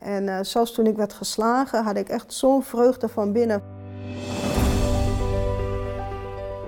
En 0.00 0.22
uh, 0.22 0.38
zelfs 0.42 0.72
toen 0.72 0.86
ik 0.86 0.96
werd 0.96 1.12
geslagen, 1.12 1.84
had 1.84 1.96
ik 1.96 2.08
echt 2.08 2.32
zo'n 2.32 2.62
vreugde 2.62 3.08
van 3.08 3.32
binnen. 3.32 3.62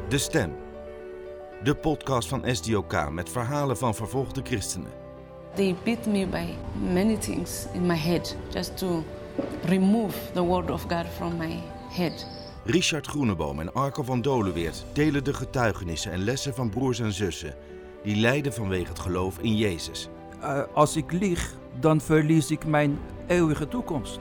De 0.09 0.19
Stem. 0.19 0.53
De 1.63 1.75
podcast 1.75 2.29
van 2.29 2.43
SDOK 2.47 3.11
met 3.11 3.31
verhalen 3.31 3.77
van 3.77 3.95
vervolgde 3.95 4.41
christenen. 4.45 4.91
They 5.55 5.77
beat 5.85 6.07
me 6.07 6.27
by 6.27 6.45
many 6.93 7.17
things 7.17 7.67
in 7.73 7.87
my 7.87 7.97
head 7.97 8.37
just 8.51 8.77
to 8.79 9.05
remove 9.65 10.19
the 10.33 10.43
word 10.43 10.71
of 10.71 10.83
God 10.83 11.07
from 11.17 11.37
my 11.37 11.59
head. 11.89 12.27
Richard 12.65 13.07
Groeneboom 13.07 13.61
en 13.61 13.75
Arco 13.75 14.03
van 14.03 14.23
Dolenweert 14.23 14.85
delen 14.93 15.25
de 15.25 15.35
getuigenissen 15.35 16.13
en 16.13 16.25
lessen 16.25 16.55
van 16.55 16.71
broers 16.71 17.01
en 17.01 17.13
zussen 17.13 17.55
die 18.03 18.17
lijden 18.17 18.53
vanwege 18.53 18.89
het 18.89 18.99
geloof 18.99 19.39
in 19.39 19.57
Jezus. 19.57 20.09
Uh, 20.43 20.63
als 20.75 20.97
ik 20.97 21.13
lieg, 21.13 21.55
dan 21.81 22.01
verlies 22.01 22.51
ik 22.51 22.67
mijn 22.67 22.99
eeuwige 23.33 23.69
toekomst. 23.69 24.21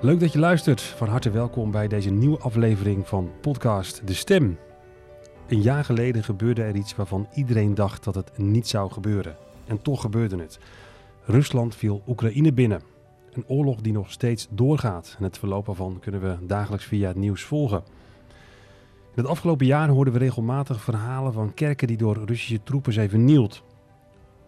Leuk 0.00 0.20
dat 0.20 0.32
je 0.32 0.38
luistert. 0.38 0.80
Van 0.80 1.08
harte 1.08 1.30
welkom 1.30 1.70
bij 1.70 1.88
deze 1.88 2.10
nieuwe 2.10 2.38
aflevering 2.38 3.08
van 3.08 3.30
podcast 3.40 4.06
De 4.06 4.14
Stem. 4.14 4.58
Een 5.48 5.62
jaar 5.62 5.84
geleden 5.84 6.24
gebeurde 6.24 6.62
er 6.62 6.76
iets 6.76 6.96
waarvan 6.96 7.28
iedereen 7.34 7.74
dacht 7.74 8.04
dat 8.04 8.14
het 8.14 8.38
niet 8.38 8.68
zou 8.68 8.90
gebeuren. 8.90 9.36
En 9.66 9.82
toch 9.82 10.00
gebeurde 10.00 10.38
het. 10.38 10.58
Rusland 11.24 11.76
viel 11.76 12.02
Oekraïne 12.06 12.52
binnen. 12.52 12.82
Een 13.32 13.44
oorlog 13.46 13.80
die 13.80 13.92
nog 13.92 14.10
steeds 14.10 14.46
doorgaat. 14.50 15.14
En 15.18 15.24
het 15.24 15.38
verloop 15.38 15.68
ervan 15.68 15.98
kunnen 16.00 16.20
we 16.20 16.46
dagelijks 16.46 16.84
via 16.84 17.08
het 17.08 17.16
nieuws 17.16 17.42
volgen. 17.42 17.82
Het 19.18 19.26
afgelopen 19.26 19.66
jaar 19.66 19.88
hoorden 19.88 20.12
we 20.12 20.18
regelmatig 20.18 20.80
verhalen 20.80 21.32
van 21.32 21.54
kerken 21.54 21.86
die 21.86 21.96
door 21.96 22.24
Russische 22.24 22.62
troepen 22.62 22.92
zijn 22.92 23.08
vernield. 23.08 23.62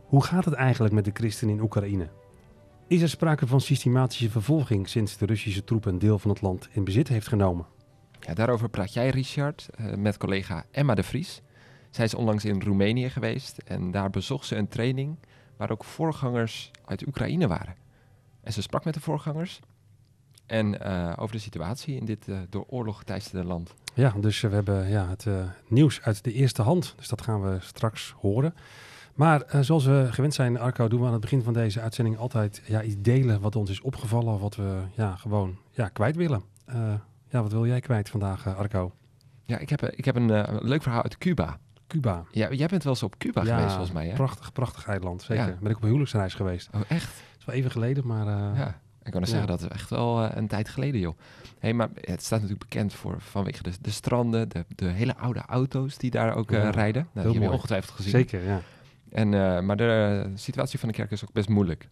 Hoe 0.06 0.24
gaat 0.24 0.44
het 0.44 0.54
eigenlijk 0.54 0.94
met 0.94 1.04
de 1.04 1.10
christenen 1.14 1.54
in 1.54 1.60
Oekraïne? 1.60 2.08
Is 2.86 3.02
er 3.02 3.08
sprake 3.08 3.46
van 3.46 3.60
systematische 3.60 4.30
vervolging 4.30 4.88
sinds 4.88 5.16
de 5.16 5.26
Russische 5.26 5.64
troepen 5.64 5.92
een 5.92 5.98
deel 5.98 6.18
van 6.18 6.30
het 6.30 6.40
land 6.40 6.68
in 6.72 6.84
bezit 6.84 7.08
heeft 7.08 7.28
genomen? 7.28 7.66
Ja, 8.20 8.34
daarover 8.34 8.68
praat 8.68 8.92
jij, 8.92 9.08
Richard, 9.08 9.68
eh, 9.74 9.94
met 9.94 10.16
collega 10.16 10.64
Emma 10.70 10.94
de 10.94 11.02
Vries. 11.02 11.42
Zij 11.90 12.04
is 12.04 12.14
onlangs 12.14 12.44
in 12.44 12.62
Roemenië 12.62 13.10
geweest 13.10 13.58
en 13.58 13.90
daar 13.90 14.10
bezocht 14.10 14.46
ze 14.46 14.56
een 14.56 14.68
training 14.68 15.18
waar 15.56 15.70
ook 15.70 15.84
voorgangers 15.84 16.70
uit 16.84 17.06
Oekraïne 17.06 17.48
waren. 17.48 17.74
En 18.42 18.52
ze 18.52 18.62
sprak 18.62 18.84
met 18.84 18.94
de 18.94 19.00
voorgangers 19.00 19.60
en 20.50 20.76
uh, 20.82 21.12
over 21.16 21.34
de 21.34 21.42
situatie 21.42 21.96
in 21.96 22.04
dit 22.04 22.28
uh, 22.28 22.38
door 22.48 22.64
oorlog 22.68 22.98
geteisterde 22.98 23.46
land. 23.46 23.74
Ja, 23.94 24.14
dus 24.20 24.40
we 24.40 24.48
hebben 24.48 24.88
ja, 24.88 25.08
het 25.08 25.26
nieuws 25.68 26.02
uit 26.02 26.24
de 26.24 26.32
eerste 26.32 26.62
hand. 26.62 26.94
Dus 26.96 27.08
dat 27.08 27.22
gaan 27.22 27.42
we 27.42 27.56
straks 27.60 28.14
horen. 28.20 28.54
Maar 29.14 29.42
zoals 29.60 29.84
we 29.84 30.06
gewend 30.10 30.34
zijn, 30.34 30.58
Arco, 30.58 30.88
doen 30.88 31.00
we 31.00 31.06
aan 31.06 31.12
het 31.12 31.20
begin 31.20 31.42
van 31.42 31.52
deze 31.52 31.80
uitzending 31.80 32.18
altijd 32.18 32.62
ja, 32.66 32.82
iets 32.82 32.96
delen 32.98 33.40
wat 33.40 33.56
ons 33.56 33.70
is 33.70 33.80
opgevallen. 33.80 34.38
Wat 34.38 34.56
we 34.56 34.78
ja, 34.94 35.16
gewoon 35.16 35.56
ja, 35.70 35.88
kwijt 35.88 36.16
willen. 36.16 36.42
ja, 37.28 37.42
wat 37.42 37.52
wil 37.52 37.66
jij 37.66 37.80
kwijt 37.80 38.08
vandaag, 38.08 38.56
Arco? 38.56 38.92
Ja, 39.44 39.58
ik 39.58 39.70
heb, 39.70 39.82
ik 39.82 40.04
heb 40.04 40.16
een 40.16 40.58
leuk 40.60 40.82
verhaal 40.82 41.02
uit 41.02 41.18
Cuba. 41.18 41.58
Cuba. 41.86 42.24
Ja, 42.30 42.52
jij 42.52 42.66
bent 42.66 42.82
wel 42.82 42.92
eens 42.92 43.02
op 43.02 43.18
Cuba 43.18 43.42
ja, 43.44 43.54
geweest 43.54 43.74
volgens 43.74 43.92
mij, 43.92 44.06
hè? 44.06 44.14
prachtig, 44.14 44.52
prachtig 44.52 44.86
eiland. 44.86 45.22
Zeker. 45.22 45.46
Ja. 45.46 45.56
Ben 45.60 45.70
ik 45.70 45.76
op 45.76 45.82
een 45.82 45.88
huwelijksreis 45.88 46.34
geweest. 46.34 46.68
Oh, 46.74 46.80
echt? 46.88 47.06
Dat 47.06 47.38
is 47.38 47.44
wel 47.44 47.54
even 47.54 47.70
geleden, 47.70 48.06
maar... 48.06 48.26
Uh, 48.26 48.58
ja. 48.58 48.80
Ik 49.10 49.16
kan 49.20 49.28
ja. 49.28 49.28
zeggen, 49.28 49.48
dat 49.48 49.60
is 49.60 49.68
echt 49.68 49.90
wel 49.90 50.24
uh, 50.24 50.30
een 50.34 50.46
tijd 50.46 50.68
geleden, 50.68 51.00
joh. 51.00 51.18
hey, 51.58 51.72
maar 51.72 51.88
het 51.94 52.22
staat 52.22 52.40
natuurlijk 52.40 52.68
bekend 52.68 52.94
voor 52.94 53.20
vanwege 53.20 53.62
de, 53.62 53.70
de 53.80 53.90
stranden, 53.90 54.48
de, 54.48 54.64
de 54.76 54.88
hele 54.88 55.16
oude 55.16 55.42
auto's 55.46 55.98
die 55.98 56.10
daar 56.10 56.34
ook 56.34 56.50
uh, 56.50 56.62
ja, 56.62 56.70
rijden. 56.70 57.08
Nou, 57.12 57.26
die 57.26 57.38
heb 57.38 57.48
je 57.48 57.54
ongetwijfeld 57.54 57.94
gezien. 57.94 58.10
Zeker, 58.10 58.44
ja. 58.44 58.60
En, 59.10 59.28
maar 59.66 59.76
de 59.76 60.24
situatie 60.34 60.78
van 60.78 60.88
de 60.88 60.94
kerk 60.94 61.10
is 61.10 61.24
ook 61.24 61.32
best 61.32 61.48
moeilijk. 61.48 61.88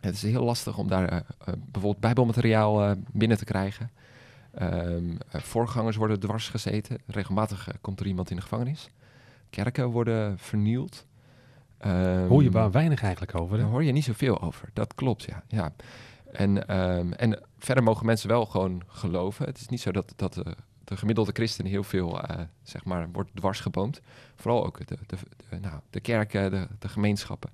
Het 0.00 0.14
is 0.14 0.22
heel 0.22 0.44
lastig 0.44 0.78
om 0.78 0.88
daar 0.88 1.24
bijvoorbeeld 1.44 2.00
bijbelmateriaal 2.00 2.94
binnen 3.12 3.38
te 3.38 3.44
krijgen. 3.44 3.90
Um, 4.62 5.18
voorgangers 5.28 5.96
worden 5.96 6.20
dwars 6.20 6.48
gezeten. 6.48 6.98
Regelmatig 7.06 7.68
komt 7.80 8.00
er 8.00 8.06
iemand 8.06 8.30
in 8.30 8.36
de 8.36 8.42
gevangenis 8.42 8.90
kerken 9.50 9.88
worden 9.90 10.38
vernield. 10.38 11.06
Um, 11.86 12.26
hoor 12.26 12.42
je 12.42 12.50
waar 12.50 12.70
weinig 12.70 13.02
eigenlijk 13.02 13.34
over? 13.34 13.58
Daar 13.58 13.66
hoor 13.66 13.84
je 13.84 13.92
niet 13.92 14.04
zoveel 14.04 14.42
over. 14.42 14.68
Dat 14.72 14.94
klopt, 14.94 15.22
ja. 15.22 15.42
ja. 15.48 15.72
En, 16.32 16.80
um, 16.80 17.12
en 17.12 17.42
verder 17.58 17.84
mogen 17.84 18.06
mensen 18.06 18.28
wel 18.28 18.46
gewoon 18.46 18.82
geloven. 18.86 19.46
Het 19.46 19.58
is 19.60 19.68
niet 19.68 19.80
zo 19.80 19.92
dat, 19.92 20.12
dat 20.16 20.34
de, 20.34 20.56
de 20.84 20.96
gemiddelde 20.96 21.32
christen 21.32 21.66
heel 21.66 21.82
veel, 21.82 22.30
uh, 22.30 22.40
zeg 22.62 22.84
maar, 22.84 23.08
wordt 23.12 23.30
dwarsgeboomd. 23.34 24.00
Vooral 24.36 24.66
ook 24.66 24.86
de, 24.86 24.98
de, 25.06 25.16
de, 25.50 25.58
nou, 25.60 25.80
de 25.90 26.00
kerken, 26.00 26.50
de, 26.50 26.66
de 26.78 26.88
gemeenschappen. 26.88 27.50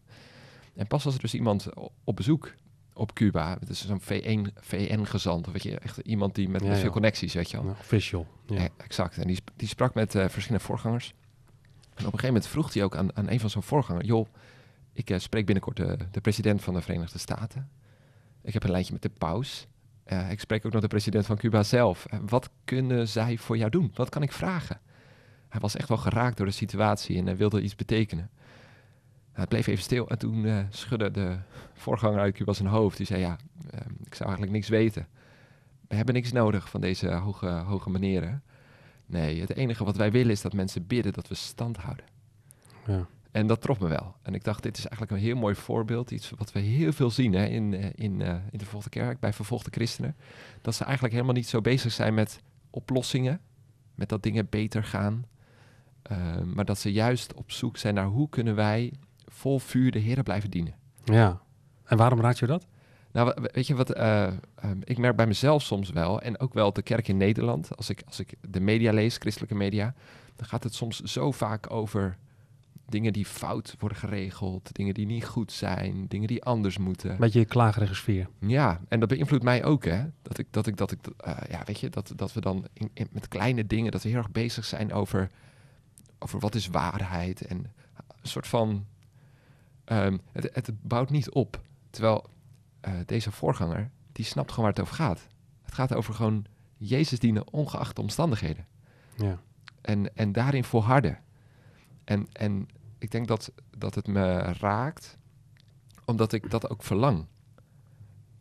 En 0.75 0.87
pas 0.87 1.05
als 1.05 1.15
er 1.15 1.21
dus 1.21 1.35
iemand 1.35 1.69
op 2.05 2.17
bezoek 2.17 2.55
op 2.93 3.15
Cuba, 3.15 3.57
het 3.61 3.69
is 3.69 3.87
zo'n 3.87 4.01
VN, 4.01 4.53
VN-gezant, 4.61 5.47
weet 5.47 5.63
je, 5.63 5.79
echt 5.79 5.99
iemand 5.99 6.35
die 6.35 6.49
met, 6.49 6.63
ja, 6.63 6.69
met 6.69 6.79
veel 6.79 6.91
connecties, 6.91 7.35
weet 7.35 7.51
je 7.51 7.57
wel. 7.57 7.67
Nou, 7.67 7.77
official. 7.79 8.27
Ja. 8.47 8.61
ja. 8.61 8.69
exact. 8.77 9.19
En 9.19 9.27
die, 9.27 9.39
die 9.57 9.69
sprak 9.69 9.95
met 9.95 10.15
uh, 10.15 10.29
verschillende 10.29 10.65
voorgangers. 10.65 11.15
En 11.97 12.07
op 12.07 12.13
een 12.13 12.19
gegeven 12.19 12.27
moment 12.27 12.47
vroeg 12.47 12.73
hij 12.73 12.85
ook 12.85 12.97
aan, 12.97 13.17
aan 13.17 13.29
een 13.29 13.41
van 13.41 13.51
zijn 13.51 13.65
voorgangers: 13.65 14.07
Joh, 14.07 14.27
ik 14.93 15.11
uh, 15.11 15.19
spreek 15.19 15.47
binnenkort 15.47 15.77
de, 15.77 15.99
de, 16.11 16.21
president 16.21 16.63
van 16.63 16.75
de 16.75 16.81
Verenigde 16.83 17.19
Staten. 17.19 17.71
Ik 18.47 18.53
heb 18.53 18.65
een 18.65 18.71
lijntje 18.71 18.93
met 18.93 19.03
de 19.03 19.09
paus. 19.09 19.67
Uh, 20.07 20.31
ik 20.31 20.41
spreek 20.41 20.67
ook 20.67 20.73
nog 20.73 20.81
de 20.81 20.89
president 20.89 21.27
van 21.27 21.37
Cuba 21.37 21.63
zelf. 21.63 22.07
Uh, 22.13 22.21
wat 22.27 22.51
kunnen 22.65 23.09
zij 23.09 23.39
voor 23.39 23.57
jou 23.57 23.71
doen? 23.71 23.91
Wat 23.95 24.09
kan 24.09 24.23
ik 24.23 24.33
vragen? 24.33 24.81
Hij 25.49 25.61
was 25.61 25.77
echt 25.77 25.89
wel 25.89 25.99
geraakt 25.99 26.37
door 26.37 26.47
de 26.47 26.53
situatie 26.53 27.19
en 27.19 27.27
hij 27.27 27.37
wilde 27.37 27.63
iets 27.63 27.75
betekenen. 27.75 28.31
Hij 29.33 29.47
bleef 29.47 29.67
even 29.67 29.83
stil 29.83 30.09
en 30.09 30.19
toen 30.19 30.67
schudde 30.71 31.11
de 31.11 31.39
voorganger 31.73 32.21
uit 32.21 32.35
Cuba 32.35 32.53
zijn 32.53 32.69
hoofd. 32.69 32.97
Die 32.97 33.07
zei: 33.07 33.21
Ja, 33.21 33.39
ik 34.05 34.15
zou 34.15 34.29
eigenlijk 34.29 34.53
niks 34.53 34.69
weten. 34.69 35.07
We 35.89 35.95
hebben 35.95 36.15
niks 36.15 36.33
nodig 36.33 36.69
van 36.69 36.81
deze 36.81 37.09
hoge, 37.13 37.47
hoge 37.47 37.91
meneren. 37.91 38.43
Nee, 39.07 39.41
het 39.41 39.57
enige 39.57 39.85
wat 39.85 39.97
wij 39.97 40.11
willen 40.11 40.33
is 40.33 40.41
dat 40.41 40.53
mensen 40.53 40.87
bidden 40.87 41.13
dat 41.13 41.29
we 41.29 41.35
stand 41.35 41.77
houden. 41.77 42.05
Ja. 42.87 43.07
En 43.37 43.47
dat 43.47 43.61
trof 43.61 43.81
me 43.81 43.89
wel. 43.89 44.15
En 44.23 44.35
ik 44.35 44.45
dacht, 44.45 44.63
dit 44.63 44.79
is 44.79 44.87
eigenlijk 44.87 45.13
een 45.13 45.27
heel 45.27 45.37
mooi 45.37 45.55
voorbeeld. 45.55 46.11
Iets 46.11 46.31
wat 46.37 46.53
we 46.53 46.61
heel 46.61 46.93
veel 46.93 47.11
zien 47.11 47.33
hè, 47.33 47.45
in, 47.45 47.75
eh, 47.75 47.91
in, 47.95 48.21
uh, 48.21 48.29
in 48.29 48.59
de 48.59 48.65
vervolgde 48.65 48.91
kerk, 48.91 49.21
bij 49.21 49.33
vervolgde 49.33 49.71
christenen. 49.71 50.17
Dat 50.63 50.75
ze 50.75 50.85
eigenlijk 50.85 51.15
helemaal 51.15 51.35
niet 51.35 51.49
zo 51.49 51.61
bezig 51.61 51.93
zijn 51.93 52.15
met 52.15 52.41
oplossingen, 52.71 53.41
met 53.95 54.09
dat 54.09 54.23
dingen 54.23 54.47
beter 54.51 54.85
gaan. 54.85 55.25
Uh, 56.11 56.19
maar 56.55 56.65
dat 56.65 56.79
ze 56.79 56.93
juist 56.93 57.35
op 57.35 57.51
zoek 57.51 57.77
zijn 57.77 57.95
naar 57.95 58.07
hoe 58.07 58.29
kunnen 58.29 58.55
wij 58.55 58.93
vol 59.27 59.59
vuur 59.59 59.91
de 59.91 59.99
Heer 59.99 60.23
blijven 60.23 60.51
dienen. 60.51 60.75
Ja, 61.05 61.41
en 61.85 61.97
waarom 61.97 62.21
raad 62.21 62.39
je 62.39 62.47
dat? 62.47 62.67
Nou, 63.13 63.35
weet 63.53 63.67
je 63.67 63.75
wat, 63.75 63.97
uh, 63.97 64.33
um, 64.65 64.81
ik 64.85 64.99
merk 64.99 65.17
bij 65.17 65.27
mezelf 65.27 65.63
soms 65.63 65.91
wel, 65.91 66.21
en 66.21 66.41
ook 66.41 66.55
wel 66.55 66.73
de 66.73 66.83
kerk 66.83 67.09
in 67.09 67.17
Nederland, 67.17 67.77
als 67.77 67.91
ik, 67.91 68.03
als 68.07 68.21
ik 68.21 68.35
de 68.49 68.61
media 68.61 68.93
lees, 68.93 69.17
christelijke 69.17 69.55
media, 69.55 69.95
dan 70.37 70.47
gaat 70.47 70.65
het 70.65 70.75
soms 70.75 71.01
zo 71.01 71.33
vaak 71.33 71.71
over 71.71 72.17
dingen 72.89 73.13
die 73.13 73.27
fout 73.27 73.75
worden 73.79 73.99
geregeld, 73.99 74.75
dingen 74.75 74.95
die 74.95 75.07
niet 75.07 75.25
goed 75.25 75.53
zijn, 75.53 76.07
dingen 76.09 76.29
die 76.29 76.45
anders 76.45 76.79
moeten. 76.79 77.17
Beetje 77.17 77.45
klagerige 77.45 77.95
sfeer. 77.95 78.29
Ja, 78.39 78.81
en 78.89 79.01
dat 79.01 79.09
beïnvloedt 79.09 79.45
mij 79.45 79.65
ook, 79.65 79.85
hè. 79.85 80.05
Dat 80.23 80.39
ik, 80.39 80.47
dat 80.51 80.67
ik, 80.67 80.77
dat 80.77 80.91
ik, 80.91 80.99
uh, 81.27 81.37
ja, 81.49 81.63
weet 81.65 81.81
je, 81.81 81.89
dat, 81.89 82.13
dat 82.17 82.33
we 82.33 82.41
dan 82.41 82.67
in, 82.73 82.91
in, 82.95 83.09
met 83.11 83.29
kleine 83.29 83.67
dingen, 83.67 83.93
dat 83.93 84.03
we 84.03 84.09
heel 84.09 84.19
erg 84.19 84.31
bezig 84.31 84.65
zijn 84.65 84.93
over, 84.93 85.31
over 86.19 86.41
wat 86.41 86.55
is 86.55 86.67
waarheid 86.67 87.47
en 87.47 87.59
een 88.07 88.29
soort 88.29 88.47
van, 88.47 88.87
um, 89.85 90.21
het, 90.33 90.49
het 90.53 90.71
bouwt 90.83 91.11
niet 91.11 91.31
op. 91.31 91.61
Terwijl 91.91 92.31
uh, 92.89 92.95
deze 93.07 93.33
voorganger, 93.33 93.91
die 94.13 94.25
snapt 94.25 94.51
gewoon 94.51 94.65
waar 94.65 94.75
het 94.75 94.83
over 94.83 94.95
gaat. 94.95 95.27
Het 95.63 95.75
gaat 95.75 95.95
over 95.95 96.15
gewoon 96.15 96.45
Jezus 96.77 97.19
dienen 97.19 97.53
ongeacht 97.53 97.97
de 97.97 98.03
omstandigheden. 98.03 98.67
Ja. 99.17 99.39
En, 99.81 100.17
en 100.17 100.33
daarin 100.33 100.65
volharden. 100.65 101.19
En, 102.05 102.27
en 102.33 102.69
ik 102.99 103.11
denk 103.11 103.29
dat, 103.29 103.53
dat 103.79 103.95
het 103.95 104.07
me 104.07 104.39
raakt, 104.39 105.19
omdat 106.05 106.33
ik 106.33 106.51
dat 106.51 106.71
ook 106.71 106.83
verlang. 106.83 107.27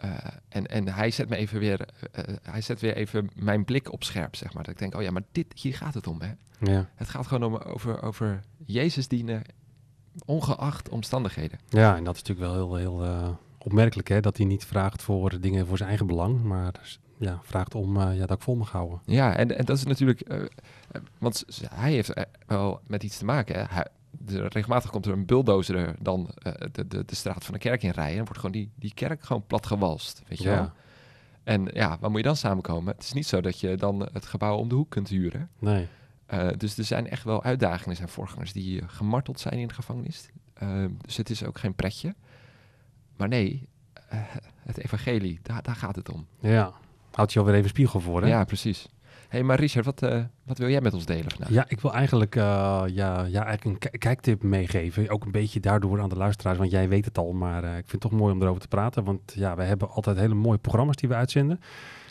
Uh, 0.06 0.18
en, 0.50 0.68
en 0.68 0.88
hij 0.88 1.12
zet 1.12 1.30
me 1.30 1.36
even 1.36 1.60
weer, 1.60 1.80
uh, 1.80 2.36
hij 2.42 2.62
zet 2.62 2.82
weer 2.82 2.96
even 2.96 3.30
mijn 3.36 3.66
blik 3.66 3.92
op 3.92 4.04
scherp, 4.04 4.36
zeg 4.36 4.54
maar. 4.54 4.64
Dat 4.64 4.74
ik 4.74 4.80
denk, 4.80 4.96
oh 4.96 5.02
ja, 5.02 5.12
maar 5.12 5.24
dit, 5.32 5.60
hier 5.60 5.76
gaat 5.76 5.94
het 5.94 6.08
om, 6.08 6.22
hè. 6.22 6.32
Ja. 6.72 6.90
Het 6.96 7.10
gaat 7.10 7.28
gewoon 7.28 7.54
om, 7.54 7.56
over, 7.56 8.02
over 8.02 8.44
Jezus 8.66 9.08
dienen, 9.08 9.42
ongeacht 10.26 10.90
omstandigheden. 10.90 11.60
Ja, 11.70 11.96
en 11.96 12.04
dat 12.04 12.16
is 12.16 12.22
natuurlijk 12.22 12.52
wel 12.52 12.76
heel, 12.76 12.76
heel 12.76 13.38
opmerkelijk 13.58 14.08
hè, 14.08 14.20
dat 14.20 14.38
hij 14.38 14.46
niet 14.46 14.66
vraagt 14.66 15.02
voor 15.02 15.40
dingen 15.40 15.68
voor 15.68 15.78
zijn 15.78 15.90
eigen 15.90 16.08
belang, 16.08 16.44
maar 16.44 16.98
ja, 17.18 17.40
vraagt 17.44 17.76
om 17.76 18.00
ja, 18.00 18.26
dat 18.26 18.38
ik 18.38 18.44
vol 18.44 18.56
mag 18.56 18.72
houden. 18.72 19.02
Ja, 19.06 19.36
en, 19.36 19.58
en 19.58 19.66
dat 19.66 19.78
is 19.78 19.84
natuurlijk, 19.84 20.48
want 21.18 21.46
hij 21.70 21.92
heeft 21.92 22.14
wel 22.46 22.82
met 22.88 23.04
iets 23.04 23.18
te 23.18 23.26
maken. 23.26 23.56
Hè. 23.56 23.64
Hij, 23.70 23.88
de, 24.20 24.48
regelmatig 24.48 24.90
komt 24.90 25.06
er 25.06 25.12
een 25.12 25.26
bulldozer 25.26 25.96
dan 26.00 26.30
uh, 26.48 26.54
de, 26.72 26.88
de, 26.88 27.06
de 27.06 27.16
straat 27.16 27.46
van 27.46 27.54
de 27.54 27.60
kerk 27.60 27.84
in 27.84 27.90
rijden 27.90 28.18
en 28.18 28.24
wordt 28.24 28.40
gewoon 28.40 28.52
die, 28.52 28.72
die 28.76 28.94
kerk 28.94 29.24
gewoon 29.24 29.46
plat 29.48 29.66
gewalst, 29.66 30.22
weet 30.28 30.38
je 30.38 30.50
ja. 30.50 30.56
wel. 30.56 30.72
En 31.44 31.70
ja, 31.74 31.98
waar 32.00 32.10
moet 32.10 32.20
je 32.20 32.26
dan 32.26 32.36
samenkomen? 32.36 32.94
Het 32.94 33.04
is 33.04 33.14
niet 33.14 33.28
zo 33.28 33.42
dat 33.42 33.60
je 33.60 33.76
dan 33.76 34.10
het 34.14 34.26
gebouw 34.26 34.58
om 34.58 34.70
de 34.70 34.76
hoek 34.76 34.90
kunt 34.90 35.10
huren. 35.10 35.50
Nee. 35.60 35.88
Eh, 36.26 36.48
dus 36.58 36.78
er 36.78 36.84
zijn 36.84 37.10
echt 37.10 37.24
wel 37.24 37.44
uitdagingen, 37.44 37.96
zijn 37.96 38.10
voorgangers 38.10 38.54
die 38.54 38.82
eh, 38.82 38.88
gemarteld 38.90 39.40
zijn 39.40 39.60
in 39.60 39.68
de 39.68 39.74
gevangenis. 39.74 40.30
Eh, 40.54 40.86
dus 41.02 41.18
het 41.18 41.30
is 41.30 41.44
ook 41.44 41.60
geen 41.60 41.76
pretje. 41.76 42.16
Maar 43.16 43.28
nee, 43.28 43.70
eh, 43.94 44.20
het 44.60 44.78
evangelie, 44.78 45.40
daar, 45.42 45.62
daar 45.62 45.76
gaat 45.76 45.96
het 45.96 46.10
om. 46.10 46.28
Ja, 46.40 46.74
houdt 47.12 47.34
je 47.34 47.40
alweer 47.40 47.56
even 47.56 47.70
spiegel 47.70 48.00
voor, 48.00 48.22
hè? 48.22 48.28
Ja, 48.28 48.44
precies. 48.44 48.88
Hey, 49.36 49.44
maar 49.44 49.60
Richard, 49.60 49.86
wat, 49.86 50.02
eh, 50.02 50.24
wat 50.44 50.58
wil 50.58 50.70
jij 50.70 50.82
met 50.82 50.94
ons 50.94 51.06
delen 51.06 51.32
vandaag? 51.32 51.50
Ja, 51.50 51.66
ik 51.68 51.80
wil 51.80 51.94
eigenlijk, 51.94 52.36
eh, 52.36 52.44
ja, 52.88 53.24
ja, 53.24 53.46
eigenlijk 53.46 53.64
een 53.64 53.78
ki- 53.78 53.98
kijktip 53.98 54.44
meegeven. 54.44 55.10
Ook 55.10 55.26
een 55.26 55.32
beetje 55.32 55.60
daardoor 55.60 56.02
aan 56.02 56.10
de 56.10 56.16
luisteraars, 56.16 56.58
want 56.58 56.72
jij 56.72 56.90
weet 56.90 57.06
het 57.06 57.18
al. 57.18 57.34
Maar 57.34 57.64
eh, 57.64 57.70
ik 57.70 57.88
vind 57.88 57.92
het 57.92 58.02
toch 58.02 58.20
mooi 58.20 58.34
om 58.34 58.42
erover 58.42 58.62
te 58.62 58.68
praten. 58.68 59.04
Want 59.04 59.34
ja, 59.36 59.56
we 59.56 59.64
hebben 59.64 59.90
altijd 59.90 60.18
hele 60.18 60.34
mooie 60.34 60.58
programma's 60.58 60.96
die 60.96 61.10
we 61.10 61.16
uitzenden. 61.16 61.60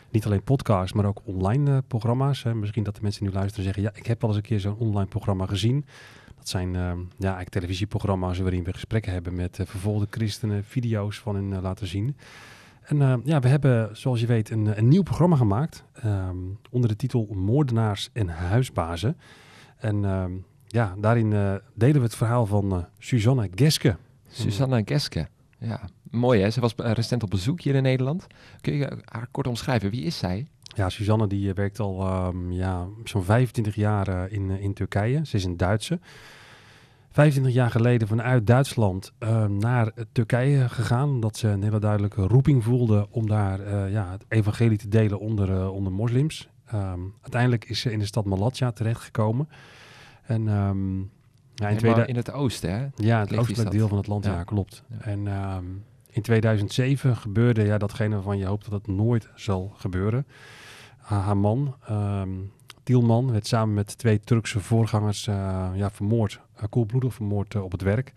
Niet 0.09 0.25
alleen 0.25 0.43
podcasts, 0.43 0.93
maar 0.93 1.05
ook 1.05 1.21
online 1.23 1.81
programma's. 1.81 2.43
Hè. 2.43 2.55
Misschien 2.55 2.83
dat 2.83 2.95
de 2.95 3.01
mensen 3.01 3.25
nu 3.25 3.31
luisteren 3.31 3.65
zeggen... 3.65 3.83
ja, 3.83 3.91
ik 3.93 4.05
heb 4.05 4.21
al 4.23 4.27
eens 4.27 4.37
een 4.37 4.43
keer 4.43 4.59
zo'n 4.59 4.77
online 4.77 5.07
programma 5.07 5.45
gezien. 5.45 5.85
Dat 6.37 6.49
zijn 6.49 6.73
ja, 6.73 7.07
eigenlijk 7.17 7.49
televisieprogramma's 7.49 8.39
waarin 8.39 8.63
we 8.63 8.73
gesprekken 8.73 9.11
hebben... 9.11 9.35
met 9.35 9.59
vervolgde 9.65 10.07
christenen, 10.09 10.63
video's 10.63 11.19
van 11.19 11.35
hen 11.35 11.61
laten 11.61 11.87
zien. 11.87 12.15
En 12.85 13.01
eh, 13.01 13.13
ja, 13.23 13.39
we 13.39 13.47
hebben, 13.47 13.97
zoals 13.97 14.19
je 14.19 14.25
weet, 14.25 14.49
een, 14.49 14.77
een 14.77 14.87
nieuw 14.87 15.03
programma 15.03 15.35
gemaakt. 15.35 15.83
ehm, 15.93 16.37
onder 16.71 16.89
de 16.89 16.95
titel 16.95 17.27
Moordenaars 17.33 18.09
en 18.13 18.27
Huisbazen. 18.29 19.17
En 19.77 20.05
ehm, 20.05 20.31
ja, 20.67 20.95
daarin 20.97 21.33
eh, 21.33 21.53
delen 21.73 21.95
we 21.95 22.01
het 22.03 22.15
verhaal 22.15 22.45
van 22.45 22.71
eh, 22.71 22.83
Suzanne 22.99 23.49
Geske. 23.55 23.95
Susanna 24.27 24.81
Geske. 24.85 25.27
Ja, 25.59 25.79
mooi 26.11 26.41
hè. 26.41 26.49
Ze 26.49 26.59
was 26.59 26.75
eh, 26.75 26.91
recent 26.91 27.23
op 27.23 27.29
bezoek 27.29 27.61
hier 27.61 27.75
in 27.75 27.83
Nederland. 27.83 28.27
Kun 28.61 28.73
je 28.73 28.85
eh, 28.85 28.97
haar 29.05 29.27
kort 29.31 29.47
omschrijven? 29.47 29.89
Wie 29.89 30.03
is 30.03 30.17
zij? 30.17 30.47
Ja, 30.75 30.89
Suzanne 30.89 31.27
die 31.27 31.49
eh, 31.49 31.55
werkt 31.55 31.79
al 31.79 32.01
ehm, 32.01 32.51
ja, 32.51 32.87
zo'n 33.03 33.23
25 33.23 33.75
jaar 33.75 34.07
eh, 34.07 34.31
in, 34.33 34.51
eh, 34.51 34.61
in 34.63 34.73
Turkije. 34.73 35.25
Ze 35.25 35.35
is 35.35 35.43
een 35.43 35.57
Duitse. 35.57 35.99
25 37.15 37.53
jaar 37.53 37.71
geleden 37.71 38.07
vanuit 38.07 38.47
Duitsland 38.47 39.11
eh, 39.19 39.45
naar 39.45 39.91
Turkije 40.11 40.69
gegaan. 40.69 41.09
Omdat 41.09 41.37
ze 41.37 41.47
een 41.47 41.63
hele 41.63 41.79
duidelijke 41.79 42.21
roeping 42.21 42.63
voelde 42.63 43.07
om 43.09 43.27
daar 43.27 43.59
eh, 43.59 43.91
ja, 43.91 44.11
het 44.11 44.25
evangelie 44.27 44.77
te 44.77 44.87
delen 44.87 45.19
onder, 45.19 45.51
eh, 45.51 45.73
onder 45.73 45.91
moslims. 45.93 46.49
Ehm, 46.65 46.99
uiteindelijk 47.21 47.65
is 47.65 47.79
ze 47.79 47.91
in 47.91 47.99
de 47.99 48.05
stad 48.05 48.25
Malatya 48.25 48.71
terechtgekomen. 48.71 49.49
En 50.23 50.47
ehm, 50.47 50.97
ja, 50.99 51.67
in, 51.69 51.75
Helemaal 51.75 51.77
2000 51.77 52.07
in 52.07 52.15
het 52.15 52.31
oosten 52.31 52.71
hè? 52.73 52.87
ja, 52.95 53.19
het 53.19 53.37
oostelijk 53.37 53.71
deel 53.71 53.87
van 53.87 53.97
het 53.97 54.07
land, 54.07 54.25
ja, 54.25 54.33
Ja. 54.33 54.43
klopt. 54.43 54.83
Ja. 54.89 54.97
En 54.99 55.27
ehm, 55.27 55.65
in 56.09 56.21
2007 56.21 57.15
gebeurde 57.15 57.63
ja, 57.63 57.77
datgene 57.77 58.15
waarvan 58.15 58.37
je 58.37 58.45
hoopt 58.45 58.69
dat 58.69 58.73
het 58.73 58.95
nooit 58.95 59.29
zal 59.35 59.73
gebeuren. 59.77 60.27
Ha- 60.97 61.19
haar 61.19 61.37
man, 61.37 61.75
ehm 61.87 62.29
Tielman, 62.83 63.31
werd 63.31 63.47
samen 63.47 63.73
met 63.73 63.97
twee 63.97 64.19
Turkse 64.19 64.59
voorgangers 64.59 65.27
eh, 65.27 65.69
ja, 65.73 65.91
vermoord. 65.91 66.39
Uh, 66.57 66.63
koelbloedig 66.69 67.13
vermoord 67.13 67.55
eh, 67.55 67.63
op 67.63 67.71
het 67.71 67.81
werk. 67.81 68.13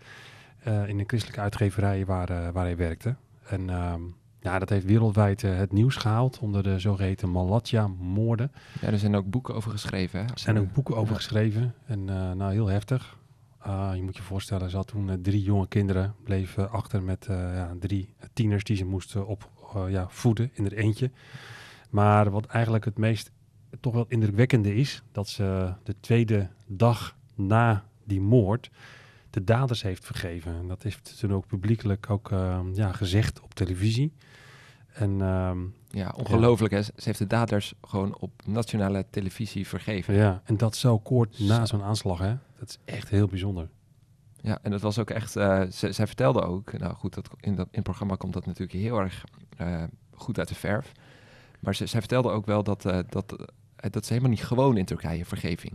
eh, 0.59 0.87
in 0.87 0.99
een 0.99 1.07
christelijke 1.07 1.41
uitgeverij 1.41 2.05
waar, 2.05 2.29
eh, 2.29 2.49
waar 2.49 2.63
hij 2.65 2.75
werkte. 2.77 3.15
En 3.47 3.69
ehm, 3.69 4.01
ja, 4.39 4.59
dat 4.59 4.69
heeft 4.69 4.85
wereldwijd 4.85 5.43
eh, 5.43 5.57
het 5.57 5.71
nieuws 5.71 5.95
gehaald 5.95 6.39
onder 6.39 6.63
de 6.63 6.79
zogeheten 6.79 7.31
Malatya-moorden. 7.31 8.51
Ja, 8.81 8.87
er 8.87 8.99
zijn 8.99 9.15
ook 9.15 9.29
boeken 9.29 9.55
over 9.55 9.71
geschreven 9.71 10.19
hè? 10.19 10.25
Er 10.25 10.39
zijn 10.39 10.59
ook 10.59 10.73
boeken 10.73 10.95
over 10.95 11.11
Ja. 11.13 11.15
geschreven. 11.15 11.73
En 11.85 12.09
eh, 12.09 12.31
nou, 12.31 12.51
heel 12.51 12.67
heftig. 12.67 13.17
Je 13.95 14.01
moet 14.03 14.15
je 14.15 14.21
voorstellen, 14.23 14.69
ze 14.69 14.75
had 14.75 14.87
toen 14.87 15.09
eh, 15.09 15.15
drie 15.21 15.41
jonge 15.43 15.67
kinderen. 15.67 16.15
Bleven 16.23 16.71
achter 16.71 17.03
met 17.03 17.25
eh, 17.27 17.35
ja, 17.55 17.75
drie 17.79 18.13
tieners 18.33 18.63
die 18.63 18.75
ze 18.77 18.85
moesten 18.85 19.27
op, 19.27 19.49
eh, 19.75 19.83
ja, 19.89 20.05
voeden 20.09 20.49
in 20.53 20.65
er 20.65 20.73
eentje. 20.73 21.11
Maar 21.89 22.29
wat 22.31 22.45
eigenlijk 22.45 22.85
het 22.85 22.97
meest 22.97 23.31
toch 23.79 23.93
wel 23.93 24.05
indrukwekkende 24.07 24.75
is... 24.75 25.03
dat 25.11 25.27
ze 25.27 25.73
de 25.83 25.95
tweede 25.99 26.49
dag 26.67 27.15
na 27.35 27.83
die 28.09 28.21
moord 28.21 28.69
de 29.29 29.43
daders 29.43 29.81
heeft 29.81 30.05
vergeven. 30.05 30.55
En 30.55 30.67
dat 30.67 30.83
heeft 30.83 31.07
ze 31.07 31.15
toen 31.17 31.33
ook 31.33 31.47
publiekelijk 31.47 32.09
ook, 32.09 32.31
eh, 32.31 32.59
ja, 32.73 32.91
gezegd 32.91 33.41
op 33.41 33.53
televisie. 33.53 34.13
En 34.93 35.21
ehm, 35.21 35.59
Ja, 35.89 36.13
ongelooflijk 36.17 36.73
hè. 36.73 36.81
Ze 36.81 36.91
heeft 36.95 37.17
de 37.19 37.27
daders 37.27 37.73
gewoon 37.81 38.17
op 38.19 38.31
nationale 38.45 39.05
televisie 39.09 39.67
vergeven. 39.67 40.13
ja, 40.13 40.41
en 40.45 40.57
dat 40.57 40.75
zo 40.75 40.99
kort 40.99 41.39
na 41.39 41.59
Zo. 41.59 41.65
zo'n 41.65 41.83
aanslag, 41.85 42.19
hè? 42.19 42.35
Dat 42.59 42.69
is 42.69 42.77
echt 42.85 43.09
heel 43.09 43.27
bijzonder. 43.27 43.69
Ja, 44.41 44.59
en 44.61 44.71
dat 44.71 44.81
was 44.81 44.99
ook 44.99 45.09
echt. 45.09 45.31
ze, 45.31 45.67
zij 45.69 46.07
vertelde 46.07 46.41
ook. 46.41 46.77
Nou 46.77 46.93
goed, 46.95 47.13
dat, 47.13 47.29
in, 47.39 47.55
dat, 47.55 47.65
in 47.65 47.75
het 47.75 47.83
programma 47.83 48.15
komt 48.15 48.33
dat 48.33 48.45
natuurlijk 48.45 48.79
heel 48.79 48.99
erg 48.99 49.23
eh, 49.57 49.83
goed 50.13 50.37
uit 50.39 50.47
de 50.47 50.55
verf. 50.55 50.91
Maar 51.59 51.75
ze, 51.75 51.85
zij 51.85 51.99
vertelde 51.99 52.29
ook 52.29 52.45
wel 52.45 52.63
dat, 52.63 52.85
eh, 52.85 52.99
dat, 53.09 53.35
dat 53.75 54.03
is 54.03 54.09
helemaal 54.09 54.29
niet 54.29 54.43
gewoon 54.43 54.77
in 54.77 54.85
Turkije, 54.85 55.25
vergeving. 55.25 55.73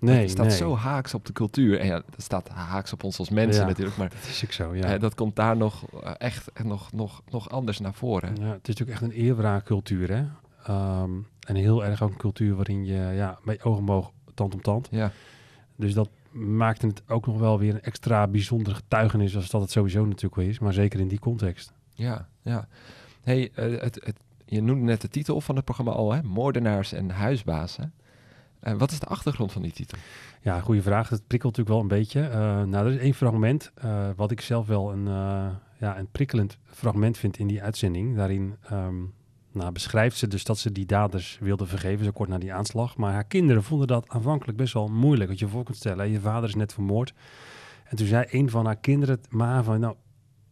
Nee, 0.00 0.20
het 0.20 0.30
staat 0.30 0.46
nee. 0.46 0.56
zo 0.56 0.76
haaks 0.76 1.14
op 1.14 1.26
de 1.26 1.32
cultuur. 1.32 1.80
En 1.80 1.86
ja, 1.86 2.02
dat 2.10 2.22
staat 2.22 2.48
haaks 2.48 2.92
op 2.92 3.04
ons 3.04 3.18
als 3.18 3.30
mensen 3.30 3.62
Ja. 3.62 3.68
natuurlijk. 3.68 3.96
Maar 3.96 4.08
Dat 4.08 4.28
is 4.28 4.44
ook 4.44 4.52
zo, 4.52 4.74
ja. 4.74 4.94
eh, 4.94 5.00
dat 5.00 5.14
komt 5.14 5.36
daar 5.36 5.56
nog 5.56 5.84
eh, 6.02 6.10
echt 6.18 6.50
nog, 6.64 6.92
nog, 6.92 7.22
nog 7.30 7.50
anders 7.50 7.78
naar 7.78 7.94
voren. 7.94 8.36
ja. 8.36 8.46
Het 8.52 8.68
is 8.68 8.74
natuurlijk 8.78 8.90
echt 8.90 9.02
een 9.02 9.18
eerwraakcultuur, 9.24 10.10
hè. 10.10 10.24
Ehm, 10.64 11.10
en 11.46 11.54
heel 11.54 11.84
erg 11.84 12.02
ook 12.02 12.10
een 12.10 12.16
cultuur 12.16 12.54
waarin 12.54 12.84
je 12.84 12.94
ja, 13.14 13.38
met 13.42 13.62
oog 13.64 13.78
om 13.78 13.90
oog, 13.90 14.12
tand 14.34 14.54
om 14.54 14.62
tand. 14.62 14.88
Ja, 14.90 15.12
Dus 15.76 15.94
dat 15.94 16.08
maakte 16.30 16.86
het 16.86 17.02
ook 17.08 17.26
nog 17.26 17.38
wel 17.38 17.58
weer 17.58 17.74
een 17.74 17.82
extra 17.82 18.26
bijzondere 18.26 18.74
getuigenis... 18.76 19.36
als 19.36 19.50
dat 19.50 19.60
het 19.60 19.70
sowieso 19.70 20.04
natuurlijk 20.04 20.34
wel 20.34 20.44
is, 20.44 20.58
maar 20.58 20.72
zeker 20.72 21.00
in 21.00 21.08
die 21.08 21.18
context. 21.18 21.72
ja, 21.94 22.28
ja. 22.42 22.68
Hey, 23.22 23.50
eh, 23.54 23.80
het, 23.80 23.94
het, 24.04 24.16
je 24.44 24.62
noemde 24.62 24.84
net 24.84 25.00
de 25.00 25.08
titel 25.08 25.40
van 25.40 25.56
het 25.56 25.64
programma 25.64 25.92
al, 25.92 26.12
hè? 26.12 26.22
Moordenaars 26.22 26.92
en 26.92 27.10
huisbazen. 27.10 27.92
Eh, 28.60 28.74
wat 28.74 28.90
is 28.90 29.00
de 29.00 29.06
achtergrond 29.06 29.52
van 29.52 29.62
die 29.62 29.72
titel? 29.72 29.98
Ja, 30.42 30.60
goede 30.60 30.82
vraag. 30.82 31.08
Dat 31.08 31.26
prikkelt 31.26 31.56
natuurlijk 31.56 31.68
wel 31.68 31.80
een 31.80 32.00
beetje. 32.00 32.20
Eh, 32.20 32.62
nou, 32.62 32.86
er 32.86 32.92
is 32.92 32.98
één 32.98 33.14
fragment 33.14 33.72
eh, 33.74 34.08
wat 34.16 34.30
ik 34.30 34.40
zelf 34.40 34.66
wel 34.66 34.92
een, 34.92 35.04
ja, 35.78 35.98
een 35.98 36.10
prikkelend 36.12 36.58
fragment 36.64 37.18
vind 37.18 37.38
in 37.38 37.46
die 37.46 37.62
uitzending. 37.62 38.16
Daarin 38.16 38.56
ehm, 38.62 39.02
nou, 39.52 39.72
beschrijft 39.72 40.16
ze 40.16 40.28
dus 40.28 40.44
dat 40.44 40.58
ze 40.58 40.72
die 40.72 40.86
daders 40.86 41.38
wilde 41.40 41.66
vergeven, 41.66 42.04
zo 42.04 42.10
kort 42.10 42.28
na 42.28 42.38
die 42.38 42.52
aanslag. 42.52 42.96
Maar 42.96 43.12
haar 43.12 43.24
kinderen 43.24 43.62
vonden 43.62 43.86
dat 43.86 44.08
aanvankelijk 44.08 44.58
best 44.58 44.72
wel 44.72 44.88
moeilijk. 44.88 45.28
Want 45.28 45.40
je 45.40 45.48
voor 45.48 45.64
kunt 45.64 45.76
stellen, 45.76 46.10
je 46.10 46.20
vader 46.20 46.48
is 46.48 46.54
net 46.54 46.72
vermoord. 46.72 47.14
En 47.84 47.96
toen 47.96 48.06
zei 48.06 48.26
een 48.28 48.50
van 48.50 48.64
haar 48.64 48.76
kinderen, 48.76 49.20
maar 49.28 49.64
van, 49.64 49.80
nou, 49.80 49.94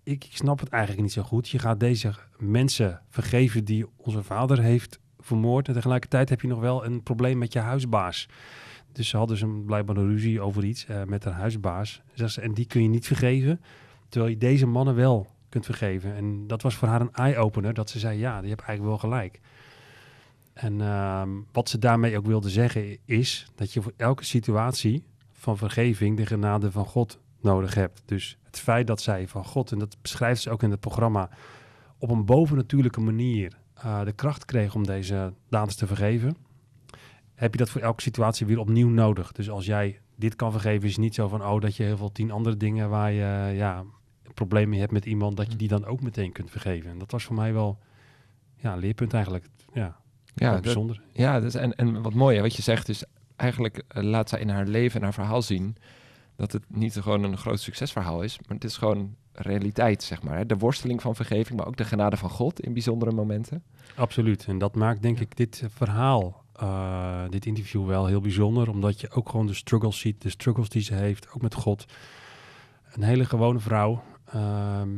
ik, 0.03 0.25
ik 0.25 0.37
snap 0.37 0.61
het 0.61 0.69
eigenlijk 0.69 1.03
niet 1.03 1.13
zo 1.13 1.23
goed. 1.23 1.49
Je 1.49 1.59
gaat 1.59 1.81
deze 1.81 2.13
mensen 2.39 3.03
vergeven 3.09 3.65
die 3.65 3.87
onze 3.97 4.23
vader 4.23 4.61
heeft 4.61 4.99
vermoord. 5.29 5.69
En 5.69 5.75
tegelijkertijd 5.75 6.29
heb 6.29 6.41
je 6.41 6.49
nog 6.49 6.61
wel 6.61 6.85
een 6.85 7.03
probleem 7.03 7.39
met 7.39 7.53
je 7.53 7.59
huisbaas. 7.59 8.29
Dus 8.93 9.09
ze 9.09 9.17
had 9.17 9.29
dus 9.29 9.41
een, 9.41 9.65
blijkbaar 9.65 9.97
een 9.97 10.09
ruzie 10.09 10.41
over 10.41 10.65
iets 10.65 10.87
eh, 10.87 11.03
met 11.03 11.25
haar 11.25 11.35
huisbaas. 11.35 12.03
Ze, 12.15 12.41
en 12.41 12.55
die 12.55 12.67
kun 12.67 12.83
je 12.83 12.89
niet 12.89 13.07
vergeven, 13.07 13.61
terwijl 14.09 14.33
je 14.33 14.38
deze 14.38 14.67
mannen 14.67 14.95
wel 14.95 15.26
kunt 15.49 15.64
vergeven. 15.64 16.14
En 16.14 16.47
dat 16.47 16.62
was 16.62 16.75
voor 16.75 16.88
haar 16.88 17.00
een 17.00 17.12
eye-opener, 17.12 17.75
dat 17.75 17.91
ze 17.91 17.99
zei, 17.99 18.19
ja, 18.19 18.41
die 18.41 18.50
hebt 18.50 18.62
eigenlijk 18.62 19.00
wel 19.00 19.11
gelijk. 19.11 19.41
En 20.52 20.81
ehm, 20.81 21.29
wat 21.52 21.69
ze 21.69 21.79
daarmee 21.79 22.19
ook 22.19 22.26
wilde 22.26 22.50
zeggen 22.50 22.99
is 23.05 23.50
dat 23.55 23.73
je 23.73 23.83
voor 23.83 23.93
elke 23.97 24.25
situatie 24.25 25.05
van 25.33 25.57
vergeving 25.57 26.17
de 26.17 26.26
genade 26.26 26.71
van 26.71 26.85
God 26.85 27.19
nodig 27.41 27.75
hebt. 27.75 28.02
Dus 28.05 28.38
het 28.43 28.59
feit 28.59 28.87
dat 28.87 29.00
zij 29.00 29.29
van 29.29 29.45
God, 29.45 29.73
en 29.73 29.79
dat 29.79 29.97
beschrijft 30.02 30.43
ze 30.43 30.50
ook 30.50 30.62
in 30.62 30.71
het 30.71 30.81
programma, 30.81 31.31
op 31.99 32.11
een 32.11 32.25
bovennatuurlijke 32.25 33.00
manier 33.00 33.52
eh, 33.82 34.04
de 34.04 34.12
kracht 34.12 34.44
kreeg 34.44 34.75
om 34.75 34.87
deze 34.87 35.32
daders 35.49 35.76
te 35.76 35.87
vergeven, 35.87 36.37
heb 37.35 37.52
je 37.52 37.58
dat 37.58 37.70
voor 37.70 37.80
elke 37.80 38.02
situatie 38.02 38.47
weer 38.47 38.58
opnieuw 38.58 38.88
nodig. 38.88 39.32
Dus 39.32 39.50
als 39.50 39.66
jij 39.66 40.00
dit 40.16 40.37
kan 40.37 40.52
vergeven, 40.52 40.88
is 40.88 40.97
niet 40.97 41.14
zo 41.14 41.28
van, 41.28 41.44
oh, 41.44 41.61
dat 41.61 41.76
je 41.76 41.82
heel 41.82 41.97
veel 41.97 42.12
tien 42.12 42.30
andere 42.30 42.56
dingen 42.56 42.88
waar 42.88 43.12
je 43.12 43.23
eh, 43.23 43.56
ja, 43.56 43.85
mee 44.50 44.80
hebt 44.80 44.92
met 44.92 45.04
iemand, 45.04 45.37
dat 45.37 45.52
je 45.52 45.58
die 45.58 45.68
dan 45.68 45.85
ook 45.85 46.00
meteen 46.00 46.32
kunt 46.32 46.50
vergeven. 46.50 46.90
En 46.90 46.99
dat 46.99 47.11
was 47.11 47.25
voor 47.25 47.37
mij 47.37 47.52
wel 47.52 47.78
ja, 48.56 48.73
een 48.73 48.78
leerpunt 48.78 49.14
eigenlijk. 49.14 49.47
Ja, 49.73 49.97
Ja, 50.35 50.52
dat, 50.52 50.62
bijzonder. 50.62 51.02
ja 51.12 51.40
dus 51.40 51.54
en, 51.54 51.75
en 51.75 52.02
wat 52.02 52.14
mooi, 52.14 52.37
hè, 52.37 52.42
wat 52.42 52.56
je 52.56 52.62
zegt, 52.62 52.88
is 52.88 53.04
eigenlijk 53.37 53.82
eh, 53.88 54.02
laat 54.02 54.28
zij 54.28 54.40
in 54.40 54.49
haar 54.49 54.66
leven 54.66 54.97
en 54.97 55.02
haar 55.02 55.14
verhaal 55.14 55.42
zien 55.42 55.76
dat 56.37 56.52
het 56.52 56.62
niet 56.68 56.97
gewoon 56.97 57.23
een 57.23 57.38
groot 57.38 57.61
succesverhaal 57.61 58.23
is, 58.23 58.38
maar 58.38 58.54
het 58.54 58.64
is 58.64 58.76
gewoon 58.76 59.16
realiteit, 59.42 60.02
zeg 60.02 60.23
maar. 60.23 60.37
Hè? 60.37 60.47
De 60.47 60.57
worsteling 60.57 61.02
van 61.02 61.14
vergeving, 61.14 61.59
maar 61.59 61.66
ook 61.66 61.76
de 61.76 61.85
genade 61.85 62.16
van 62.16 62.30
God 62.30 62.61
in 62.61 62.73
bijzondere 62.73 63.12
momenten. 63.12 63.62
Absoluut. 63.97 64.45
En 64.49 64.59
dat 64.59 64.75
maakt 64.75 65.02
denk 65.02 65.21
ik 65.21 65.37
dit 65.37 65.61
eh, 65.62 65.68
verhaal, 65.75 66.45
eh, 66.54 67.23
dit 67.28 67.47
interview 67.47 67.87
wel 67.87 68.07
heel 68.07 68.21
bijzonder. 68.21 68.71
Omdat 68.71 69.00
je 69.00 69.11
ook 69.11 69.28
gewoon 69.28 69.47
de 69.47 69.54
struggles 69.54 69.99
ziet. 69.99 70.23
De 70.23 70.30
struggles 70.30 70.68
die 70.68 70.83
ze 70.83 70.95
heeft, 70.95 71.28
ook 71.30 71.42
met 71.42 71.54
God. 71.54 71.85
Een 72.92 73.02
hele 73.02 73.25
gewone 73.25 73.59
vrouw. 73.59 74.02
ehm, 74.33 74.88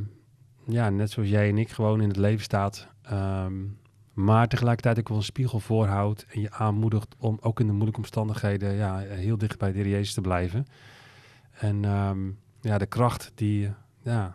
ja, 0.67 0.91
net 0.91 1.11
zoals 1.11 1.29
jij 1.29 1.49
en 1.49 1.59
ik 1.59 1.69
gewoon 1.71 2.01
in 2.01 2.09
het 2.09 2.17
leven 2.17 2.45
staat. 2.45 2.89
ehm, 3.03 3.55
maar 4.13 4.49
tegelijkertijd 4.49 4.99
ook 4.99 5.09
wel 5.09 5.17
een 5.17 5.23
spiegel 5.23 5.61
voorhoudt. 5.61 6.27
En 6.29 6.41
je 6.41 6.51
aanmoedigt 6.53 7.15
om 7.19 7.39
ook 7.41 7.61
in 7.61 7.67
de 7.67 7.73
moeilijke 7.73 8.01
omstandigheden 8.01 8.75
ja, 8.75 8.99
heel 8.99 9.39
dicht 9.39 9.59
bij 9.59 9.73
de 9.73 9.79
Heer 9.79 9.89
Jezus 9.89 10.15
te 10.15 10.21
blijven. 10.21 10.67
En 11.51 11.85
ehm, 11.85 12.19
ja, 12.61 12.79
de 12.79 12.87
kracht 12.87 13.33
die 13.35 13.71
ja, 14.03 14.35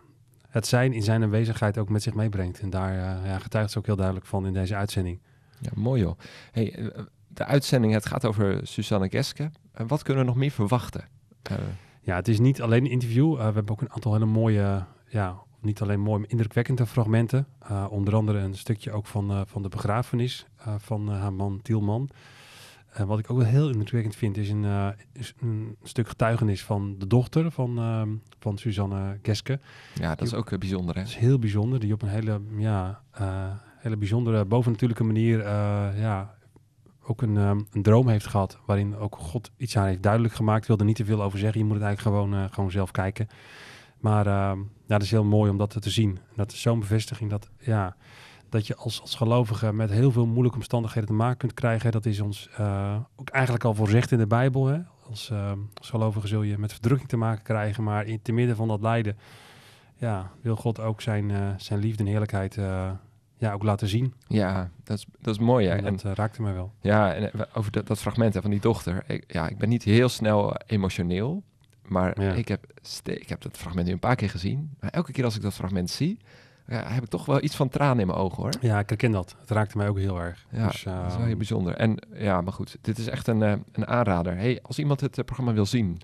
het 0.56 0.66
zijn 0.66 0.92
in 0.92 1.02
zijn 1.02 1.22
aanwezigheid 1.22 1.78
ook 1.78 1.88
met 1.88 2.02
zich 2.02 2.14
meebrengt. 2.14 2.60
En 2.60 2.70
daar 2.70 2.92
eh, 2.92 3.26
ja, 3.26 3.38
getuigt 3.38 3.70
ze 3.70 3.78
ook 3.78 3.86
heel 3.86 3.96
duidelijk 3.96 4.26
van 4.26 4.46
in 4.46 4.52
deze 4.52 4.74
uitzending. 4.76 5.20
Ja, 5.60 5.70
mooi 5.74 6.02
joh. 6.02 6.18
Hey, 6.52 6.74
eh, 6.74 7.02
de 7.28 7.44
uitzending, 7.44 7.92
het 7.92 8.06
gaat 8.06 8.24
over 8.24 8.60
Susanne 8.62 9.08
Geske. 9.08 9.50
En 9.72 9.86
wat 9.86 10.02
kunnen 10.02 10.22
we 10.22 10.28
nog 10.28 10.38
meer 10.38 10.50
verwachten? 10.50 11.08
Eh, 11.42 11.56
Ja, 12.00 12.14
het 12.14 12.28
is 12.28 12.38
niet 12.38 12.62
alleen 12.62 12.84
een 12.84 12.90
interview. 12.90 13.32
Uh, 13.32 13.38
we 13.38 13.42
hebben 13.42 13.68
ook 13.68 13.80
een 13.80 13.92
aantal 13.92 14.12
hele 14.12 14.26
mooie, 14.26 14.84
ja, 15.08 15.36
niet 15.60 15.80
alleen 15.80 16.00
mooi, 16.00 16.20
maar 16.20 16.30
indrukwekkende 16.30 16.86
fragmenten. 16.86 17.46
Onder 17.90 18.14
andere 18.14 18.38
een 18.38 18.54
stukje 18.54 18.92
ook 18.92 19.06
van, 19.06 19.46
van 19.46 19.62
de 19.62 19.68
begrafenis 19.68 20.46
van 20.78 21.08
haar 21.08 21.32
man 21.32 21.60
Tielman. 21.62 22.10
Wat 23.06 23.18
ik 23.18 23.30
ook 23.30 23.38
wel 23.38 23.46
heel 23.46 23.68
indrukwekkend 23.68 24.16
vind, 24.16 24.36
is 24.36 24.50
een, 24.50 24.94
is 25.12 25.34
een 25.40 25.76
stuk 25.82 26.08
getuigenis 26.08 26.64
van 26.64 26.94
de 26.98 27.06
dochter 27.06 27.50
van, 27.50 27.78
ehm, 27.78 28.08
van 28.38 28.58
Suzanne 28.58 29.18
Geske. 29.22 29.60
Ja, 29.94 30.14
dat 30.14 30.26
is 30.26 30.34
ook 30.34 30.58
bijzonder, 30.58 30.94
hè? 30.94 31.00
Dat 31.00 31.10
is 31.10 31.16
heel 31.16 31.38
bijzonder. 31.38 31.80
Die 31.80 31.92
op 31.92 32.02
een 32.02 32.08
hele, 32.08 32.40
ja, 32.56 33.02
hele 33.78 33.96
bijzondere, 33.96 34.44
bovennatuurlijke 34.44 35.04
manier 35.04 35.38
ja, 35.98 36.34
ook 37.06 37.22
een, 37.22 37.36
um, 37.36 37.66
een 37.72 37.82
droom 37.82 38.08
heeft 38.08 38.26
gehad. 38.26 38.58
Waarin 38.66 38.96
ook 38.96 39.16
God 39.16 39.50
iets 39.56 39.76
aan 39.76 39.86
heeft 39.86 40.02
duidelijk 40.02 40.34
gemaakt. 40.34 40.62
Ik 40.62 40.68
wil 40.68 40.78
er 40.78 40.84
niet 40.84 40.96
te 40.96 41.04
veel 41.04 41.22
over 41.22 41.38
zeggen. 41.38 41.60
Je 41.60 41.66
moet 41.66 41.76
het 41.76 41.84
eigenlijk 41.84 42.16
gewoon, 42.16 42.50
gewoon 42.50 42.70
zelf 42.70 42.90
kijken. 42.90 43.28
Maar 44.00 44.26
uh, 44.26 44.32
ja, 44.32 44.56
dat 44.86 45.02
is 45.02 45.10
heel 45.10 45.24
mooi 45.24 45.50
om 45.50 45.56
dat 45.56 45.82
te 45.82 45.90
zien. 45.90 46.18
Dat 46.34 46.52
is 46.52 46.60
zo'n 46.60 46.80
bevestiging 46.80 47.30
dat, 47.30 47.50
ja, 47.58 47.96
dat 48.48 48.66
je 48.66 48.76
als, 48.76 49.00
als 49.00 49.14
gelovige 49.14 49.72
met 49.72 49.90
heel 49.90 50.10
veel 50.10 50.26
moeilijke 50.26 50.58
omstandigheden 50.58 51.08
te 51.08 51.14
maken 51.14 51.36
kunt 51.36 51.54
krijgen. 51.54 51.92
Dat 51.92 52.06
is 52.06 52.20
ons 52.20 52.48
uh, 52.60 52.96
ook 53.16 53.28
eigenlijk 53.28 53.64
al 53.64 53.74
voorzegd 53.74 54.12
in 54.12 54.18
de 54.18 54.26
Bijbel. 54.26 54.66
Hè? 54.66 54.78
Als, 55.08 55.32
als 55.74 55.90
gelovige 55.90 56.26
zul 56.26 56.42
je 56.42 56.58
met 56.58 56.72
verdrukking 56.72 57.08
te 57.08 57.16
maken 57.16 57.42
krijgen. 57.42 57.84
Maar 57.84 58.06
in 58.06 58.22
te 58.22 58.32
midden 58.32 58.56
van 58.56 58.68
dat 58.68 58.80
lijden 58.80 59.16
ja, 59.96 60.30
wil 60.40 60.56
God 60.56 60.80
ook 60.80 61.00
zijn, 61.00 61.54
zijn 61.60 61.78
liefde 61.78 62.02
en 62.02 62.08
heerlijkheid 62.08 62.58
ja, 63.38 63.52
ook 63.52 63.62
laten 63.62 63.88
zien. 63.88 64.14
Ja, 64.26 64.70
dat 64.84 64.98
is, 64.98 65.06
dat 65.20 65.34
is 65.34 65.40
mooi. 65.40 65.66
Hè? 65.66 65.74
En 65.74 65.84
dat 65.84 66.04
en, 66.04 66.14
raakte 66.14 66.42
mij 66.42 66.54
wel. 66.54 66.72
Ja, 66.80 67.14
en 67.14 67.30
over 67.54 67.72
dat, 67.72 67.86
dat 67.86 67.98
fragment 67.98 68.34
hè, 68.34 68.40
van 68.40 68.50
die 68.50 68.60
dochter. 68.60 69.04
Ik, 69.06 69.32
ja, 69.32 69.48
ik 69.48 69.58
ben 69.58 69.68
niet 69.68 69.82
heel 69.82 70.08
snel 70.08 70.56
emotioneel. 70.66 71.42
Maar 71.82 72.22
ja. 72.22 72.32
ik, 72.32 72.48
heb 72.48 72.66
ik 73.04 73.28
heb 73.28 73.40
dat 73.40 73.56
fragment 73.56 73.86
nu 73.86 73.92
een 73.92 73.98
paar 73.98 74.16
keer 74.16 74.30
gezien. 74.30 74.76
Maar 74.80 74.90
elke 74.90 75.12
keer 75.12 75.24
als 75.24 75.36
ik 75.36 75.42
dat 75.42 75.54
fragment 75.54 75.90
zie, 75.90 76.18
ja, 76.68 76.82
heb 76.86 77.02
ik 77.02 77.08
toch 77.08 77.26
wel 77.26 77.42
iets 77.42 77.56
van 77.56 77.68
tranen 77.68 78.00
in 78.00 78.06
mijn 78.06 78.18
ogen 78.18 78.42
hoor. 78.42 78.52
Ja, 78.60 78.78
ik 78.78 78.88
herken 78.88 79.12
dat. 79.12 79.36
Het 79.40 79.50
raakte 79.50 79.76
mij 79.76 79.88
ook 79.88 79.98
heel 79.98 80.20
erg. 80.20 80.46
Ja, 80.50 80.66
dus, 80.66 80.84
uh, 80.84 81.02
dat 81.02 81.10
is 81.10 81.16
wel 81.16 81.26
heel 81.26 81.36
bijzonder. 81.36 81.74
En 81.74 81.98
ja, 82.14 82.40
maar 82.40 82.52
goed, 82.52 82.76
dit 82.80 82.98
is 82.98 83.06
echt 83.06 83.26
een, 83.26 83.40
uh, 83.40 83.52
een 83.72 83.86
aanrader. 83.86 84.36
Hey, 84.36 84.58
als 84.62 84.78
iemand 84.78 85.00
het 85.00 85.18
uh, 85.18 85.24
programma 85.24 85.52
wil 85.52 85.66
zien, 85.66 86.00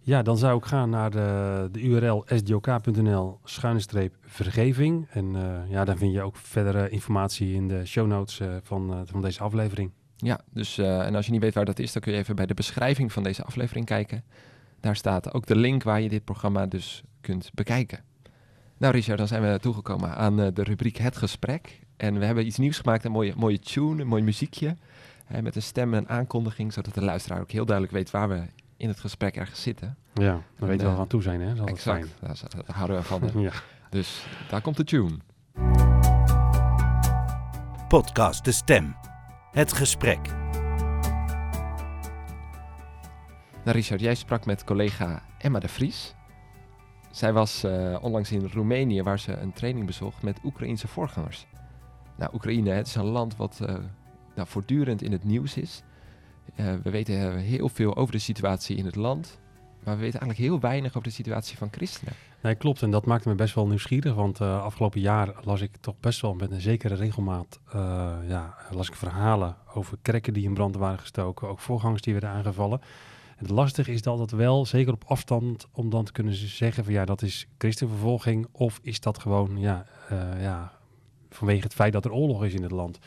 ja, 0.00 0.22
dan 0.22 0.38
zou 0.38 0.58
ik 0.58 0.64
gaan 0.64 0.90
naar 0.90 1.10
de, 1.10 1.68
de 1.72 1.80
URL 1.80 2.24
sdok.nl 2.26 3.38
schuine 3.44 4.10
vergeving. 4.20 5.06
En 5.10 5.34
uh, 5.34 5.70
ja, 5.70 5.84
dan 5.84 5.96
vind 5.96 6.12
je 6.12 6.22
ook 6.22 6.36
verdere 6.36 6.88
informatie 6.88 7.54
in 7.54 7.68
de 7.68 7.86
show 7.86 8.06
notes 8.06 8.40
van, 8.62 9.02
van 9.06 9.22
deze 9.22 9.40
aflevering. 9.40 9.90
Ja, 10.16 10.40
dus 10.50 10.78
en 10.78 11.14
als 11.14 11.26
je 11.26 11.32
niet 11.32 11.40
weet 11.40 11.54
waar 11.54 11.64
dat 11.64 11.78
is, 11.78 11.92
dan 11.92 12.02
kun 12.02 12.12
je 12.12 12.18
even 12.18 12.36
bij 12.36 12.46
de 12.46 12.54
beschrijving 12.54 13.12
van 13.12 13.22
deze 13.22 13.44
aflevering 13.44 13.86
kijken. 13.86 14.24
Daar 14.80 14.96
staat 14.96 15.32
ook 15.32 15.46
de 15.46 15.56
link 15.56 15.82
waar 15.82 16.00
je 16.00 16.08
dit 16.08 16.24
programma 16.24 16.66
dus 16.66 17.02
kunt 17.20 17.50
bekijken. 17.54 18.04
Nou 18.80 18.92
Richard, 18.92 19.18
dan 19.18 19.26
zijn 19.26 19.42
we 19.42 19.58
toegekomen 19.60 20.14
aan 20.16 20.36
de 20.36 20.62
rubriek 20.62 20.96
Het 20.96 21.16
Gesprek. 21.16 21.80
En 21.96 22.18
we 22.18 22.24
hebben 22.24 22.46
iets 22.46 22.58
nieuws 22.58 22.78
gemaakt, 22.78 23.04
een 23.04 23.12
mooie, 23.12 23.32
mooie 23.36 23.58
tune, 23.58 24.00
een 24.00 24.06
mooi 24.06 24.22
muziekje. 24.22 24.76
Hè, 25.24 25.42
met 25.42 25.56
een 25.56 25.62
stem 25.62 25.94
en 25.94 26.08
aankondiging, 26.08 26.72
zodat 26.72 26.94
de 26.94 27.04
luisteraar 27.04 27.40
ook 27.40 27.50
heel 27.50 27.64
duidelijk 27.64 27.96
weet 27.96 28.10
waar 28.10 28.28
we 28.28 28.42
in 28.76 28.88
het 28.88 29.00
gesprek 29.00 29.36
ergens 29.36 29.62
zitten. 29.62 29.96
Ja, 30.14 30.42
dan 30.58 30.68
weten 30.68 30.86
we 30.86 30.92
wel 30.92 31.00
aan 31.00 31.06
toe 31.06 31.22
zijn, 31.22 31.40
hè? 31.40 31.54
Dat 31.54 31.66
is 31.66 31.72
exact, 31.72 32.08
daar, 32.20 32.36
daar 32.66 32.76
houden 32.76 32.96
we 32.96 33.02
van. 33.02 33.30
ja. 33.42 33.52
Dus 33.90 34.26
daar 34.48 34.60
komt 34.60 34.76
de 34.76 34.84
tune. 34.84 35.16
Podcast 37.88 38.44
De 38.44 38.52
Stem. 38.52 38.96
Het 39.50 39.72
gesprek. 39.72 40.20
Nou 43.64 43.76
Richard, 43.76 44.00
jij 44.00 44.14
sprak 44.14 44.46
met 44.46 44.64
collega 44.64 45.22
Emma 45.38 45.58
de 45.58 45.68
Vries. 45.68 46.14
Zij 47.10 47.32
was 47.32 47.64
uh, 47.64 47.96
onlangs 48.00 48.32
in 48.32 48.50
Roemenië 48.52 49.02
waar 49.02 49.18
ze 49.18 49.36
een 49.36 49.52
training 49.52 49.86
bezocht 49.86 50.22
met 50.22 50.38
Oekraïense 50.44 50.88
voorgangers. 50.88 51.46
Nou, 52.16 52.30
Oekraïne, 52.34 52.70
het 52.70 52.86
is 52.86 52.94
een 52.94 53.04
land 53.04 53.36
wat 53.36 53.58
uh, 53.62 53.68
nou, 54.34 54.48
voortdurend 54.48 55.02
in 55.02 55.12
het 55.12 55.24
nieuws 55.24 55.56
is. 55.56 55.82
Uh, 56.56 56.66
we 56.82 56.90
weten 56.90 57.36
heel 57.38 57.68
veel 57.68 57.96
over 57.96 58.12
de 58.12 58.18
situatie 58.18 58.76
in 58.76 58.84
het 58.84 58.96
land, 58.96 59.38
maar 59.84 59.94
we 59.94 60.00
weten 60.00 60.20
eigenlijk 60.20 60.50
heel 60.50 60.60
weinig 60.60 60.90
over 60.90 61.08
de 61.08 61.14
situatie 61.14 61.56
van 61.56 61.68
christenen. 61.70 62.14
Nee, 62.42 62.54
klopt. 62.54 62.82
En 62.82 62.90
dat 62.90 63.06
maakte 63.06 63.28
me 63.28 63.34
best 63.34 63.54
wel 63.54 63.66
nieuwsgierig, 63.66 64.14
want 64.14 64.40
afgelopen 64.40 65.00
jaar 65.00 65.34
las 65.44 65.60
ik 65.60 65.76
toch 65.80 65.94
best 66.00 66.20
wel 66.20 66.34
met 66.34 66.50
een 66.50 66.60
zekere 66.60 66.94
regelmaat, 66.94 67.60
ja, 68.28 68.54
las 68.70 68.88
ik 68.88 68.94
verhalen 68.94 69.56
over 69.74 69.98
kerken 70.02 70.32
die 70.32 70.44
in 70.44 70.54
brand 70.54 70.76
waren 70.76 70.98
gestoken, 70.98 71.48
ook 71.48 71.58
voorgangers 71.58 72.02
die 72.02 72.12
werden 72.12 72.30
aangevallen. 72.30 72.80
Het 73.40 73.50
lastige 73.50 73.92
is 73.92 74.02
dat 74.02 74.18
het 74.18 74.30
wel, 74.30 74.66
zeker 74.66 74.92
op 74.92 75.04
afstand, 75.06 75.66
om 75.72 75.90
dan 75.90 76.04
te 76.04 76.12
kunnen 76.12 76.34
zeggen 76.34 76.84
van 76.84 76.92
ja, 76.92 77.04
dat 77.04 77.22
is 77.22 77.46
christenvervolging 77.58 78.46
of 78.52 78.78
is 78.82 79.00
dat 79.00 79.18
gewoon, 79.18 79.58
ja, 79.58 79.86
ja 80.40 80.72
vanwege 81.30 81.62
het 81.62 81.74
feit 81.74 81.92
dat 81.92 82.04
er 82.04 82.12
oorlog 82.12 82.44
is 82.44 82.54
in 82.54 82.62
het 82.62 82.70
land. 82.70 82.98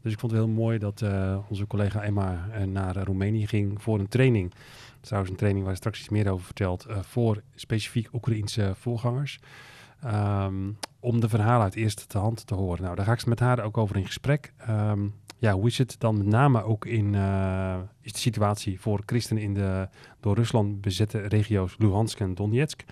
Dus 0.00 0.12
ik 0.12 0.18
vond 0.18 0.32
het 0.32 0.40
heel 0.40 0.50
mooi 0.50 0.78
dat 0.78 1.00
uh, 1.00 1.38
onze 1.48 1.66
collega 1.66 2.02
Emma 2.02 2.48
uh, 2.58 2.62
naar 2.64 2.96
Roemenië 2.96 3.46
ging 3.46 3.82
voor 3.82 3.98
een 3.98 4.08
training. 4.08 4.50
Dat 4.50 4.60
trouwens 5.00 5.32
een 5.32 5.38
training 5.38 5.64
waar 5.64 5.76
straks 5.76 5.98
iets 5.98 6.08
meer 6.08 6.30
over 6.30 6.44
vertelt. 6.44 6.86
voor 7.00 7.42
specifiek 7.54 8.12
Oekraïense 8.12 8.72
voorgangers. 8.76 9.40
Um, 10.04 10.78
om 11.00 11.20
de 11.20 11.28
verhalen 11.28 11.62
uit 11.62 11.74
eerste 11.74 12.18
hand 12.18 12.46
te 12.46 12.54
horen. 12.54 12.82
Nou, 12.82 12.96
daar 12.96 13.04
ga 13.04 13.12
ik 13.12 13.26
met 13.26 13.40
haar 13.40 13.64
ook 13.64 13.78
over 13.78 13.96
in 13.96 14.06
gesprek. 14.06 14.52
Um, 14.68 15.14
ja, 15.42 15.52
hoe 15.52 15.66
is 15.66 15.78
het 15.78 15.94
dan 15.98 16.16
met 16.16 16.26
name 16.26 16.62
ook 16.62 16.86
in 16.86 17.14
is 18.00 18.12
de 18.12 18.18
situatie 18.18 18.80
voor 18.80 19.02
christenen 19.06 19.42
in 19.42 19.54
de 19.54 19.88
door 20.20 20.34
Rusland 20.34 20.80
bezette 20.80 21.18
regio's 21.18 21.76
Luhansk 21.78 22.20
en 22.20 22.34
Donetsk? 22.34 22.84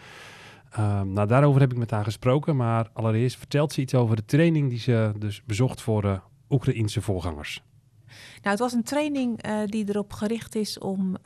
Um, 0.79 1.13
nou, 1.13 1.29
daarover 1.29 1.61
heb 1.61 1.73
ik 1.73 1.79
met 1.79 1.91
haar 1.91 2.05
gesproken. 2.05 2.57
Maar 2.57 2.91
allereerst 2.93 3.37
vertelt 3.37 3.73
ze 3.73 3.81
iets 3.81 3.95
over 3.95 4.17
de 4.17 4.25
training 4.25 4.69
die 4.69 4.79
ze 4.79 5.13
dus 5.19 5.43
bezocht 5.45 5.81
voor 5.81 6.23
Oekraïense 6.49 7.01
voorgangers? 7.01 7.63
Nou, 8.07 8.51
het 8.51 8.59
was 8.59 8.73
een 8.73 8.83
training 8.83 9.47
uh, 9.47 9.67
die 9.67 9.89
erop 9.89 10.13
gericht 10.13 10.55
is 10.55 10.79
om 10.79 11.17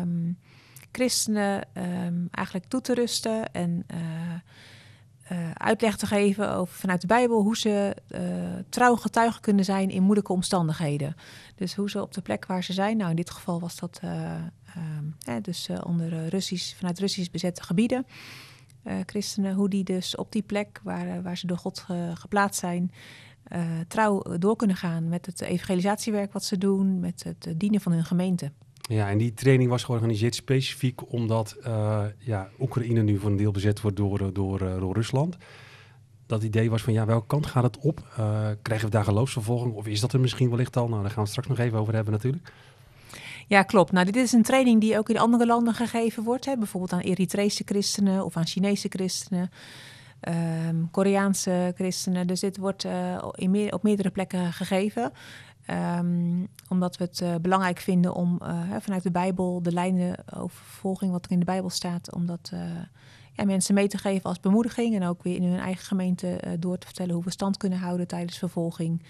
um, 0.00 0.38
christenen 0.92 1.68
um, 1.74 2.28
eigenlijk 2.30 2.66
toe 2.68 2.80
te 2.80 2.94
rusten 2.94 3.52
en 3.52 3.86
uh, 5.32 5.38
uh, 5.38 5.50
uitleg 5.52 5.96
te 5.96 6.06
geven 6.06 6.52
over 6.52 6.74
vanuit 6.74 7.00
de 7.00 7.06
Bijbel 7.06 7.42
hoe 7.42 7.56
ze 7.56 7.96
trouw 8.68 8.96
getuigen 8.96 9.40
kunnen 9.40 9.64
zijn 9.64 9.90
in 9.90 10.02
moeilijke 10.02 10.32
omstandigheden. 10.32 11.14
Dus 11.54 11.74
hoe 11.74 11.90
ze 11.90 12.02
op 12.02 12.14
de 12.14 12.20
plek 12.20 12.46
waar 12.46 12.64
ze 12.64 12.72
zijn, 12.72 12.96
nou 12.96 13.10
in 13.10 13.16
dit 13.16 13.30
geval 13.30 13.60
was 13.60 13.76
dat 13.76 14.00
um, 14.02 15.42
dus 15.42 15.68
onder 15.82 16.28
Russisch, 16.28 16.76
vanuit 16.76 16.98
Russisch 16.98 17.30
bezette 17.30 17.62
gebieden. 17.62 18.06
christenen, 19.06 19.54
hoe 19.54 19.68
die 19.68 19.84
dus 19.84 20.16
op 20.16 20.32
die 20.32 20.42
plek 20.42 20.80
waar, 20.82 21.22
waar 21.22 21.36
ze 21.36 21.46
door 21.46 21.58
God 21.58 21.78
ge, 21.78 22.10
geplaatst 22.14 22.60
zijn, 22.60 22.92
uh, 23.48 23.62
trouw 23.88 24.22
door 24.38 24.56
kunnen 24.56 24.76
gaan 24.76 25.08
met 25.08 25.26
het 25.26 25.40
evangelisatiewerk 25.40 26.32
wat 26.32 26.44
ze 26.44 26.58
doen, 26.58 27.00
met 27.00 27.22
het 27.22 27.54
dienen 27.56 27.80
van 27.80 27.92
hun 27.92 28.04
gemeente. 28.04 28.52
Ja, 28.88 29.08
en 29.08 29.18
die 29.18 29.34
training 29.34 29.70
was 29.70 29.84
georganiseerd 29.84 30.34
specifiek 30.34 31.12
omdat 31.12 31.56
uh, 31.66 32.04
ja, 32.18 32.48
Oekraïne 32.60 33.02
nu 33.02 33.18
voor 33.18 33.30
een 33.30 33.36
deel 33.36 33.50
bezet 33.50 33.80
wordt 33.80 33.96
door, 33.96 34.32
door, 34.32 34.62
uh, 34.62 34.78
door 34.78 34.94
Rusland. 34.94 35.36
Dat 36.26 36.42
idee 36.42 36.70
was 36.70 36.82
van 36.82 36.92
ja, 36.92 37.06
welke 37.06 37.26
kant 37.26 37.46
gaat 37.46 37.62
het 37.62 37.78
op? 37.78 38.04
krijgen 38.62 38.86
we 38.86 38.92
daar 38.92 39.04
geloofsvervolging 39.04 39.74
of 39.74 39.86
is 39.86 40.00
dat 40.00 40.12
er 40.12 40.20
misschien 40.20 40.50
wellicht 40.50 40.76
al? 40.76 40.88
Nou, 40.88 41.02
daar 41.02 41.10
gaan 41.10 41.22
we 41.22 41.28
straks 41.28 41.48
nog 41.48 41.58
even 41.58 41.78
over 41.78 41.94
hebben 41.94 42.12
natuurlijk. 42.12 42.52
Ja, 43.46 43.62
klopt. 43.62 43.92
Nou, 43.92 44.06
dit 44.06 44.16
is 44.16 44.32
een 44.32 44.42
training 44.42 44.80
die 44.80 44.98
ook 44.98 45.08
in 45.08 45.18
andere 45.18 45.46
landen 45.46 45.74
gegeven 45.74 46.22
wordt. 46.22 46.44
Hè? 46.44 46.56
Bijvoorbeeld 46.56 46.92
aan 46.92 47.00
Eritrese 47.00 47.62
christenen 47.64 48.24
of 48.24 48.36
aan 48.36 48.46
Chinese 48.46 48.88
christenen 48.88 49.50
um, 50.68 50.90
Koreaanse 50.90 51.72
christenen. 51.74 52.26
Dus 52.26 52.40
dit 52.40 52.56
wordt 52.56 52.86
in 53.34 53.72
op 53.72 53.82
meerdere 53.82 54.10
plekken 54.10 54.52
gegeven. 54.52 55.12
Um, 55.70 56.48
omdat 56.68 56.96
we 56.96 57.04
het 57.04 57.20
uh, 57.20 57.34
belangrijk 57.40 57.78
vinden 57.78 58.14
om 58.14 58.40
uh, 58.42 58.76
vanuit 58.80 59.02
de 59.02 59.10
Bijbel 59.10 59.62
de 59.62 59.72
lijnen 59.72 60.16
over 60.34 60.64
vervolging, 60.64 61.12
wat 61.12 61.24
er 61.24 61.30
in 61.30 61.38
de 61.38 61.44
Bijbel 61.44 61.70
staat, 61.70 62.14
om 62.14 62.26
dat 62.26 62.52
ja, 63.32 63.44
mensen 63.44 63.74
mee 63.74 63.88
te 63.88 63.98
geven 63.98 64.24
als 64.24 64.40
bemoediging. 64.40 64.94
En 64.94 65.02
ook 65.02 65.22
weer 65.22 65.36
in 65.36 65.42
hun 65.42 65.58
eigen 65.58 65.84
gemeente 65.84 66.56
door 66.58 66.78
te 66.78 66.86
vertellen 66.86 67.14
hoe 67.14 67.24
we 67.24 67.30
stand 67.30 67.56
kunnen 67.56 67.78
houden 67.78 68.06
tijdens 68.06 68.38
vervolging. 68.38 69.02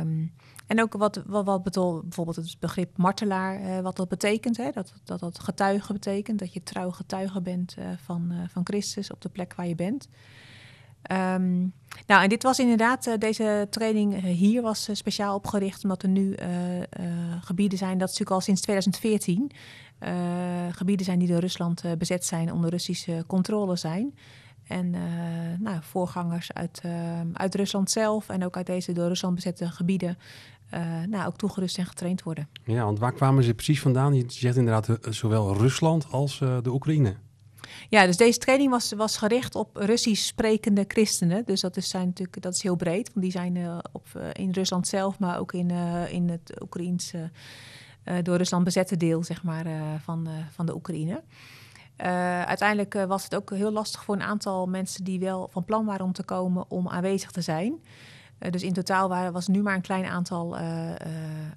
Um, 0.00 0.32
en 0.66 0.82
ook 0.82 0.92
wat, 0.92 1.22
wat, 1.26 1.44
wat 1.44 1.62
bijvoorbeeld 1.62 2.36
het 2.36 2.56
begrip 2.58 2.96
martelaar, 2.96 3.60
eh, 3.60 3.80
wat 3.80 3.96
dat 3.96 4.08
betekent. 4.08 4.56
Hè? 4.56 4.70
Dat, 4.70 4.92
dat 5.04 5.20
dat 5.20 5.38
getuige 5.38 5.92
betekent, 5.92 6.38
dat 6.38 6.52
je 6.52 6.62
trouw 6.62 6.90
getuige 6.90 7.40
bent 7.40 7.76
van, 7.96 8.32
van 8.48 8.64
Christus 8.64 9.10
op 9.10 9.20
de 9.20 9.28
plek 9.28 9.54
waar 9.54 9.66
je 9.66 9.74
bent. 9.74 10.08
Um, 11.12 11.72
nou, 12.06 12.22
en 12.22 12.28
dit 12.28 12.42
was 12.42 12.58
inderdaad, 12.58 13.20
deze 13.20 13.66
training 13.70 14.20
hier 14.20 14.62
was 14.62 14.88
speciaal 14.92 15.34
opgericht, 15.34 15.82
omdat 15.82 16.02
er 16.02 16.08
nu 16.08 16.34
gebieden 17.40 17.78
zijn, 17.78 17.98
dat 17.98 18.08
natuurlijk 18.08 18.30
al 18.30 18.40
sinds 18.40 18.60
2014, 18.60 19.50
gebieden 20.70 21.06
zijn 21.06 21.18
die 21.18 21.28
door 21.28 21.40
Rusland 21.40 21.82
bezet 21.98 22.24
zijn, 22.24 22.52
onder 22.52 22.70
Russische 22.70 23.24
controle 23.26 23.76
zijn. 23.76 24.14
En 24.66 24.90
nou, 25.58 25.78
voorgangers 25.80 26.52
uit, 26.52 26.82
uh, 26.86 26.92
uit 27.32 27.54
Rusland 27.54 27.90
zelf 27.90 28.28
en 28.28 28.44
ook 28.44 28.56
uit 28.56 28.66
deze 28.66 28.92
door 28.92 29.08
Rusland 29.08 29.34
bezette 29.34 29.70
gebieden 29.70 30.18
nou, 31.08 31.26
ook 31.26 31.36
toegerust 31.36 31.78
en 31.78 31.86
getraind 31.86 32.22
worden. 32.22 32.48
Ja, 32.64 32.84
want 32.84 32.98
waar 32.98 33.12
kwamen 33.12 33.44
ze 33.44 33.54
precies 33.54 33.80
vandaan? 33.80 34.14
Je 34.14 34.24
zegt 34.26 34.56
inderdaad 34.56 34.98
zowel 35.10 35.56
Rusland 35.56 36.06
als 36.10 36.38
de 36.38 36.70
Oekraïne. 36.70 37.16
Ja, 37.88 38.06
dus 38.06 38.16
deze 38.16 38.38
training 38.38 38.70
was, 38.70 38.92
was 38.92 39.16
gericht 39.16 39.54
op 39.54 39.76
Russisch 39.76 40.26
sprekende 40.26 40.84
christenen. 40.88 41.44
Dus 41.44 41.60
dat 41.60 41.76
is, 41.76 41.88
zijn 41.88 42.06
natuurlijk, 42.06 42.42
dat 42.42 42.54
is 42.54 42.62
heel 42.62 42.76
breed, 42.76 43.10
want 43.12 43.20
die 43.20 43.30
zijn 43.30 43.54
uh, 43.54 43.78
op, 43.92 44.06
in 44.32 44.50
Rusland 44.50 44.88
zelf, 44.88 45.18
maar 45.18 45.38
ook 45.38 45.52
in, 45.52 45.70
in 46.10 46.28
het 46.28 46.62
Oekraïense, 46.62 47.30
door 48.22 48.36
Rusland 48.36 48.64
bezette 48.64 48.96
deel 48.96 49.22
zeg 49.24 49.42
maar, 49.42 49.66
van, 50.04 50.28
van 50.50 50.66
de 50.66 50.74
Oekraïne. 50.74 51.22
Uiteindelijk 52.46 52.94
was 53.06 53.24
het 53.24 53.34
ook 53.34 53.50
heel 53.50 53.72
lastig 53.72 54.04
voor 54.04 54.14
een 54.14 54.22
aantal 54.22 54.66
mensen 54.66 55.04
die 55.04 55.18
wel 55.18 55.48
van 55.52 55.64
plan 55.64 55.84
waren 55.84 56.04
om 56.04 56.12
te 56.12 56.24
komen 56.24 56.64
om 56.68 56.88
aanwezig 56.88 57.30
te 57.30 57.40
zijn. 57.40 57.74
Dus 58.50 58.62
in 58.62 58.72
totaal 58.72 59.08
waren, 59.08 59.32
was 59.32 59.46
nu 59.46 59.62
maar 59.62 59.74
een 59.74 59.80
klein 59.80 60.06
aantal 60.06 60.56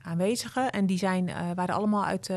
aanwezigen. 0.02 0.70
En 0.72 0.86
die 0.86 0.98
zijn, 0.98 1.32
waren 1.56 1.76
allemaal 1.76 2.06
uit 2.06 2.30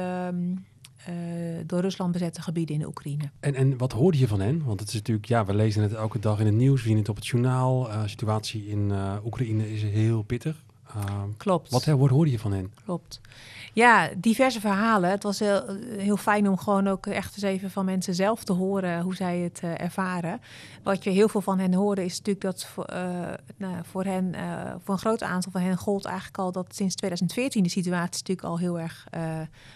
ehm, 1.04 1.66
door 1.66 1.80
Rusland 1.80 2.12
bezette 2.12 2.42
gebieden 2.42 2.74
in 2.74 2.80
de 2.80 2.86
Oekraïne. 2.86 3.30
En, 3.40 3.54
en 3.54 3.76
wat 3.76 3.92
hoorde 3.92 4.18
je 4.18 4.28
van 4.28 4.40
hen? 4.40 4.64
Want 4.64 4.80
het 4.80 4.88
is 4.88 4.94
natuurlijk, 4.94 5.26
ja, 5.26 5.44
we 5.44 5.54
lezen 5.54 5.82
het 5.82 5.92
elke 5.92 6.18
dag 6.18 6.40
in 6.40 6.46
het 6.46 6.54
nieuws, 6.54 6.82
we 6.82 6.88
zien 6.88 6.96
het 6.96 7.08
op 7.08 7.16
het 7.16 7.26
journaal. 7.26 7.82
De 7.82 8.08
situatie 8.08 8.66
in 8.66 8.92
Oekraïne 9.24 9.72
is 9.72 9.82
heel 9.82 10.22
pittig. 10.22 10.64
Klopt. 11.36 11.70
Wat 11.70 11.84
hoorde 11.84 12.30
je 12.30 12.38
van 12.38 12.52
hen? 12.52 12.72
Klopt. 12.84 13.20
Ja, 13.78 14.08
diverse 14.16 14.60
verhalen. 14.60 15.10
Het 15.10 15.22
was 15.22 15.38
heel, 15.38 15.76
heel 15.96 16.16
fijn 16.16 16.48
om 16.48 16.58
gewoon 16.58 16.88
ook 16.88 17.06
echt 17.06 17.34
eens 17.34 17.42
even 17.42 17.70
van 17.70 17.84
mensen 17.84 18.14
zelf 18.14 18.44
te 18.44 18.52
horen 18.52 19.00
hoe 19.00 19.14
zij 19.14 19.38
het 19.38 19.60
uh, 19.64 19.80
ervaren. 19.80 20.40
Wat 20.82 21.04
je 21.04 21.10
heel 21.10 21.28
veel 21.28 21.40
van 21.40 21.58
hen 21.58 21.74
hoorde 21.74 22.04
is 22.04 22.16
natuurlijk 22.16 22.44
dat 22.44 22.64
voor, 22.64 22.90
uh, 22.92 22.98
nou, 23.56 23.74
voor 23.82 24.04
hen, 24.04 24.32
uh, 24.34 24.74
voor 24.84 24.94
een 24.94 25.00
groot 25.00 25.22
aantal 25.22 25.52
van 25.52 25.60
hen 25.60 25.76
gold 25.76 26.04
eigenlijk 26.04 26.38
al 26.38 26.52
dat 26.52 26.74
sinds 26.74 26.94
2014 26.94 27.62
de 27.62 27.68
situatie 27.68 28.18
natuurlijk 28.18 28.48
al 28.48 28.58
heel 28.58 28.78
erg 28.78 29.06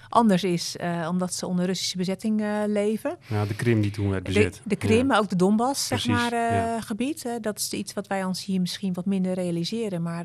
anders 0.09 0.45
is, 0.45 0.77
omdat 1.09 1.35
ze 1.35 1.47
onder 1.47 1.67
Russische 1.67 1.97
bezetting 1.97 2.43
leven. 2.67 3.19
Ja, 3.27 3.45
de 3.45 3.55
Krim 3.55 3.81
die 3.81 3.91
toen 3.91 4.11
werd 4.11 4.23
bezet. 4.23 4.55
De, 4.55 4.61
de 4.65 4.77
Krim, 4.77 5.07
maar 5.07 5.19
ook 5.19 5.29
de 5.29 5.37
Donbass, 5.37 5.87
zeg 5.87 6.07
maar, 6.07 6.35
ja. 6.35 6.81
gebied. 6.81 7.39
dat 7.41 7.59
is 7.59 7.73
iets 7.73 7.93
wat 7.93 8.07
wij 8.07 8.25
ons 8.25 8.45
hier 8.45 8.61
misschien 8.61 8.93
wat 8.93 9.07
minder 9.07 9.33
realiseren, 9.33 10.03
maar 10.03 10.25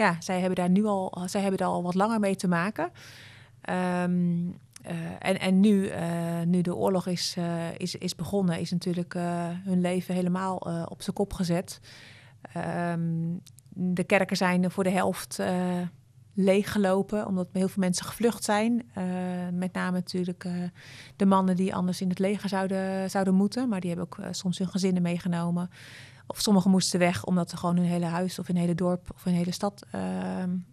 ja, 0.00 0.16
zij 0.18 0.38
hebben 0.38 0.56
daar 0.56 0.70
nu 0.70 0.84
al, 0.84 1.18
zij 1.26 1.40
hebben 1.40 1.58
daar 1.58 1.68
al 1.68 1.82
wat 1.82 1.94
langer 1.94 2.20
mee 2.20 2.36
te 2.36 2.48
maken. 2.48 2.90
Um, 4.02 4.46
uh, 4.86 4.92
en, 5.18 5.40
en 5.40 5.60
nu, 5.60 5.88
uh, 5.88 6.40
nu 6.46 6.60
de 6.60 6.74
oorlog 6.74 7.06
is, 7.06 7.34
uh, 7.38 7.74
is, 7.76 7.94
is 7.94 8.14
begonnen, 8.14 8.60
is 8.60 8.70
natuurlijk 8.70 9.14
hun 9.64 9.80
leven 9.80 10.14
helemaal 10.14 10.56
op 10.88 11.02
zijn 11.02 11.16
kop 11.16 11.32
gezet. 11.32 11.80
Um, 12.92 13.40
de 13.68 14.04
kerken 14.04 14.36
zijn 14.36 14.70
voor 14.70 14.84
de 14.84 14.90
helft 14.90 15.42
leeggelopen, 16.34 17.26
omdat 17.26 17.48
heel 17.52 17.68
veel 17.68 17.82
mensen 17.82 18.06
gevlucht 18.06 18.44
zijn. 18.44 18.90
met 19.52 19.72
name 19.72 19.96
natuurlijk 19.96 20.46
de 21.16 21.26
mannen 21.26 21.56
die 21.56 21.74
anders 21.74 22.00
in 22.00 22.08
het 22.08 22.18
leger 22.18 22.48
zouden, 22.48 23.10
zouden 23.10 23.34
moeten, 23.34 23.68
maar 23.68 23.80
die 23.80 23.90
hebben 23.90 24.06
ook 24.06 24.34
soms 24.34 24.58
hun 24.58 24.68
gezinnen 24.68 25.02
meegenomen. 25.02 25.70
Of 26.30 26.40
sommigen 26.40 26.70
moesten 26.70 26.98
weg 26.98 27.24
omdat 27.24 27.52
er 27.52 27.58
gewoon 27.58 27.76
hun 27.76 27.86
hele 27.86 28.04
huis 28.04 28.38
of 28.38 28.48
een 28.48 28.56
hele 28.56 28.74
dorp 28.74 29.10
of 29.14 29.26
een 29.26 29.32
hele 29.32 29.52
stad 29.52 29.86
uh, 29.94 30.00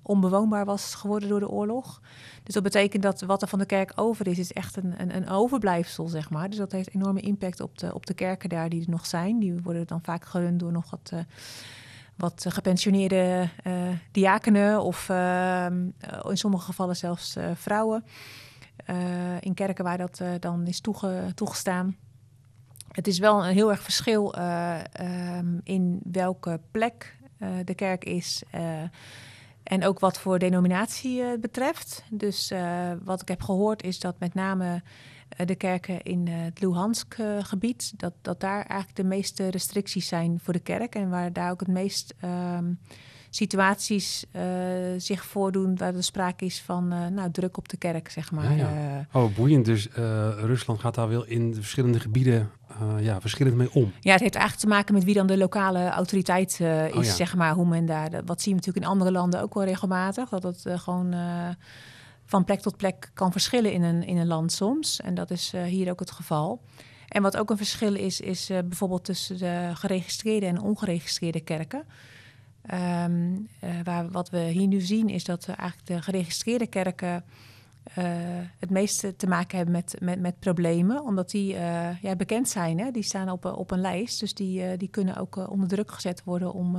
onbewoonbaar 0.02 0.66
was 0.66 0.96
geworden 0.96 1.30
door 1.30 1.40
de 1.40 1.50
oorlog. 1.50 2.02
Dus 2.44 2.54
dat 2.54 2.64
betekent 2.64 3.04
dat 3.04 3.22
wat 3.22 3.42
er 3.42 3.48
van 3.48 3.60
de 3.60 3.66
kerk 3.66 3.92
over 3.96 4.28
is, 4.28 4.40
is 4.40 4.54
echt 4.54 4.76
een, 4.76 5.02
een, 5.02 5.16
een, 5.16 5.30
overblijfsel, 5.30 6.08
zeg 6.08 6.30
maar. 6.30 6.50
Dus 6.50 6.58
dat 6.58 6.72
heeft 6.72 6.94
enorme 6.94 7.20
impact 7.20 7.60
op 7.60 7.78
de, 7.78 7.94
op 7.94 8.06
de 8.06 8.14
kerken 8.14 8.50
daar 8.50 8.70
die 8.70 8.82
er 8.82 8.90
nog 8.90 9.06
zijn. 9.06 9.40
Die 9.40 9.62
worden 9.64 9.88
dan 9.88 10.02
vaak 10.04 10.26
gerund 10.26 10.60
door 10.60 10.72
nog 10.72 10.90
wat, 10.90 11.12
uh, 11.14 11.20
wat 12.16 12.46
gepensioneerde 12.50 13.50
uh, 13.68 13.74
diakenen 14.12 14.82
of 14.82 15.10
ehm, 15.10 15.86
in 16.24 16.38
sommige 16.38 16.66
gevallen 16.66 16.96
zelfs 16.96 17.38
vrouwen. 17.54 18.04
in 19.40 19.54
kerken 19.54 19.84
waar 19.84 19.98
dat 19.98 20.22
dan 20.40 20.68
is 20.68 20.80
toege, 20.80 21.32
toegestaan. 21.36 21.96
Het 22.92 23.08
is 23.08 23.20
wel 23.20 23.46
een 23.46 23.54
heel 23.54 23.72
erg 23.72 23.82
verschil 23.82 24.38
uh, 24.38 24.80
um, 25.38 25.62
in 25.64 26.00
welke 26.12 26.60
plek 26.72 27.18
uh, 27.40 27.50
de 27.66 27.76
kerk 27.76 28.04
is. 28.06 28.44
Uh, 28.56 28.62
en 29.64 29.86
ook 29.86 30.00
wat 30.00 30.20
voor 30.20 30.40
denominatie 30.40 31.38
betreft. 31.40 32.04
Dus 32.10 32.54
wat 33.04 33.22
ik 33.22 33.28
heb 33.28 33.42
gehoord 33.42 33.84
is 33.84 34.00
dat 34.00 34.20
met 34.20 34.34
name 34.34 34.82
de 35.46 35.56
kerken 35.56 36.02
in 36.02 36.28
het 36.28 36.62
Luhansk-gebied... 36.62 37.94
Dat, 37.98 38.14
dat 38.22 38.40
daar 38.40 38.66
eigenlijk 38.66 38.96
de 38.96 39.04
meeste 39.04 39.48
restricties 39.48 40.08
zijn 40.08 40.40
voor 40.44 40.54
de 40.54 40.60
kerk. 40.60 40.96
En 40.96 41.10
waar 41.10 41.34
daar 41.34 41.52
ook 41.52 41.60
het 41.60 41.70
meest 41.70 42.14
um, 42.24 42.80
situaties 43.30 44.26
uh, 44.36 44.42
zich 44.98 45.26
voordoen 45.26 45.78
waar 45.78 45.96
er 45.96 46.04
sprake 46.04 46.46
is 46.46 46.62
van 46.62 46.94
uh, 46.94 47.08
nou, 47.08 47.32
druk 47.32 47.58
op 47.58 47.70
de 47.70 47.78
kerk, 47.78 48.10
zeg 48.10 48.32
maar. 48.32 48.58
Ja, 48.58 48.74
ja. 48.74 49.08
Oh, 49.12 49.36
boeiend. 49.36 49.66
Dus 49.66 49.88
uh, 49.88 49.96
Rusland 50.38 50.80
gaat 50.80 50.96
daar 50.96 51.10
wel 51.10 51.26
in 51.26 51.52
de 51.52 51.56
verschillende 51.56 52.00
gebieden 52.00 52.52
ja, 53.00 53.22
verschillend 53.22 53.56
mee 53.56 53.74
om. 53.74 53.92
Ja, 54.00 54.12
het 54.12 54.22
heeft 54.22 54.36
eigenlijk 54.36 54.66
te 54.66 54.76
maken 54.76 54.94
met 54.94 55.04
wie 55.04 55.14
dan 55.14 55.28
de 55.28 55.38
lokale 55.38 55.90
autoriteit 55.90 56.52
is, 56.52 56.60
oh, 56.96 57.04
ja. 57.04 57.14
zeg 57.14 57.36
maar. 57.36 57.54
Hoe 57.54 57.66
men 57.66 57.86
daar, 57.86 58.10
wat 58.26 58.42
zien 58.42 58.54
we 58.54 58.60
natuurlijk 58.60 58.86
in 58.86 58.92
andere 58.92 59.12
landen 59.12 59.42
ook 59.42 59.54
wel 59.54 59.64
regelmatig, 59.64 60.30
dat 60.30 60.44
het 60.44 60.66
gewoon 60.82 61.16
van 62.26 62.44
plek 62.44 62.60
tot 62.60 62.78
plek 62.78 63.12
kan 63.14 63.32
verschillen 63.32 63.72
in 63.72 63.84
een, 63.84 64.04
in 64.04 64.18
een 64.18 64.28
land 64.28 64.52
soms. 64.52 65.02
En 65.02 65.16
dat 65.16 65.32
is 65.32 65.54
hier 65.66 65.92
ook 65.92 66.00
het 66.00 66.12
geval. 66.12 66.62
En 67.08 67.22
wat 67.22 67.38
ook 67.38 67.50
een 67.50 67.58
verschil 67.58 67.96
is, 67.96 68.22
is 68.22 68.48
bijvoorbeeld 68.48 69.06
tussen 69.06 69.38
de 69.38 69.72
geregistreerde 69.74 70.46
en 70.46 70.62
ongeregistreerde 70.62 71.42
kerken. 71.42 71.84
Um, 72.74 73.48
uh, 73.64 73.70
waar, 73.84 74.12
wat 74.12 74.30
we 74.30 74.40
hier 74.40 74.68
nu 74.68 74.80
zien 74.80 75.10
is 75.10 75.24
dat 75.24 75.48
eigenlijk 75.48 75.88
de 75.88 76.02
geregistreerde 76.02 76.68
kerken 76.68 77.24
uh, 77.98 78.06
het 78.60 78.70
meeste 78.70 79.16
te 79.16 79.28
maken 79.28 79.58
hebben 79.58 79.76
met, 79.76 79.96
met, 80.00 80.20
met 80.20 80.40
problemen, 80.40 81.04
omdat 81.04 81.30
die 81.30 81.54
uh, 81.54 82.02
ja, 82.02 82.16
bekend 82.16 82.50
zijn. 82.50 82.80
Hè? 82.80 82.92
Die 82.92 83.04
staan 83.04 83.30
op, 83.30 83.46
op 83.46 83.72
een 83.72 83.82
lijst, 83.82 84.20
dus 84.20 84.34
die, 84.34 84.78
die 84.78 84.88
kunnen 84.88 85.18
ook 85.18 85.50
onder 85.50 85.68
druk 85.68 85.92
gezet 85.92 86.24
worden 86.24 86.54
om, 86.54 86.78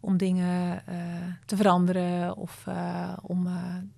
om 0.00 0.16
dingen 0.16 0.82
te 1.46 1.56
veranderen 1.56 2.36
of 2.36 2.64
om 3.22 3.48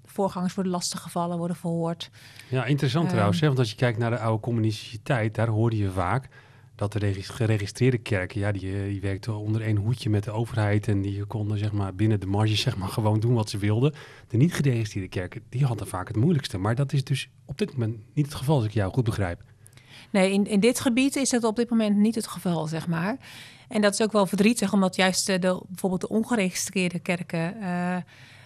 voorgangers 0.04 0.54
worden 0.54 0.72
lastiggevallen, 0.72 1.38
worden 1.38 1.56
verhoord. 1.56 2.10
Ja, 2.48 2.64
interessant 2.64 3.04
um, 3.04 3.10
trouwens, 3.10 3.40
hè? 3.40 3.46
want 3.46 3.58
als 3.58 3.70
je 3.70 3.76
kijkt 3.76 3.98
naar 3.98 4.10
de 4.10 4.18
oude 4.18 4.42
communistische 4.42 5.02
tijd, 5.02 5.34
daar 5.34 5.48
hoorde 5.48 5.76
je 5.76 5.90
vaak 5.90 6.28
dat 6.74 6.92
de 6.92 7.14
geregistreerde 7.14 7.98
kerken, 7.98 8.40
ja, 8.40 8.52
die, 8.52 8.76
eh, 8.76 8.84
die 8.84 9.00
werkten 9.00 9.36
onder 9.36 9.62
één 9.62 9.76
hoedje 9.76 10.10
met 10.10 10.24
de 10.24 10.30
overheid 10.30 10.88
en 10.88 11.02
die 11.02 11.24
konden 11.24 11.58
zeg 11.58 11.72
maar 11.72 11.94
binnen 11.94 12.20
de 12.20 12.26
marge 12.26 12.56
zeg 12.56 12.76
maar 12.76 12.88
gewoon 12.88 13.20
doen 13.20 13.34
wat 13.34 13.50
ze 13.50 13.58
wilden. 13.58 13.94
De 14.28 14.36
niet 14.36 14.54
geregistreerde 14.54 15.08
kerken, 15.08 15.42
die 15.48 15.64
hadden 15.64 15.86
vaak 15.86 16.08
het 16.08 16.16
moeilijkste. 16.16 16.58
Maar 16.58 16.74
dat 16.74 16.92
is 16.92 17.04
dus 17.04 17.28
op 17.44 17.58
dit 17.58 17.72
moment 17.72 17.96
niet 18.14 18.26
het 18.26 18.34
geval, 18.34 18.56
als 18.56 18.64
ik 18.64 18.72
jou 18.72 18.92
goed 18.92 19.04
begrijp. 19.04 19.42
Nee, 20.10 20.32
in, 20.32 20.46
in 20.46 20.60
dit 20.60 20.80
gebied 20.80 21.16
is 21.16 21.30
dat 21.30 21.44
op 21.44 21.56
dit 21.56 21.70
moment 21.70 21.96
niet 21.96 22.14
het 22.14 22.26
geval, 22.26 22.66
zeg 22.66 22.86
maar. 22.86 23.16
En 23.68 23.80
dat 23.80 23.92
is 23.92 24.02
ook 24.02 24.12
wel 24.12 24.26
verdrietig, 24.26 24.72
omdat 24.72 24.96
juist 24.96 25.26
de, 25.26 25.38
bijvoorbeeld 25.68 26.00
de 26.00 26.08
ongeregistreerde 26.08 26.98
kerken... 26.98 27.56
Uh, 27.60 27.96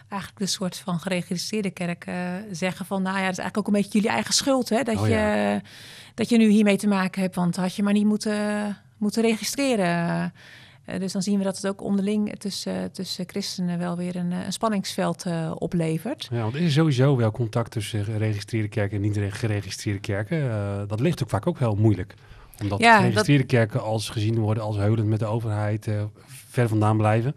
eigenlijk 0.09 0.41
de 0.41 0.47
soort 0.47 0.77
van 0.77 0.99
geregistreerde 0.99 1.71
kerken 1.71 2.15
uh, 2.15 2.33
zeggen 2.51 2.87
van... 2.87 3.03
nou 3.03 3.17
ja, 3.17 3.23
dat 3.23 3.33
is 3.33 3.39
eigenlijk 3.39 3.69
ook 3.69 3.75
een 3.75 3.83
beetje 3.83 3.99
jullie 3.99 4.15
eigen 4.15 4.35
schuld, 4.35 4.69
hè? 4.69 4.83
Dat, 4.83 4.97
oh, 4.97 5.09
ja. 5.09 5.35
je, 5.35 5.61
dat 6.15 6.29
je 6.29 6.37
nu 6.37 6.49
hiermee 6.49 6.77
te 6.77 6.89
maken 6.89 7.23
hebt, 7.23 7.35
want 7.35 7.57
had 7.57 7.77
je 7.77 7.83
maar 7.83 7.93
niet 7.93 8.05
moeten, 8.05 8.77
moeten 8.97 9.23
registreren. 9.23 10.33
Uh, 10.87 10.99
dus 10.99 11.13
dan 11.13 11.23
zien 11.23 11.39
we 11.39 11.45
dat 11.45 11.57
het 11.57 11.67
ook 11.67 11.83
onderling 11.83 12.39
tussen, 12.39 12.93
tussen 12.93 13.25
christenen 13.27 13.79
wel 13.79 13.97
weer 13.97 14.17
een, 14.17 14.31
een 14.31 14.53
spanningsveld 14.53 15.27
uh, 15.27 15.53
oplevert. 15.55 16.29
Ja, 16.31 16.43
want 16.43 16.55
er 16.55 16.61
is 16.61 16.73
sowieso 16.73 17.17
wel 17.17 17.31
contact 17.31 17.71
tussen 17.71 18.05
geregistreerde 18.05 18.69
kerken 18.69 18.97
en 18.97 19.03
niet 19.03 19.35
geregistreerde 19.35 20.01
kerken. 20.01 20.39
Uh, 20.39 20.83
dat 20.87 21.01
ligt 21.01 21.23
ook 21.23 21.29
vaak 21.29 21.47
ook 21.47 21.59
heel 21.59 21.75
moeilijk. 21.75 22.15
Omdat 22.63 22.79
ja, 22.81 22.97
geregistreerde 22.97 23.43
dat... 23.43 23.53
kerken 23.53 23.83
als 23.83 24.09
gezien 24.09 24.39
worden 24.39 24.63
als 24.63 24.77
heulend 24.77 25.09
met 25.09 25.19
de 25.19 25.27
overheid 25.27 25.89
ver 26.27 26.69
vandaan 26.69 26.97
blijven. 26.97 27.37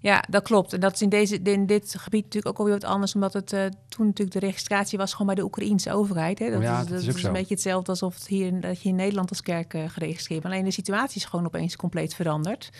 Ja, 0.00 0.24
dat 0.28 0.42
klopt. 0.42 0.72
En 0.72 0.80
dat 0.80 0.92
is 0.92 1.02
in, 1.02 1.08
deze, 1.08 1.40
in 1.42 1.66
dit 1.66 1.94
gebied 1.98 2.24
natuurlijk 2.24 2.52
ook 2.54 2.58
alweer 2.58 2.80
wat 2.80 2.90
anders, 2.90 3.14
omdat 3.14 3.32
het 3.32 3.52
uh, 3.52 3.64
toen 3.88 4.06
natuurlijk 4.06 4.40
de 4.40 4.46
registratie 4.46 4.98
was 4.98 5.12
gewoon 5.12 5.26
bij 5.26 5.34
de 5.34 5.44
Oekraïense 5.44 5.92
overheid. 5.92 6.38
Hè. 6.38 6.50
Dat, 6.50 6.62
ja, 6.62 6.80
is, 6.80 6.86
dat, 6.86 7.04
dat 7.04 7.16
is, 7.16 7.22
een 7.22 7.32
beetje 7.32 7.54
hetzelfde 7.54 7.90
alsof 7.90 8.14
het 8.14 8.26
hier, 8.26 8.60
dat 8.60 8.82
je 8.82 8.88
in 8.88 8.94
Nederland 8.94 9.30
als 9.30 9.42
kerk 9.42 9.74
uh, 9.74 9.88
geregistreerd 9.88 10.42
bent. 10.42 10.54
Alleen 10.54 10.66
de 10.66 10.70
situatie 10.70 11.16
is 11.16 11.24
gewoon 11.24 11.46
opeens 11.46 11.76
compleet 11.76 12.14
veranderd. 12.14 12.70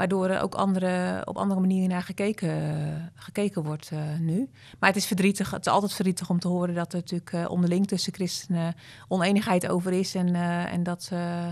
Waardoor 0.00 0.28
er 0.28 0.42
ook 0.42 0.54
andere, 0.54 1.22
op 1.24 1.36
andere 1.36 1.60
manieren 1.60 1.88
naar 1.88 2.02
gekeken, 2.02 3.12
gekeken 3.14 3.62
wordt 3.62 3.90
uh, 3.92 4.00
nu. 4.18 4.50
Maar 4.78 4.88
het 4.88 4.98
is 4.98 5.06
verdrietig. 5.06 5.50
Het 5.50 5.66
is 5.66 5.72
altijd 5.72 5.92
verdrietig 5.92 6.30
om 6.30 6.38
te 6.38 6.48
horen 6.48 6.74
dat 6.74 6.92
er 6.92 6.98
natuurlijk 6.98 7.32
uh, 7.32 7.50
onderling 7.50 7.86
tussen 7.86 8.12
christenen 8.12 8.74
oneenigheid 9.08 9.68
over 9.68 9.92
is. 9.92 10.14
En, 10.14 10.28
uh, 10.28 10.72
en 10.72 10.82
dat, 10.82 11.08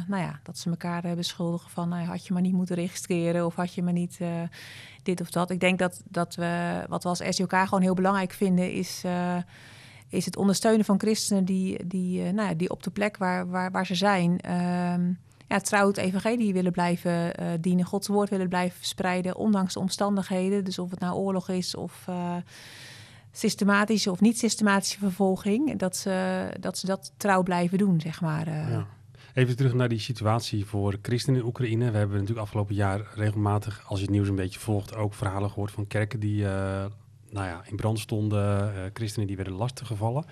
nou 0.07 0.23
ja, 0.23 0.41
dat 0.43 0.59
ze 0.59 0.71
elkaar 0.71 1.17
beschuldigen 1.17 1.71
van 1.71 1.89
nou, 1.89 2.07
had 2.07 2.27
je 2.27 2.33
maar 2.33 2.43
niet 2.43 2.53
moeten 2.53 2.77
registreren 2.77 3.47
of 3.47 3.55
had 3.55 3.75
je 3.75 3.83
maar 3.83 3.93
niet 3.93 4.19
dit 5.03 5.21
of 5.21 5.31
dat. 5.31 5.51
Ik 5.51 5.61
denk 5.61 5.79
dat, 5.79 6.03
dat 6.05 6.35
we, 6.35 6.85
wat 6.89 7.03
we 7.03 7.09
als 7.09 7.23
SJK 7.29 7.55
gewoon 7.55 7.83
heel 7.83 7.95
belangrijk 7.95 8.33
vinden, 8.33 8.73
is 8.73 9.05
is 10.09 10.25
het 10.25 10.37
ondersteunen 10.37 10.85
van 10.85 11.01
christenen 11.01 11.45
die, 11.45 11.87
die, 11.87 12.33
nou 12.33 12.49
ja, 12.49 12.55
die 12.55 12.71
op 12.71 12.83
de 12.83 12.91
plek 12.91 13.17
waar, 13.17 13.49
waar, 13.49 13.71
waar 13.71 13.87
ze 13.87 13.95
zijn, 13.95 14.41
uh, 14.47 14.95
ja, 15.49 15.61
trouw 15.61 15.87
het 15.87 15.97
evangelie 15.97 16.53
willen 16.53 16.73
blijven 16.73 17.35
eh, 17.35 17.47
dienen, 17.61 17.85
Gods 17.85 18.09
woord 18.09 18.31
willen 18.31 18.49
blijven 18.49 18.79
verspreiden, 18.79 19.37
ondanks 19.37 19.75
de 19.75 19.81
omstandigheden. 19.81 20.65
Dus 20.65 20.79
of 20.79 20.91
het 20.91 21.01
nou 21.01 21.17
oorlog 21.17 21.49
is 21.49 21.75
of 21.75 22.05
uh, 22.09 22.37
systematische 23.33 24.11
of 24.11 24.21
niet 24.21 24.39
systematische 24.39 24.99
vervolging, 24.99 25.79
dat 25.79 25.97
ze, 25.97 26.47
dat 26.61 26.79
ze 26.79 26.87
dat 26.87 27.13
trouw 27.17 27.43
blijven 27.43 27.79
doen, 27.79 28.01
zeg 28.01 28.21
maar. 28.21 28.49
Ja. 28.49 28.87
Even 29.35 29.57
terug 29.57 29.75
naar 29.75 29.89
die 29.89 29.99
situatie 29.99 30.65
voor 30.65 30.99
christenen 31.03 31.41
in 31.41 31.47
Oekraïne. 31.47 31.91
We 31.91 31.97
hebben 31.99 32.17
natuurlijk 32.17 32.47
afgelopen 32.47 32.75
jaar 32.75 33.01
regelmatig, 33.15 33.85
als 33.87 33.99
je 33.99 34.05
het 34.05 34.15
nieuws 34.15 34.29
een 34.29 34.35
beetje 34.35 34.61
volgt, 34.61 34.95
ook 34.95 35.15
verhalen 35.15 35.51
gehoord 35.51 35.71
van 35.71 35.87
kerken 35.87 36.21
die 36.21 36.43
nou 37.31 37.47
ja, 37.47 37.63
in 37.65 37.77
brand 37.77 37.99
stonden, 37.99 38.73
christenen 38.93 39.27
die 39.27 39.37
werden 39.37 39.55
lastiggevallen. 39.55 40.25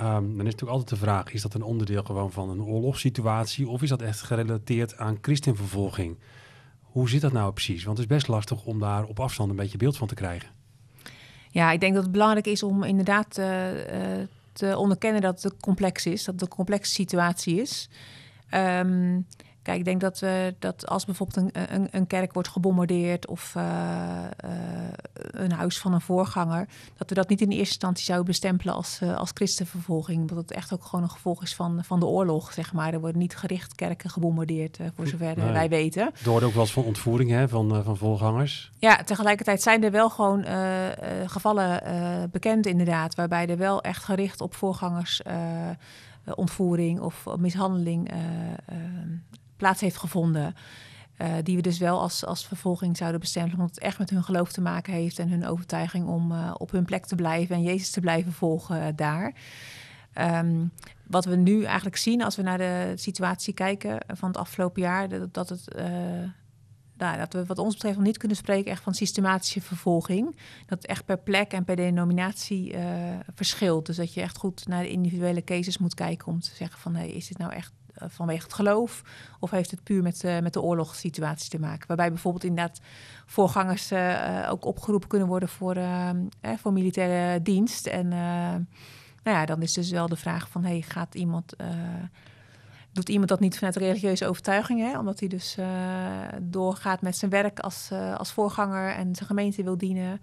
Um, 0.00 0.04
dan 0.06 0.46
is 0.46 0.52
natuurlijk 0.52 0.70
altijd 0.70 0.88
de 0.88 0.96
vraag: 0.96 1.32
is 1.32 1.42
dat 1.42 1.54
een 1.54 1.62
onderdeel 1.62 2.02
gewoon 2.02 2.32
van 2.32 2.50
een 2.50 2.62
oorlogssituatie 2.62 3.68
of 3.68 3.82
is 3.82 3.88
dat 3.88 4.02
echt 4.02 4.20
gerelateerd 4.20 4.96
aan 4.96 5.18
christenvervolging? 5.20 6.18
Hoe 6.80 7.08
zit 7.08 7.20
dat 7.20 7.32
nou 7.32 7.52
precies? 7.52 7.84
Want 7.84 7.98
het 7.98 8.10
is 8.10 8.16
best 8.16 8.28
lastig 8.28 8.64
om 8.64 8.80
daar 8.80 9.04
op 9.04 9.20
afstand 9.20 9.50
een 9.50 9.56
beetje 9.56 9.78
beeld 9.78 9.96
van 9.96 10.08
te 10.08 10.14
krijgen. 10.14 10.48
Ja, 11.50 11.70
ik 11.70 11.80
denk 11.80 11.94
dat 11.94 12.02
het 12.02 12.12
belangrijk 12.12 12.46
is 12.46 12.62
om 12.62 12.82
inderdaad 12.82 13.38
uh, 13.38 13.46
te 14.52 14.76
onderkennen 14.76 15.20
dat 15.20 15.42
het 15.42 15.54
complex 15.60 16.06
is, 16.06 16.24
dat 16.24 16.34
het 16.34 16.42
een 16.42 16.56
complexe 16.56 16.92
situatie 16.92 17.60
is. 17.60 17.88
Um, 18.54 19.26
Kijk, 19.68 19.80
ik 19.80 19.86
denk 19.86 20.00
dat, 20.00 20.18
we, 20.18 20.54
dat 20.58 20.86
als 20.86 21.04
bijvoorbeeld 21.04 21.36
een, 21.36 21.74
een, 21.74 21.88
een 21.90 22.06
kerk 22.06 22.32
wordt 22.32 22.48
gebombardeerd 22.48 23.26
of 23.26 23.54
uh, 23.56 23.62
uh, 24.44 24.50
een 25.30 25.52
huis 25.52 25.78
van 25.78 25.92
een 25.92 26.00
voorganger, 26.00 26.68
dat 26.96 27.08
we 27.08 27.14
dat 27.14 27.28
niet 27.28 27.40
in 27.40 27.48
eerste 27.48 27.64
instantie 27.66 28.04
zouden 28.04 28.26
bestempelen 28.26 28.74
als, 28.74 29.00
uh, 29.02 29.16
als 29.16 29.30
christenvervolging. 29.34 30.20
Omdat 30.20 30.36
het 30.36 30.52
echt 30.52 30.72
ook 30.72 30.84
gewoon 30.84 31.04
een 31.04 31.10
gevolg 31.10 31.42
is 31.42 31.54
van, 31.54 31.84
van 31.84 32.00
de 32.00 32.06
oorlog, 32.06 32.52
zeg 32.52 32.72
maar. 32.72 32.92
Er 32.92 33.00
worden 33.00 33.18
niet 33.18 33.36
gericht 33.36 33.74
kerken 33.74 34.10
gebombardeerd, 34.10 34.78
voor 34.94 35.06
zover 35.06 35.36
nee. 35.36 35.52
wij 35.52 35.68
weten. 35.68 36.02
Er 36.02 36.30
wordt 36.30 36.44
ook 36.44 36.52
wel 36.52 36.62
eens 36.62 36.72
van 36.72 36.84
ontvoering 36.84 37.30
hè, 37.30 37.48
van, 37.48 37.84
van 37.84 37.96
voorgangers. 37.96 38.72
Ja, 38.78 38.96
tegelijkertijd 39.04 39.62
zijn 39.62 39.84
er 39.84 39.90
wel 39.90 40.10
gewoon 40.10 40.44
gevallen 41.26 41.80
bekend 42.30 42.66
inderdaad, 42.66 43.14
waarbij 43.14 43.46
er 43.46 43.56
wel 43.56 43.82
echt 43.82 44.04
gericht 44.04 44.40
op 44.40 44.54
voorgangers 44.54 45.22
ontvoering 46.34 47.00
of 47.00 47.26
mishandeling 47.38 48.10
plaats 49.58 49.80
heeft 49.80 49.96
gevonden. 49.96 50.54
Uh, 51.18 51.34
die 51.42 51.56
we 51.56 51.62
dus 51.62 51.78
wel 51.78 52.00
als, 52.00 52.24
als 52.24 52.46
vervolging 52.46 52.96
zouden 52.96 53.20
bestempelen, 53.20 53.58
omdat 53.58 53.74
het 53.74 53.84
echt 53.84 53.98
met 53.98 54.10
hun 54.10 54.24
geloof 54.24 54.52
te 54.52 54.60
maken 54.60 54.92
heeft 54.92 55.18
en 55.18 55.28
hun 55.28 55.46
overtuiging 55.46 56.06
om 56.06 56.32
uh, 56.32 56.54
op 56.58 56.70
hun 56.70 56.84
plek 56.84 57.06
te 57.06 57.14
blijven 57.14 57.56
en 57.56 57.62
Jezus 57.62 57.90
te 57.90 58.00
blijven 58.00 58.32
volgen 58.32 58.82
uh, 58.82 58.86
daar. 58.96 59.34
Um, 60.20 60.70
wat 61.06 61.24
we 61.24 61.36
nu 61.36 61.64
eigenlijk 61.64 61.96
zien 61.96 62.22
als 62.22 62.36
we 62.36 62.42
naar 62.42 62.58
de 62.58 62.92
situatie 62.94 63.54
kijken 63.54 63.98
van 64.06 64.28
het 64.28 64.38
afgelopen 64.38 64.82
jaar, 64.82 65.08
dat, 65.08 65.34
dat 65.34 65.48
het. 65.48 65.74
Nou, 66.96 67.18
dat 67.18 67.32
we 67.32 67.44
wat 67.44 67.58
ons 67.58 67.74
betreft 67.74 67.96
nog 67.96 68.06
niet 68.06 68.16
kunnen 68.16 68.36
spreken 68.36 68.70
echt 68.70 68.82
van 68.82 68.94
systematische 68.94 69.60
vervolging. 69.60 70.36
Dat 70.66 70.78
het 70.78 70.86
echt 70.86 71.04
per 71.04 71.18
plek 71.18 71.52
en 71.52 71.64
per 71.64 71.76
denominatie 71.76 72.74
verschilt. 73.34 73.86
Dus 73.86 73.96
dat 73.96 74.14
je 74.14 74.20
echt 74.20 74.38
goed 74.38 74.66
naar 74.66 74.82
de 74.82 74.90
individuele 74.90 75.44
cases 75.44 75.78
moet 75.78 75.94
kijken 75.94 76.26
om 76.26 76.40
te 76.40 76.54
zeggen 76.54 76.80
van 76.80 76.94
hey, 76.94 77.08
is 77.08 77.28
dit 77.28 77.38
nou 77.38 77.52
echt 77.52 77.72
eh, 77.72 77.77
vanwege 78.06 78.42
het 78.42 78.54
geloof? 78.54 79.02
Of 79.40 79.50
heeft 79.50 79.70
het 79.70 79.82
puur 79.82 80.02
met, 80.02 80.24
uh, 80.24 80.38
met 80.38 80.52
de 80.52 80.60
oorlogssituatie 80.60 81.50
te 81.50 81.58
maken? 81.58 81.86
Waarbij 81.86 82.08
bijvoorbeeld 82.08 82.44
inderdaad 82.44 82.80
voorgangers 83.26 83.92
uh, 83.92 84.48
ook 84.50 84.64
opgeroepen 84.64 85.08
kunnen 85.08 85.28
worden 85.28 85.48
voor, 85.48 85.76
voor 86.56 86.72
militaire 86.72 87.42
dienst. 87.42 87.86
En 87.86 88.08
nou 89.22 89.36
ja, 89.36 89.46
dan 89.46 89.62
is 89.62 89.72
dus 89.72 89.90
wel 89.90 90.08
de 90.08 90.16
vraag 90.16 90.48
van, 90.48 90.64
hey, 90.64 90.82
gaat 90.82 91.14
iemand... 91.14 91.56
Doet 92.92 93.08
iemand 93.08 93.28
dat 93.28 93.40
niet 93.40 93.56
vanuit 93.58 93.76
religieuze 93.76 94.26
overtuiging, 94.26 94.80
hè? 94.80 94.98
omdat 94.98 95.20
hij 95.20 95.28
dus 95.28 95.56
doorgaat 96.42 97.00
met 97.00 97.16
zijn 97.16 97.30
werk 97.30 97.58
als, 97.58 97.90
als 98.16 98.32
voorganger 98.32 98.90
en 98.90 99.14
zijn 99.14 99.28
gemeente 99.28 99.62
wil 99.62 99.78
dienen? 99.78 100.20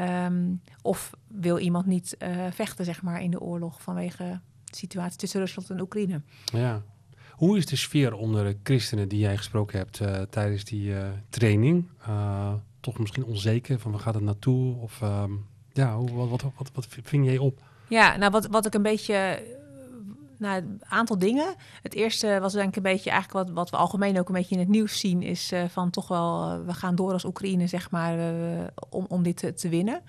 Um, 0.00 0.60
of 0.82 1.10
wil 1.28 1.58
iemand 1.58 1.86
niet 1.86 2.16
vechten, 2.50 2.84
zeg 2.84 3.02
maar, 3.02 3.22
in 3.22 3.30
de 3.30 3.40
oorlog 3.40 3.82
vanwege 3.82 4.40
situatie 4.76 5.18
tussen 5.18 5.40
Rusland 5.40 5.70
en 5.70 5.80
Oekraïne. 5.80 6.22
Ja. 6.44 6.82
Hoe 7.30 7.56
is 7.56 7.66
de 7.66 7.76
sfeer 7.76 8.14
onder 8.14 8.44
de 8.44 8.56
christenen 8.62 9.08
die 9.08 9.18
jij 9.18 9.36
gesproken 9.36 9.78
hebt 9.78 10.00
uh, 10.00 10.22
tijdens 10.22 10.64
die 10.64 10.88
uh, 10.88 11.08
training? 11.28 11.88
Uh, 12.08 12.52
toch 12.80 12.98
misschien 12.98 13.24
onzeker 13.24 13.78
van 13.78 13.90
waar 13.90 14.00
gaat 14.00 14.14
het 14.14 14.22
naartoe? 14.22 14.76
Of 14.76 15.00
um, 15.02 15.46
ja, 15.72 15.96
hoe, 15.96 16.12
wat, 16.12 16.28
wat, 16.28 16.42
wat, 16.56 16.70
wat 16.72 16.86
ving 17.02 17.24
jij 17.24 17.38
op? 17.38 17.62
Ja, 17.88 18.16
nou 18.16 18.30
wat, 18.30 18.46
wat 18.46 18.66
ik 18.66 18.74
een 18.74 18.82
beetje 18.82 19.42
nou, 20.38 20.62
een 20.62 20.80
aantal 20.88 21.18
dingen. 21.18 21.54
Het 21.82 21.94
eerste 21.94 22.38
was 22.40 22.52
denk 22.52 22.68
ik 22.68 22.76
een 22.76 22.82
beetje 22.82 23.10
eigenlijk 23.10 23.46
wat, 23.46 23.56
wat 23.56 23.70
we 23.70 23.76
algemeen 23.76 24.18
ook 24.18 24.28
een 24.28 24.34
beetje 24.34 24.54
in 24.54 24.60
het 24.60 24.68
nieuws 24.68 24.98
zien, 24.98 25.22
is 25.22 25.52
uh, 25.52 25.64
van 25.68 25.90
toch 25.90 26.08
wel, 26.08 26.52
uh, 26.52 26.66
we 26.66 26.74
gaan 26.74 26.94
door 26.94 27.12
als 27.12 27.24
Oekraïne, 27.24 27.66
zeg 27.66 27.90
maar, 27.90 28.18
uh, 28.18 28.60
om, 28.88 29.06
om 29.08 29.22
dit 29.22 29.36
te, 29.36 29.54
te 29.54 29.68
winnen. 29.68 30.02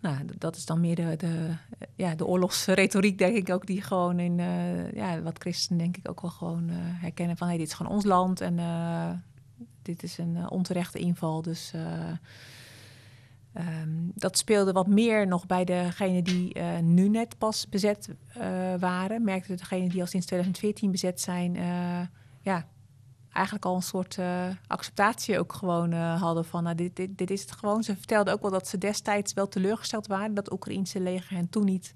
Nou, 0.00 0.24
dat 0.38 0.56
is 0.56 0.66
dan 0.66 0.80
meer 0.80 0.94
de, 0.94 1.14
de, 1.16 1.56
ja, 1.94 2.14
de 2.14 2.26
oorlogsretoriek, 2.26 3.18
denk 3.18 3.36
ik 3.36 3.50
ook, 3.50 3.66
die 3.66 3.82
gewoon 3.82 4.18
in 4.18 4.38
uh, 4.38 4.92
ja, 4.92 5.22
wat 5.22 5.38
christenen 5.38 5.78
denk 5.78 5.96
ik 5.96 6.08
ook 6.08 6.20
wel 6.20 6.30
gewoon 6.30 6.68
uh, 6.68 6.76
herkennen 6.78 7.36
van 7.36 7.48
hey, 7.48 7.56
dit 7.56 7.66
is 7.66 7.72
gewoon 7.72 7.92
ons 7.92 8.04
land 8.04 8.40
en 8.40 8.58
uh, 8.58 9.10
dit 9.82 10.02
is 10.02 10.18
een 10.18 10.50
onterechte 10.50 10.98
inval. 10.98 11.42
Dus 11.42 11.72
um, 13.54 14.12
dat 14.14 14.38
speelde 14.38 14.72
wat 14.72 14.86
meer 14.86 15.26
nog 15.26 15.46
bij 15.46 15.64
degenen 15.64 16.24
die 16.24 16.58
nu 16.82 17.08
net 17.08 17.38
pas 17.38 17.68
bezet 17.68 18.08
waren. 18.78 19.24
Merkte 19.24 19.54
degenen 19.54 19.88
die 19.88 20.00
al 20.00 20.06
sinds 20.06 20.26
2014 20.26 20.90
bezet 20.90 21.20
zijn, 21.20 21.54
ja, 22.40 22.66
eigenlijk 23.36 23.64
al 23.64 23.74
een 23.74 23.82
soort 23.82 24.16
uh, 24.16 24.44
acceptatie 24.66 25.38
ook 25.38 25.52
gewoon 25.52 25.92
uh, 25.92 26.20
hadden 26.20 26.44
van 26.44 26.62
nou, 26.62 26.76
dit, 26.76 26.96
dit, 26.96 27.18
dit 27.18 27.30
is 27.30 27.40
het 27.40 27.52
gewoon. 27.52 27.82
Ze 27.82 27.96
vertelden 27.96 28.32
ook 28.32 28.42
wel 28.42 28.50
dat 28.50 28.68
ze 28.68 28.78
destijds 28.78 29.32
wel 29.32 29.48
teleurgesteld 29.48 30.06
waren 30.06 30.34
dat 30.34 30.44
het 30.44 30.52
Oekraïnse 30.52 31.00
leger 31.00 31.36
hen 31.36 31.48
toen 31.48 31.64
niet 31.64 31.94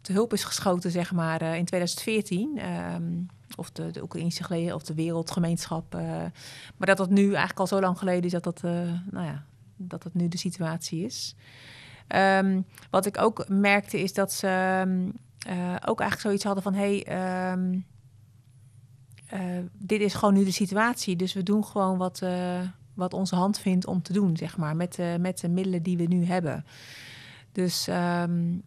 te 0.00 0.12
hulp 0.12 0.32
is 0.32 0.44
geschoten, 0.44 0.90
zeg 0.90 1.12
maar, 1.12 1.42
uh, 1.42 1.56
in 1.56 1.64
2014. 1.64 2.60
Um, 2.94 3.26
of 3.56 3.70
de, 3.70 3.90
de 3.90 4.02
Oekraïnse 4.02 4.44
geleden 4.44 4.74
of 4.74 4.82
de 4.82 4.94
wereldgemeenschap. 4.94 5.92
maar 6.76 6.86
dat 6.86 6.96
dat 6.96 7.10
nu 7.10 7.24
eigenlijk 7.24 7.58
al 7.58 7.66
zo 7.66 7.80
lang 7.80 7.98
geleden 7.98 8.24
is 8.24 8.32
dat 8.32 8.44
dat, 8.44 8.62
nou 9.10 9.26
ja, 9.26 9.44
dat 9.76 10.02
dat 10.02 10.14
nu 10.14 10.28
de 10.28 10.38
situatie 10.38 11.04
is. 11.04 11.34
Um, 12.16 12.66
wat 12.90 13.06
ik 13.06 13.18
ook 13.18 13.48
merkte 13.48 14.00
is 14.00 14.12
dat 14.12 14.32
ze 14.32 14.82
um, 14.86 15.12
ook 15.86 16.00
eigenlijk 16.00 16.20
zoiets 16.20 16.44
hadden 16.44 16.62
van 16.62 16.74
hey, 16.74 17.06
uh, 19.34 19.40
dit 19.72 20.00
is 20.00 20.14
gewoon 20.14 20.34
nu 20.34 20.44
de 20.44 20.50
situatie. 20.50 21.16
Dus 21.16 21.32
we 21.32 21.42
doen 21.42 21.64
gewoon 21.64 21.98
wat, 21.98 22.20
uh, 22.24 22.60
wat 22.94 23.14
onze 23.14 23.34
hand 23.34 23.58
vindt 23.58 23.86
om 23.86 24.02
te 24.02 24.12
doen, 24.12 24.36
zeg 24.36 24.56
maar, 24.56 24.76
met, 24.76 24.98
uh, 24.98 25.16
met 25.16 25.40
de 25.40 25.48
middelen 25.48 25.82
die 25.82 25.96
we 25.96 26.04
nu 26.04 26.24
hebben. 26.24 26.64
Dus 27.52 27.86
um, 27.88 28.62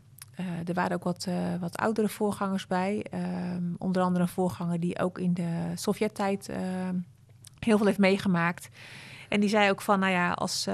er 0.65 0.73
waren 0.73 0.95
ook 0.95 1.03
wat, 1.03 1.27
wat 1.59 1.77
oudere 1.77 2.09
voorgangers 2.09 2.67
bij. 2.67 3.05
Um, 3.13 3.75
onder 3.77 4.01
andere 4.01 4.23
een 4.23 4.29
voorganger 4.29 4.79
die 4.79 4.99
ook 4.99 5.19
in 5.19 5.33
de 5.33 5.71
Sovjet-tijd 5.75 6.49
heel 7.59 7.77
veel 7.77 7.85
heeft 7.85 7.97
meegemaakt. 7.97 8.69
En 9.29 9.39
die 9.39 9.49
zei 9.49 9.69
ook 9.69 9.81
van, 9.81 9.99
nou 9.99 10.11
ja, 10.11 10.31
als, 10.31 10.67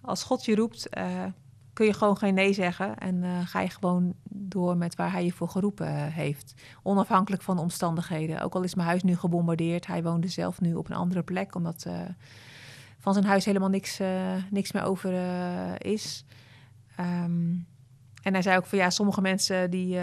als 0.00 0.22
God 0.22 0.44
je 0.44 0.54
roept, 0.54 0.88
kun 1.80 1.88
je 1.88 1.94
gewoon 1.94 2.16
geen 2.16 2.34
nee 2.34 2.52
zeggen 2.52 2.98
en 2.98 3.22
uh, 3.22 3.38
ga 3.44 3.60
je 3.60 3.70
gewoon 3.70 4.14
door 4.24 4.76
met 4.76 4.94
waar 4.94 5.12
hij 5.12 5.24
je 5.24 5.32
voor 5.32 5.48
geroepen 5.48 5.86
uh, 5.86 6.06
heeft. 6.06 6.54
Onafhankelijk 6.82 7.42
van 7.42 7.56
de 7.56 7.62
omstandigheden. 7.62 8.40
Ook 8.40 8.54
al 8.54 8.62
is 8.62 8.74
mijn 8.74 8.88
huis 8.88 9.02
nu 9.02 9.16
gebombardeerd, 9.16 9.86
hij 9.86 10.02
woonde 10.02 10.28
zelf 10.28 10.60
nu 10.60 10.74
op 10.74 10.90
een 10.90 10.96
andere 10.96 11.22
plek, 11.22 11.54
omdat 11.54 11.84
uh, 11.86 12.00
van 12.98 13.12
zijn 13.12 13.24
huis 13.24 13.44
helemaal 13.44 13.68
niks, 13.68 14.00
niks 14.50 14.72
meer 14.72 14.82
over 14.82 15.12
is. 15.82 16.24
Um, 17.00 17.66
en 18.22 18.32
hij 18.32 18.42
zei 18.42 18.56
ook 18.56 18.66
van 18.66 18.78
ja, 18.78 18.90
sommige 18.90 19.20
mensen 19.20 19.70
die, 19.70 19.98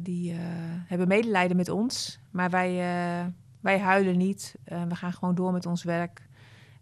die 0.00 0.34
hebben 0.86 1.08
medelijden 1.08 1.56
met 1.56 1.68
ons, 1.68 2.18
maar 2.30 2.50
wij, 2.50 2.74
wij 3.60 3.78
huilen 3.78 4.16
niet. 4.16 4.54
we 4.64 4.94
gaan 4.94 5.12
gewoon 5.12 5.34
door 5.34 5.52
met 5.52 5.66
ons 5.66 5.82
werk. 5.84 6.25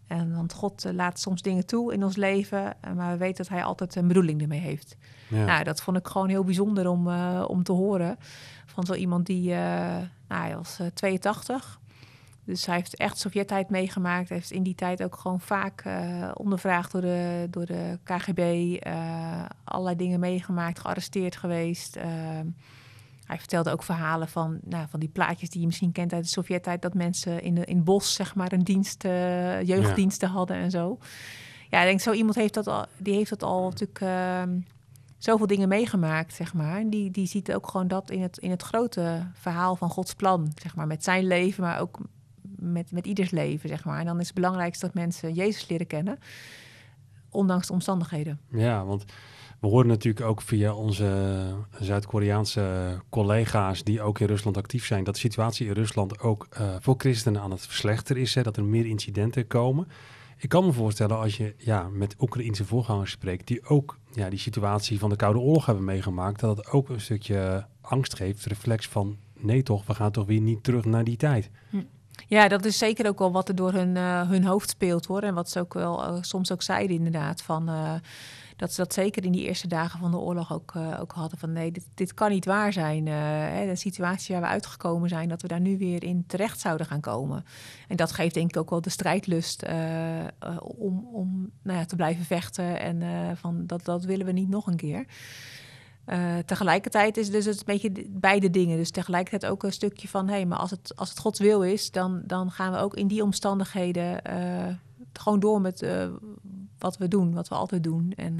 En, 0.07 0.35
want 0.35 0.53
God 0.53 0.85
uh, 0.85 0.93
laat 0.93 1.19
soms 1.19 1.41
dingen 1.41 1.65
toe 1.65 1.93
in 1.93 2.03
ons 2.03 2.15
leven, 2.15 2.63
uh, 2.63 2.93
maar 2.93 3.11
we 3.11 3.17
weten 3.17 3.37
dat 3.37 3.47
Hij 3.47 3.63
altijd 3.63 3.95
een 3.95 4.07
bedoeling 4.07 4.41
ermee 4.41 4.59
heeft. 4.59 4.97
Ja. 5.29 5.45
Nou, 5.45 5.63
dat 5.63 5.81
vond 5.81 5.97
ik 5.97 6.07
gewoon 6.07 6.29
heel 6.29 6.43
bijzonder 6.43 6.87
om, 6.87 7.07
uh, 7.07 7.45
om 7.47 7.63
te 7.63 7.71
horen. 7.71 8.17
Van 8.65 8.85
zo 8.85 8.93
iemand 8.93 9.25
die, 9.25 9.49
nou, 9.49 10.07
hij 10.27 10.55
was 10.55 10.79
82. 10.93 11.79
Dus 12.43 12.65
hij 12.65 12.75
heeft 12.75 12.95
echt 12.95 13.17
Sovjet-tijd 13.17 13.69
meegemaakt. 13.69 14.29
Hij 14.29 14.37
heeft 14.37 14.51
in 14.51 14.63
die 14.63 14.75
tijd 14.75 15.03
ook 15.03 15.15
gewoon 15.15 15.39
vaak 15.39 15.83
ondervraagd 16.33 16.91
door 16.91 17.01
de, 17.01 17.47
door 17.49 17.65
de 17.65 17.99
KGB. 18.03 18.75
allerlei 19.63 19.95
dingen 19.95 20.19
meegemaakt, 20.19 20.79
gearresteerd 20.79 21.35
geweest. 21.35 21.97
Hij 23.25 23.37
vertelde 23.37 23.71
ook 23.71 23.83
verhalen 23.83 24.27
van, 24.27 24.59
nou, 24.63 24.87
van 24.89 24.99
die 24.99 25.09
plaatjes 25.09 25.49
die 25.49 25.59
je 25.59 25.65
misschien 25.65 25.91
kent 25.91 26.13
uit 26.13 26.23
de 26.23 26.29
Sovjet-tijd. 26.29 26.81
Dat 26.81 26.93
mensen 26.93 27.41
in, 27.41 27.55
de, 27.55 27.65
in 27.65 27.75
het 27.75 27.85
bos, 27.85 28.13
zeg 28.13 28.35
maar, 28.35 28.53
een 28.53 28.63
dienst, 28.63 29.05
uh, 29.05 29.61
jeugddiensten 29.63 30.27
ja. 30.27 30.33
hadden 30.33 30.57
en 30.57 30.71
zo. 30.71 30.97
Ja, 31.69 31.81
ik 31.81 31.87
denk, 31.87 31.99
zo 31.99 32.11
iemand 32.11 32.35
heeft 32.35 32.53
dat 32.53 32.67
al, 32.67 32.85
die 32.97 33.13
heeft 33.13 33.29
dat 33.29 33.43
al 33.43 33.63
natuurlijk 33.63 34.01
uh, 34.01 34.41
zoveel 35.17 35.47
dingen 35.47 35.67
meegemaakt, 35.67 36.33
zeg 36.33 36.53
maar. 36.53 36.79
En 36.79 36.89
die, 36.89 37.11
die 37.11 37.27
ziet 37.27 37.53
ook 37.53 37.67
gewoon 37.69 37.87
dat 37.87 38.11
in 38.11 38.21
het, 38.21 38.37
in 38.37 38.49
het 38.49 38.61
grote 38.61 39.27
verhaal 39.33 39.75
van 39.75 39.89
Gods 39.89 40.13
plan, 40.13 40.51
zeg 40.61 40.75
maar. 40.75 40.87
Met 40.87 41.03
zijn 41.03 41.27
leven, 41.27 41.63
maar 41.63 41.79
ook 41.79 41.99
met, 42.59 42.91
met 42.91 43.05
ieders 43.05 43.31
leven, 43.31 43.69
zeg 43.69 43.85
maar. 43.85 43.99
En 43.99 44.05
dan 44.05 44.19
is 44.19 44.25
het 44.25 44.35
belangrijkste 44.35 44.85
dat 44.85 44.95
mensen 44.95 45.33
Jezus 45.33 45.69
leren 45.69 45.87
kennen, 45.87 46.19
ondanks 47.29 47.67
de 47.67 47.73
omstandigheden. 47.73 48.39
Ja, 48.49 48.85
want 48.85 49.05
we 49.59 49.67
horen 49.67 49.87
natuurlijk 49.87 50.25
ook 50.25 50.41
via 50.41 50.73
onze 50.73 51.45
Zuid-Koreaanse 51.79 52.95
collega's 53.09 53.83
die 53.83 54.01
ook 54.01 54.19
in 54.19 54.27
Rusland 54.27 54.57
actief 54.57 54.85
zijn, 54.85 55.03
dat 55.03 55.13
de 55.13 55.19
situatie 55.19 55.67
in 55.67 55.73
Rusland 55.73 56.19
ook 56.19 56.47
uh, 56.59 56.75
voor 56.79 56.95
christenen 56.97 57.41
aan 57.41 57.51
het 57.51 57.61
verslechteren 57.65 58.21
is, 58.21 58.35
hè, 58.35 58.43
dat 58.43 58.57
er 58.57 58.63
meer 58.63 58.85
incidenten 58.85 59.47
komen. 59.47 59.87
Ik 60.37 60.49
kan 60.49 60.65
me 60.65 60.71
voorstellen 60.71 61.17
als 61.17 61.37
je 61.37 61.55
ja, 61.57 61.87
met 61.87 62.15
Oekraïnse 62.19 62.65
voorgangers 62.65 63.11
spreekt, 63.11 63.47
die 63.47 63.65
ook 63.65 63.99
ja, 64.11 64.29
die 64.29 64.39
situatie 64.39 64.99
van 64.99 65.09
de 65.09 65.15
Koude 65.15 65.39
Oorlog 65.39 65.65
hebben 65.65 65.83
meegemaakt, 65.83 66.39
dat 66.39 66.57
het 66.57 66.69
ook 66.69 66.89
een 66.89 67.01
stukje 67.01 67.67
angst 67.81 68.15
geeft, 68.15 68.45
reflex 68.45 68.87
van 68.87 69.17
nee 69.39 69.63
toch, 69.63 69.85
we 69.85 69.93
gaan 69.93 70.11
toch 70.11 70.25
weer 70.25 70.41
niet 70.41 70.63
terug 70.63 70.85
naar 70.85 71.03
die 71.03 71.17
tijd. 71.17 71.49
Hm. 71.69 71.81
Ja, 72.27 72.47
dat 72.47 72.65
is 72.65 72.77
zeker 72.77 73.07
ook 73.07 73.19
wel 73.19 73.31
wat 73.31 73.49
er 73.49 73.55
door 73.55 73.71
hun, 73.71 73.95
uh, 73.95 74.29
hun 74.29 74.43
hoofd 74.43 74.69
speelt 74.69 75.05
hoor. 75.05 75.21
En 75.21 75.33
wat 75.33 75.49
ze 75.49 75.59
ook 75.59 75.73
wel 75.73 76.03
uh, 76.03 76.17
soms 76.21 76.51
ook 76.51 76.61
zeiden 76.61 76.95
inderdaad. 76.95 77.41
Van, 77.41 77.69
dat 78.55 78.73
ze 78.73 78.81
dat 78.81 78.93
zeker 78.93 79.23
in 79.23 79.31
die 79.31 79.45
eerste 79.45 79.67
dagen 79.67 79.99
van 79.99 80.11
de 80.11 80.17
oorlog 80.17 80.53
ook, 80.53 80.73
ook 80.99 81.11
hadden. 81.11 81.39
Van 81.39 81.51
nee, 81.51 81.71
dit, 81.71 81.87
dit 81.93 82.13
kan 82.13 82.29
niet 82.29 82.45
waar 82.45 82.73
zijn. 82.73 83.07
Hè, 83.07 83.65
de 83.65 83.75
situatie 83.75 84.33
waar 84.33 84.43
we 84.43 84.49
uitgekomen 84.49 85.09
zijn, 85.09 85.29
dat 85.29 85.41
we 85.41 85.47
daar 85.47 85.59
nu 85.59 85.77
weer 85.77 86.03
in 86.03 86.23
terecht 86.27 86.59
zouden 86.59 86.87
gaan 86.87 87.01
komen. 87.01 87.45
En 87.87 87.95
dat 87.95 88.11
geeft 88.11 88.33
denk 88.33 88.49
ik 88.49 88.57
ook 88.57 88.69
wel 88.69 88.81
de 88.81 88.89
strijdlust 88.89 89.65
om, 90.61 91.07
om 91.11 91.49
nou 91.61 91.79
ja, 91.79 91.85
te 91.85 91.95
blijven 91.95 92.25
vechten. 92.25 92.79
En 92.79 93.03
van 93.37 93.65
dat, 93.65 93.85
dat 93.85 94.03
willen 94.03 94.25
we 94.25 94.31
niet 94.31 94.49
nog 94.49 94.67
een 94.67 94.75
keer. 94.75 95.05
Tegelijkertijd 96.45 97.17
is 97.17 97.29
dus 97.29 97.45
het 97.45 97.57
een 97.57 97.63
beetje 97.65 97.91
beide 98.09 98.49
dingen. 98.49 98.77
Dus 98.77 98.91
tegelijkertijd 98.91 99.51
ook 99.51 99.63
een 99.63 99.73
stukje 99.73 100.07
van... 100.07 100.27
hé, 100.27 100.33
hey, 100.33 100.45
maar 100.45 100.59
als 100.59 100.71
het, 100.71 100.95
als 100.95 101.09
het 101.09 101.19
Gods 101.19 101.39
wil 101.39 101.63
is... 101.63 101.91
dan, 101.91 102.21
dan 102.25 102.51
gaan 102.51 102.71
we 102.71 102.77
ook 102.77 102.95
in 102.95 103.07
die 103.07 103.23
omstandigheden... 103.23 104.21
Gewoon 105.13 105.39
door 105.39 105.61
met 105.61 105.87
wat 106.85 106.97
we 106.97 107.07
doen, 107.07 107.33
wat 107.33 107.47
we 107.47 107.55
altijd 107.55 107.83
doen. 107.83 108.13
En 108.15 108.39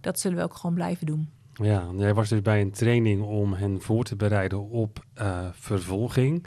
dat 0.00 0.20
zullen 0.20 0.38
we 0.38 0.44
ook 0.44 0.54
gewoon 0.54 0.74
blijven 0.74 1.06
doen. 1.06 1.28
Ja, 1.52 1.86
jij 1.96 2.14
was 2.14 2.28
dus 2.28 2.42
bij 2.42 2.60
een 2.60 2.70
training 2.70 3.22
om 3.22 3.52
hen 3.52 3.80
voor 3.80 4.04
te 4.04 4.16
bereiden 4.16 4.68
op 4.70 5.04
vervolging. 5.52 6.46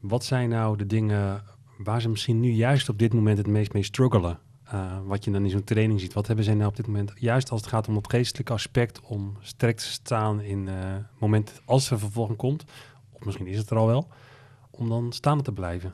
Wat 0.00 0.24
zijn 0.24 0.48
nou 0.48 0.76
de 0.76 0.86
dingen 0.86 1.42
waar 1.78 2.00
ze 2.00 2.08
misschien 2.08 2.40
nu 2.40 2.50
juist 2.50 2.88
op 2.88 2.98
dit 2.98 3.14
moment 3.14 3.38
het 3.38 3.46
meest 3.46 3.72
mee 3.72 3.82
struggelen? 3.82 4.38
Uh, 4.74 4.98
wat 5.04 5.24
je 5.24 5.30
dan 5.30 5.44
in 5.44 5.50
zo'n 5.50 5.64
training 5.64 6.00
ziet. 6.00 6.12
Wat 6.12 6.26
hebben 6.26 6.44
zij 6.44 6.54
nou 6.54 6.68
op 6.68 6.76
dit 6.76 6.86
moment, 6.86 7.12
juist 7.14 7.50
als 7.50 7.60
het 7.60 7.70
gaat 7.70 7.88
om 7.88 7.96
het 7.96 8.10
geestelijke 8.10 8.52
aspect, 8.52 9.00
om 9.00 9.36
sterk 9.40 9.76
te 9.76 9.84
staan 9.84 10.40
in 10.40 10.66
uh, 10.66 10.74
moment 11.18 11.60
als 11.64 11.90
er 11.90 11.98
vervolging 11.98 12.38
komt, 12.38 12.64
of 13.12 13.24
misschien 13.24 13.46
is 13.46 13.58
het 13.58 13.70
er 13.70 13.76
al 13.76 13.86
wel, 13.86 14.08
om 14.70 14.88
dan 14.88 15.12
staande 15.12 15.42
te 15.42 15.52
blijven? 15.52 15.92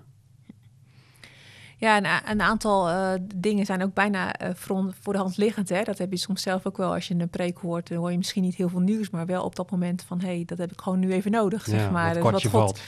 Ja, 1.78 1.96
een, 1.96 2.30
een 2.30 2.42
aantal 2.42 2.88
uh, 2.88 3.12
dingen 3.34 3.66
zijn 3.66 3.82
ook 3.82 3.94
bijna 3.94 4.34
voor, 4.54 4.94
voor, 5.00 5.12
de 5.12 5.18
hand 5.18 5.36
liggend. 5.36 5.68
Hè? 5.68 5.82
Dat 5.82 5.98
heb 5.98 6.10
je 6.10 6.16
soms 6.16 6.42
zelf 6.42 6.66
ook 6.66 6.76
wel. 6.76 6.94
Als 6.94 7.08
je 7.08 7.14
een 7.14 7.28
preek 7.28 7.58
hoort, 7.58 7.88
dan 7.88 7.98
hoor 7.98 8.10
je 8.10 8.16
misschien 8.16 8.42
niet 8.42 8.54
heel 8.54 8.68
veel 8.68 8.80
nieuws, 8.80 9.10
maar 9.10 9.26
wel 9.26 9.44
op 9.44 9.56
dat 9.56 9.70
moment 9.70 10.02
van, 10.02 10.20
hé, 10.20 10.26
hey, 10.26 10.42
dat 10.46 10.58
heb 10.58 10.72
ik 10.72 10.80
gewoon 10.80 10.98
nu 10.98 11.12
even 11.12 11.30
nodig, 11.30 11.66
ja, 11.66 11.72
zeg 11.72 11.90
maar. 11.90 12.20
Wat, 12.20 12.32
dus 12.32 12.42
wat 12.42 12.42
God, 12.42 12.50
valt. 12.50 12.80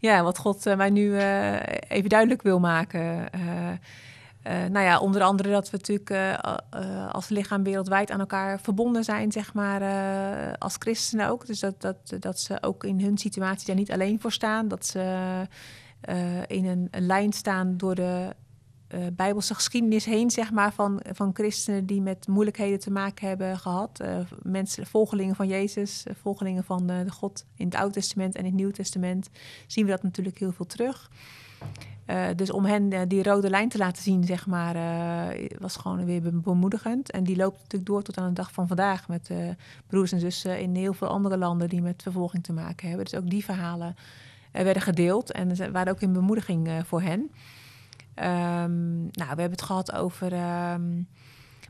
Ja, 0.00 0.22
wat 0.22 0.38
God 0.38 0.76
mij 0.76 0.90
nu 0.90 1.16
even 1.88 2.08
duidelijk 2.08 2.42
wil 2.42 2.60
maken. 2.60 3.28
Uh, 4.46 4.52
nou 4.70 4.84
ja, 4.84 4.98
onder 4.98 5.22
andere 5.22 5.50
dat 5.50 5.70
we 5.70 5.76
natuurlijk 5.76 6.10
uh, 6.10 6.32
uh, 6.82 7.12
als 7.12 7.28
lichaam 7.28 7.62
wereldwijd 7.62 8.10
aan 8.10 8.20
elkaar 8.20 8.60
verbonden 8.60 9.04
zijn, 9.04 9.32
zeg 9.32 9.54
maar, 9.54 9.82
als 10.58 10.76
christenen 10.78 11.28
ook. 11.28 11.46
Dus 11.46 11.60
dat, 11.60 11.80
dat, 11.80 11.96
dat 12.20 12.40
ze 12.40 12.62
ook 12.62 12.84
in 12.84 13.00
hun 13.00 13.18
situatie 13.18 13.66
daar 13.66 13.76
niet 13.76 13.92
alleen 13.92 14.20
voor 14.20 14.32
staan. 14.32 14.68
Dat 14.68 14.86
ze 14.86 15.00
in 16.46 16.66
een, 16.66 16.88
lijn 16.90 17.32
staan 17.32 17.76
door 17.76 17.94
de 17.94 18.34
Bijbelse 19.12 19.54
geschiedenis 19.54 20.04
heen, 20.04 20.30
zeg 20.30 20.50
maar, 20.50 20.72
van, 20.72 21.00
van 21.12 21.30
christenen 21.34 21.86
die 21.86 22.00
met 22.00 22.28
moeilijkheden 22.28 22.80
te 22.80 22.90
maken 22.90 23.28
hebben 23.28 23.58
gehad. 23.58 24.04
mensen, 24.42 24.86
volgelingen 24.86 25.34
van 25.34 25.48
Jezus, 25.48 26.04
volgelingen 26.20 26.64
van 26.64 26.86
de, 26.86 27.02
de 27.04 27.10
God 27.10 27.44
in 27.56 27.66
het 27.66 27.74
Oude 27.74 27.94
Testament 27.94 28.34
en 28.34 28.40
in 28.40 28.46
het 28.46 28.54
Nieuwe 28.54 28.72
Testament, 28.72 29.30
zien 29.66 29.84
we 29.84 29.90
dat 29.90 30.02
natuurlijk 30.02 30.38
heel 30.38 30.52
veel 30.52 30.66
terug. 30.66 31.10
Dus 32.36 32.50
om 32.50 32.64
hen 32.64 33.08
die 33.08 33.22
rode 33.22 33.50
lijn 33.50 33.68
te 33.68 33.78
laten 33.78 34.02
zien, 34.02 34.24
zeg 34.24 34.46
maar, 34.46 34.74
was 35.58 35.76
gewoon 35.76 36.04
weer 36.04 36.40
bemoedigend. 36.40 37.10
En 37.10 37.24
die 37.24 37.36
loopt 37.36 37.58
natuurlijk 37.58 37.86
door 37.86 38.02
tot 38.02 38.18
aan 38.18 38.28
de 38.28 38.32
dag 38.32 38.52
van 38.52 38.66
vandaag 38.66 39.08
met 39.08 39.30
broers 39.86 40.12
en 40.12 40.20
zussen 40.20 40.60
in 40.60 40.74
heel 40.74 40.94
veel 40.94 41.08
andere 41.08 41.36
landen 41.36 41.68
die 41.68 41.82
met 41.82 42.02
vervolging 42.02 42.42
te 42.42 42.52
maken 42.52 42.88
hebben. 42.88 43.04
Dus 43.04 43.20
ook 43.20 43.30
die 43.30 43.44
verhalen 43.44 43.96
werden 44.64 44.82
gedeeld 44.82 45.32
en 45.32 45.56
ze 45.56 45.70
waren 45.70 45.92
ook 45.92 46.00
in 46.00 46.12
bemoediging 46.12 46.70
voor 46.84 47.02
hen. 47.02 47.30
Um, 48.18 49.00
nou, 49.00 49.10
we 49.34 49.40
hebben 49.40 49.50
het 49.50 49.62
gehad 49.62 49.92
over, 49.92 50.32
um, 50.72 51.08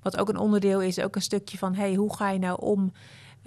wat 0.03 0.17
ook 0.17 0.29
een 0.29 0.39
onderdeel 0.39 0.83
is, 0.83 1.01
ook 1.01 1.15
een 1.15 1.23
stukje 1.23 1.59
van, 1.59 1.75
hey, 1.75 1.95
hoe 1.95 2.15
ga 2.15 2.31
je 2.31 2.39
nou 2.39 2.61
om 2.61 2.93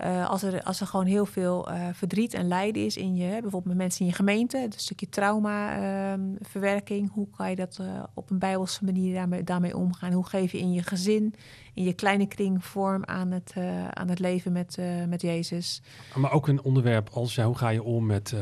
uh, 0.04 0.30
als, 0.30 0.44
er, 0.44 0.64
als 0.64 0.82
er 0.82 0.88
gewoon 0.88 1.06
heel 1.06 1.26
veel 1.26 1.68
verdriet 1.94 2.34
en 2.34 2.48
lijden 2.48 2.86
is 2.86 2.98
in 2.98 3.16
je, 3.16 3.30
bijvoorbeeld 3.30 3.66
met 3.66 3.78
mensen 3.78 4.02
in 4.02 4.08
je 4.08 4.14
gemeente, 4.14 4.58
een 4.58 4.74
stukje 4.76 5.10
traumaverwerking, 5.10 7.08
uh, 7.08 7.14
hoe 7.14 7.28
kan 7.38 7.50
je 7.50 7.56
dat 7.56 7.78
eh, 7.82 8.04
op 8.14 8.30
een 8.30 8.40
bijbelse 8.40 8.86
manier 8.86 9.14
daarmee, 9.14 9.44
daarmee, 9.44 9.78
omgaan? 9.78 10.12
Hoe 10.12 10.26
geef 10.26 10.52
je 10.52 10.60
in 10.60 10.74
je 10.74 10.84
gezin, 10.84 11.36
in 11.74 11.84
je 11.84 11.94
kleine 11.94 12.28
kring 12.28 12.66
vorm 12.66 13.06
aan 13.06 13.32
het, 13.32 13.54
aan 13.94 14.10
het 14.10 14.20
leven 14.20 14.52
met, 14.52 14.78
met 15.08 15.22
Jezus? 15.22 15.82
Maar 16.16 16.32
ook 16.32 16.48
een 16.48 16.64
onderwerp 16.64 17.10
als 17.10 17.36
ja, 17.36 17.46
hoe 17.46 17.58
ga 17.58 17.70
je 17.70 17.84
om 17.84 18.06
met, 18.06 18.36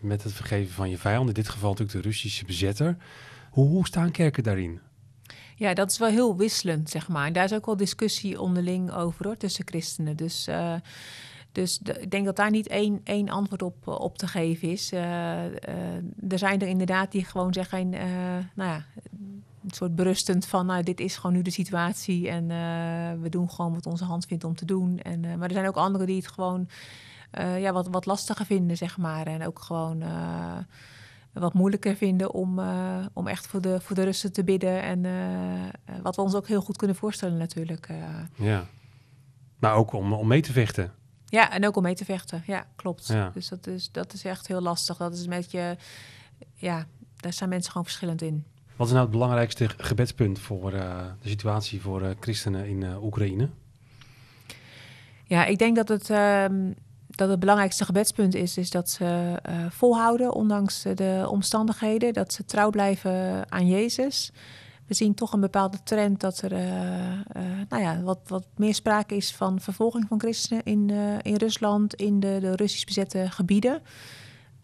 met 0.00 0.22
het 0.22 0.32
vergeven 0.32 0.74
van 0.74 0.90
je 0.90 0.98
vijand, 0.98 1.28
in 1.28 1.34
dit 1.34 1.48
geval 1.48 1.70
natuurlijk 1.70 1.98
de 1.98 2.08
Russische 2.08 2.44
bezetter. 2.44 2.96
Hoe, 3.50 3.68
hoe 3.68 3.86
staan 3.86 4.10
kerken 4.10 4.42
daarin? 4.42 4.80
Ja, 5.56 5.74
dat 5.74 5.90
is 5.90 5.98
wel 5.98 6.08
heel 6.08 6.36
wisselend, 6.36 6.90
zeg 6.90 7.08
maar. 7.08 7.26
En 7.26 7.32
daar 7.32 7.44
is 7.44 7.52
ook 7.52 7.66
wel 7.66 7.76
discussie 7.76 8.40
onderling 8.40 8.92
over 8.92 9.24
hoor, 9.24 9.36
tussen 9.36 9.66
christenen. 9.66 10.16
Dus, 10.16 10.48
uh, 10.48 10.74
dus 11.52 11.80
ik 12.00 12.10
denk 12.10 12.24
dat 12.24 12.36
daar 12.36 12.50
niet 12.50 12.66
één, 12.66 13.00
één 13.04 13.28
antwoord 13.28 13.62
op, 13.62 13.88
op 13.88 14.18
te 14.18 14.26
geven 14.26 14.70
is. 14.70 14.92
Uh, 14.92 15.00
uh, 15.00 15.50
er 16.28 16.38
zijn 16.38 16.60
er 16.60 16.68
inderdaad 16.68 17.12
die 17.12 17.24
gewoon 17.24 17.52
zeggen, 17.52 17.88
nou 18.54 18.70
ja, 18.70 18.84
een 19.62 19.74
soort 19.74 19.94
berustend 19.94 20.46
van, 20.46 20.66
nou, 20.66 20.82
dit 20.82 21.00
is 21.00 21.16
gewoon 21.16 21.36
nu 21.36 21.42
de 21.42 21.50
situatie 21.50 22.28
en 22.28 22.46
we 23.20 23.28
doen 23.28 23.50
gewoon 23.50 23.74
wat 23.74 23.86
onze 23.86 24.04
hand 24.04 24.26
vindt 24.26 24.44
om 24.44 24.54
te 24.54 24.64
doen. 24.64 24.98
En, 24.98 25.20
maar 25.20 25.48
er 25.48 25.54
zijn 25.54 25.68
ook 25.68 25.76
anderen 25.76 26.06
die 26.06 26.16
het 26.16 26.28
gewoon 26.28 26.68
ja, 27.30 27.72
wat, 27.72 27.88
wat 27.88 28.06
lastiger 28.06 28.46
vinden, 28.46 28.76
zeg 28.76 28.98
maar. 28.98 29.26
En 29.26 29.46
ook 29.46 29.58
gewoon 29.58 30.04
wat 31.32 31.54
moeilijker 31.54 31.96
vinden 31.96 32.32
om, 32.32 32.58
uh, 32.58 33.06
om 33.12 33.26
echt 33.26 33.46
voor 33.46 33.60
de, 33.60 33.80
voor 33.80 33.96
de 33.96 34.04
rusten 34.04 34.32
te 34.32 34.44
bidden. 34.44 34.82
En 34.82 35.02
wat 36.02 36.16
we 36.16 36.22
ons 36.22 36.34
ook 36.34 36.48
heel 36.48 36.60
goed 36.60 36.76
kunnen 36.76 36.96
voorstellen 36.96 37.36
natuurlijk. 37.36 37.88
Ja, 38.34 38.66
maar 39.58 39.74
ook 39.74 39.92
om, 39.92 40.12
om 40.12 40.26
mee 40.26 40.42
te 40.42 40.52
vechten. 40.52 40.92
Ja, 41.24 41.50
en 41.50 41.66
ook 41.66 41.76
om 41.76 41.82
mee 41.82 41.94
te 41.94 42.04
vechten. 42.04 42.42
Ja, 42.46 42.66
klopt. 42.76 43.06
Ja. 43.06 43.30
Dus 43.34 43.48
dat 43.48 43.66
is, 43.66 43.92
dat 43.92 44.12
is 44.12 44.24
echt 44.24 44.46
heel 44.46 44.60
lastig. 44.60 44.96
Dat 44.96 45.14
is 45.14 45.26
met 45.26 45.50
je, 45.50 45.76
ja, 46.54 46.86
daar 47.16 47.32
zijn 47.32 47.48
mensen 47.48 47.70
gewoon 47.70 47.86
verschillend 47.86 48.22
in. 48.22 48.44
Wat 48.76 48.86
is 48.86 48.92
nou 48.92 49.04
het 49.04 49.14
belangrijkste 49.14 49.68
gebedspunt 49.76 50.38
voor 50.38 50.70
de 50.70 51.28
situatie 51.28 51.80
voor 51.80 52.14
christenen 52.20 52.66
in 52.66 52.84
Oekraïne? 53.02 53.48
Ja, 55.24 55.44
ik 55.44 55.58
denk 55.58 55.76
dat 55.76 55.88
het 55.88 56.10
ehm, 56.10 56.72
dat 57.16 57.28
het 57.28 57.40
belangrijkste 57.40 57.84
gebedspunt 57.84 58.34
is, 58.34 58.56
is 58.56 58.70
dat 58.70 58.90
ze 58.90 59.40
uh, 59.48 59.66
volhouden, 59.70 60.34
ondanks 60.34 60.82
de 60.94 61.26
omstandigheden, 61.30 62.12
dat 62.12 62.32
ze 62.32 62.44
trouw 62.44 62.70
blijven 62.70 63.44
aan 63.50 63.66
Jezus. 63.66 64.32
We 64.86 64.94
zien 64.94 65.14
toch 65.14 65.32
een 65.32 65.40
bepaalde 65.40 65.78
trend 65.82 66.20
dat 66.20 66.42
er 66.42 66.52
uh, 66.52 66.58
nou 67.68 67.82
ja, 67.82 68.00
wat, 68.00 68.18
wat 68.26 68.46
meer 68.56 68.74
sprake 68.74 69.16
is 69.16 69.32
van 69.32 69.60
vervolging 69.60 70.04
van 70.08 70.20
christenen 70.20 70.64
in, 70.64 70.90
in 71.22 71.34
Rusland, 71.34 71.94
in 71.94 72.20
de, 72.20 72.38
de 72.40 72.56
Russisch 72.56 72.84
bezette 72.84 73.26
gebieden. 73.30 73.82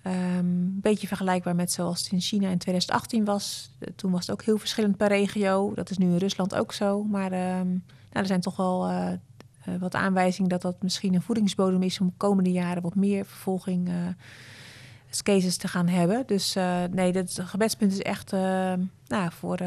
Um, 0.07 0.13
een 0.13 0.79
beetje 0.81 1.07
vergelijkbaar 1.07 1.55
met 1.55 1.73
zoals 1.73 2.03
het 2.03 2.13
in 2.13 2.21
China 2.21 2.49
in 2.49 2.59
2018 2.59 3.25
was. 3.25 3.71
Toen 3.97 4.11
was 4.11 4.21
het 4.21 4.31
ook 4.31 4.43
heel 4.43 4.59
verschillend 4.59 4.97
per 4.97 5.09
regio. 5.09 5.75
Dat 5.75 5.91
is 5.91 5.99
nu 5.99 6.07
in 6.07 6.17
Rusland 6.17 6.55
ook 6.55 6.73
zo. 6.73 7.05
Maar 7.05 7.33
um, 7.33 7.69
nou, 7.69 7.85
er 8.13 8.27
zijn 8.27 8.41
toch 8.41 8.57
wel 8.57 8.91
uh, 9.69 9.75
wat 9.77 9.95
aanwijzing 9.95 10.49
dat 10.49 10.63
dat 10.63 10.83
misschien 10.83 11.15
een 11.15 11.23
voedingsbodem 11.23 11.83
is 11.83 12.01
om 12.01 12.07
de 12.07 12.13
komende 12.17 12.53
jaren 12.53 12.83
wat 12.83 12.95
meer 12.95 13.25
vervolging 13.25 13.89
uh, 13.89 13.95
cases 15.23 15.57
te 15.57 15.69
gaan 15.69 15.89
hebben. 15.89 16.27
Dus 16.27 16.57
uh, 16.57 16.85
nee, 16.91 17.13
dat 17.13 17.41
gebedspunt 17.43 17.93
is 17.93 18.03
echt 18.03 18.33
nou, 19.07 19.31
voor, 19.31 19.59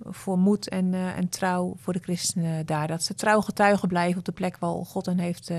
voor 0.00 0.38
moed 0.38 0.68
en, 0.68 0.94
en 0.94 1.28
trouw 1.28 1.74
voor 1.76 1.92
de 1.92 1.98
christenen 2.02 2.66
daar. 2.66 2.86
Dat 2.86 3.02
ze 3.02 3.14
trouw 3.14 3.40
getuigen 3.40 3.88
blijven 3.88 4.18
op 4.18 4.24
de 4.24 4.32
plek 4.32 4.58
waar 4.58 4.84
God 4.84 5.06
hen 5.06 5.18
heeft 5.18 5.50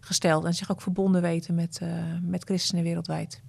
gesteld. 0.00 0.44
En 0.44 0.54
zich 0.54 0.70
ook 0.70 0.82
verbonden 0.82 1.22
weten 1.22 1.54
met, 1.54 1.80
met 2.22 2.44
christenen 2.44 2.84
wereldwijd. 2.84 3.42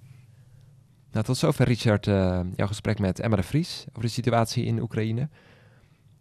Nou, 1.12 1.24
tot 1.24 1.36
zover 1.36 1.66
Richard, 1.66 2.04
jouw 2.56 2.66
gesprek 2.66 2.98
met 2.98 3.20
Emma 3.20 3.36
de 3.36 3.42
Vries 3.42 3.84
over 3.88 4.02
de 4.02 4.08
situatie 4.08 4.64
in 4.64 4.80
Oekraïne. 4.80 5.28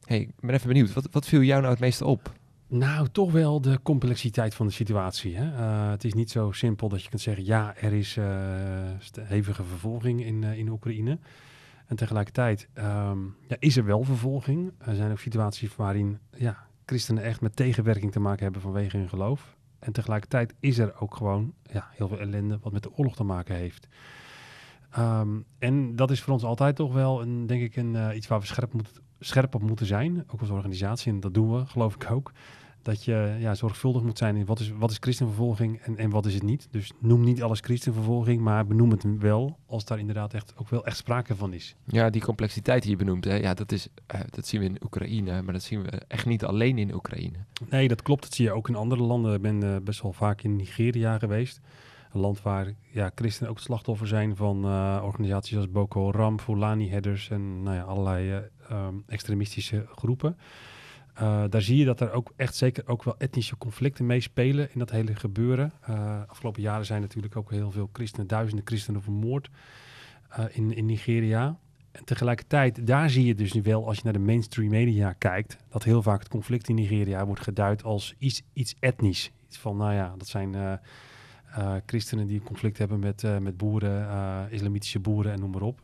Hey, 0.05 0.19
ik 0.19 0.39
ben 0.39 0.53
even 0.53 0.67
benieuwd, 0.67 0.93
wat, 0.93 1.07
wat 1.11 1.25
viel 1.25 1.41
jou 1.41 1.61
nou 1.61 1.71
het 1.71 1.81
meeste 1.81 2.05
op 2.05 2.33
Nou, 2.73 3.07
toch 3.07 3.31
wel 3.31 3.61
de 3.61 3.79
complexiteit 3.83 4.55
van 4.55 4.67
de 4.67 4.71
situatie. 4.71 5.35
Hè? 5.35 5.55
Eh, 5.55 5.89
het 5.89 6.03
is 6.03 6.13
niet 6.13 6.31
zo 6.31 6.51
simpel 6.51 6.89
dat 6.89 7.03
je 7.03 7.09
kunt 7.09 7.21
zeggen, 7.21 7.45
ja, 7.45 7.75
er 7.75 7.93
is 7.93 8.17
uh, 8.17 8.25
hevige 9.19 9.63
vervolging 9.63 10.25
in, 10.25 10.41
uh, 10.41 10.57
in 10.57 10.69
Oekraïne. 10.69 11.19
En 11.85 11.95
tegelijkertijd 11.95 12.67
ehm, 12.73 13.19
ja, 13.47 13.55
is 13.59 13.77
er 13.77 13.85
wel 13.85 14.03
vervolging. 14.03 14.71
Er 14.77 14.95
zijn 14.95 15.11
ook 15.11 15.19
situaties 15.19 15.75
waarin 15.75 16.19
ja, 16.37 16.57
christenen 16.85 17.23
echt 17.23 17.41
met 17.41 17.55
tegenwerking 17.55 18.11
te 18.11 18.19
maken 18.19 18.43
hebben 18.43 18.61
vanwege 18.61 18.97
hun 18.97 19.09
geloof. 19.09 19.55
En 19.79 19.91
tegelijkertijd 19.91 20.53
is 20.59 20.77
er 20.77 21.01
ook 21.01 21.15
gewoon 21.15 21.53
ja, 21.63 21.87
heel 21.91 22.07
veel 22.07 22.19
ellende 22.19 22.59
wat 22.61 22.71
met 22.71 22.83
de 22.83 22.97
oorlog 22.97 23.15
te 23.15 23.23
maken 23.23 23.55
heeft. 23.55 23.87
Um, 24.97 25.45
en 25.59 25.95
dat 25.95 26.11
is 26.11 26.21
voor 26.21 26.33
ons 26.33 26.43
altijd 26.43 26.75
toch 26.75 26.93
wel, 26.93 27.21
een, 27.21 27.47
denk 27.47 27.61
ik, 27.61 27.75
een, 27.75 28.15
iets 28.15 28.27
waar 28.27 28.39
we 28.39 28.45
scherp, 28.45 28.73
moet, 28.73 29.01
scherp 29.19 29.55
op 29.55 29.61
moeten 29.61 29.85
zijn. 29.85 30.23
Ook 30.27 30.39
als 30.39 30.49
organisatie, 30.49 31.11
en 31.11 31.19
dat 31.19 31.33
doen 31.33 31.53
we, 31.53 31.65
geloof 31.65 31.95
ik 31.95 32.11
ook 32.11 32.31
dat 32.81 33.03
je 33.03 33.35
ja, 33.39 33.55
zorgvuldig 33.55 34.03
moet 34.03 34.17
zijn 34.17 34.35
in 34.35 34.45
wat 34.45 34.59
is, 34.59 34.71
wat 34.71 34.91
is 34.91 34.97
christenvervolging 34.99 35.79
en, 35.81 35.97
en 35.97 36.09
wat 36.09 36.25
is 36.25 36.33
het 36.33 36.43
niet. 36.43 36.67
Dus 36.71 36.91
noem 36.99 37.23
niet 37.23 37.43
alles 37.43 37.59
christenvervolging, 37.59 38.41
maar 38.41 38.65
benoem 38.65 38.91
het 38.91 39.05
wel 39.19 39.57
als 39.65 39.85
daar 39.85 39.99
inderdaad 39.99 40.33
echt 40.33 40.53
ook 40.57 40.69
wel 40.69 40.85
echt 40.85 40.97
sprake 40.97 41.35
van 41.35 41.53
is. 41.53 41.75
Ja, 41.85 42.09
die 42.09 42.21
complexiteit 42.21 42.81
die 42.81 42.91
je 42.91 42.97
benoemt, 42.97 43.23
hè, 43.23 43.35
ja, 43.35 43.53
dat, 43.53 43.71
is, 43.71 43.87
uh, 44.15 44.21
dat 44.29 44.47
zien 44.47 44.59
we 44.59 44.65
in 44.65 44.77
Oekraïne, 44.83 45.41
maar 45.41 45.53
dat 45.53 45.63
zien 45.63 45.81
we 45.81 45.89
echt 46.07 46.25
niet 46.25 46.45
alleen 46.45 46.77
in 46.77 46.93
Oekraïne. 46.93 47.37
Nee, 47.69 47.87
dat 47.87 48.01
klopt. 48.01 48.23
Dat 48.23 48.33
zie 48.33 48.45
je 48.45 48.51
ook 48.51 48.69
in 48.69 48.75
andere 48.75 49.03
landen. 49.03 49.33
Ik 49.33 49.41
ben 49.41 49.63
uh, 49.63 49.75
best 49.83 50.01
wel 50.01 50.13
vaak 50.13 50.41
in 50.41 50.55
Nigeria 50.55 51.17
geweest. 51.17 51.59
Een 52.11 52.19
land 52.19 52.41
waar 52.41 52.73
ja, 52.91 53.11
christenen 53.15 53.51
ook 53.51 53.59
slachtoffer 53.59 54.07
zijn 54.07 54.35
van 54.35 54.65
uh, 54.65 55.01
organisaties 55.03 55.57
als 55.57 55.71
Boko 55.71 56.05
Haram, 56.05 56.39
Fulani-herders 56.39 57.29
en 57.29 57.63
nou 57.63 57.75
ja, 57.75 57.81
allerlei 57.81 58.49
um, 58.71 59.03
extremistische 59.07 59.85
groepen. 59.95 60.37
Uh, 61.15 61.43
daar 61.49 61.61
zie 61.61 61.77
je 61.77 61.85
dat 61.85 61.99
er 61.99 62.11
ook 62.11 62.33
echt 62.35 62.55
zeker 62.55 62.87
ook 62.87 63.03
wel 63.03 63.15
etnische 63.17 63.57
conflicten 63.57 64.05
meespelen 64.05 64.69
in 64.73 64.79
dat 64.79 64.91
hele 64.91 65.15
gebeuren. 65.15 65.71
Uh, 65.89 66.21
afgelopen 66.27 66.61
jaren 66.61 66.85
zijn 66.85 67.01
natuurlijk 67.01 67.35
ook 67.35 67.51
heel 67.51 67.71
veel 67.71 67.89
christenen, 67.93 68.27
duizenden 68.27 68.67
christenen 68.67 69.01
vermoord 69.01 69.49
uh, 70.39 70.45
in, 70.51 70.75
in 70.75 70.85
Nigeria. 70.85 71.57
En 71.91 72.03
tegelijkertijd, 72.03 72.87
daar 72.87 73.09
zie 73.09 73.25
je 73.25 73.35
dus 73.35 73.53
nu 73.53 73.61
wel, 73.61 73.87
als 73.87 73.97
je 73.97 74.03
naar 74.03 74.13
de 74.13 74.19
mainstream 74.19 74.69
media 74.69 75.13
kijkt, 75.13 75.57
dat 75.69 75.83
heel 75.83 76.01
vaak 76.01 76.19
het 76.19 76.29
conflict 76.29 76.69
in 76.69 76.75
Nigeria 76.75 77.25
wordt 77.25 77.41
geduid 77.41 77.83
als 77.83 78.15
iets, 78.17 78.41
iets 78.53 78.75
etnisch. 78.79 79.31
Iets 79.47 79.57
van, 79.57 79.77
nou 79.77 79.93
ja, 79.93 80.13
dat 80.17 80.27
zijn 80.27 80.79
christenen 81.85 82.27
die 82.27 82.39
een 82.39 82.45
conflict 82.45 82.77
hebben 82.77 82.99
met, 82.99 83.23
met 83.39 83.57
boeren, 83.57 84.51
islamitische 84.51 84.99
boeren 84.99 85.31
en 85.31 85.39
noem 85.39 85.51
maar 85.51 85.61
op. 85.61 85.81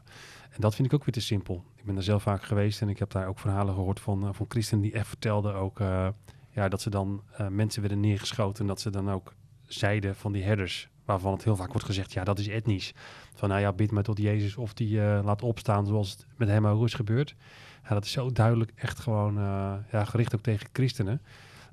En 0.58 0.64
dat 0.64 0.76
vind 0.76 0.88
ik 0.88 0.94
ook 0.94 1.06
weer 1.06 1.14
te 1.14 1.22
simpel. 1.22 1.64
Ik 1.76 1.86
ben 1.86 1.94
daar 1.94 2.04
zelf 2.04 2.24
vaak 2.24 2.44
geweest 2.44 2.82
en 2.82 2.90
ik 2.90 3.00
heb 3.00 3.12
daar 3.12 3.28
ook 3.28 3.40
verhalen 3.40 3.74
gehoord 3.74 4.00
van, 4.00 4.24
uh, 4.24 4.30
van 4.32 4.46
christenen 4.50 4.84
die 4.84 4.94
echt 4.94 5.08
vertelden 5.08 5.56
ook 5.56 5.80
uh, 5.80 6.08
ja, 6.50 6.68
dat 6.68 6.82
ze 6.82 6.90
dan 6.90 7.24
uh, 7.42 7.48
mensen 7.48 7.82
werden 7.82 8.00
neergeschoten 8.00 8.62
en 8.62 8.68
dat 8.68 8.82
ze 8.82 8.90
dan 8.90 9.12
ook 9.12 9.34
zeiden 9.66 10.16
van 10.16 10.32
die 10.32 10.44
herders, 10.44 10.90
waarvan 11.06 11.34
het 11.34 11.44
heel 11.44 11.56
vaak 11.56 11.72
wordt 11.72 11.86
gezegd, 11.86 12.14
ja 12.14 12.24
dat 12.24 12.40
is 12.40 12.48
etnisch. 12.48 12.94
Van 13.36 13.50
nou 13.50 13.62
ja, 13.62 13.74
bid 13.74 13.92
maar 13.92 14.04
tot 14.04 14.18
Jezus 14.18 14.56
of 14.56 14.74
die 14.74 15.00
laat 15.00 15.42
opstaan 15.42 15.86
zoals 15.86 16.12
het 16.12 16.26
met 16.36 16.48
hem 16.48 16.68
ook 16.68 16.86
is 16.86 16.94
gebeurd. 16.94 17.36
Dat 17.90 18.06
is 18.06 18.12
zo 18.12 18.32
duidelijk 18.32 18.72
echt 18.76 19.00
gewoon 19.00 19.34
ja, 19.92 20.04
gericht 20.06 20.36
ook 20.36 20.42
tegen 20.42 20.70
christenen. 20.74 21.22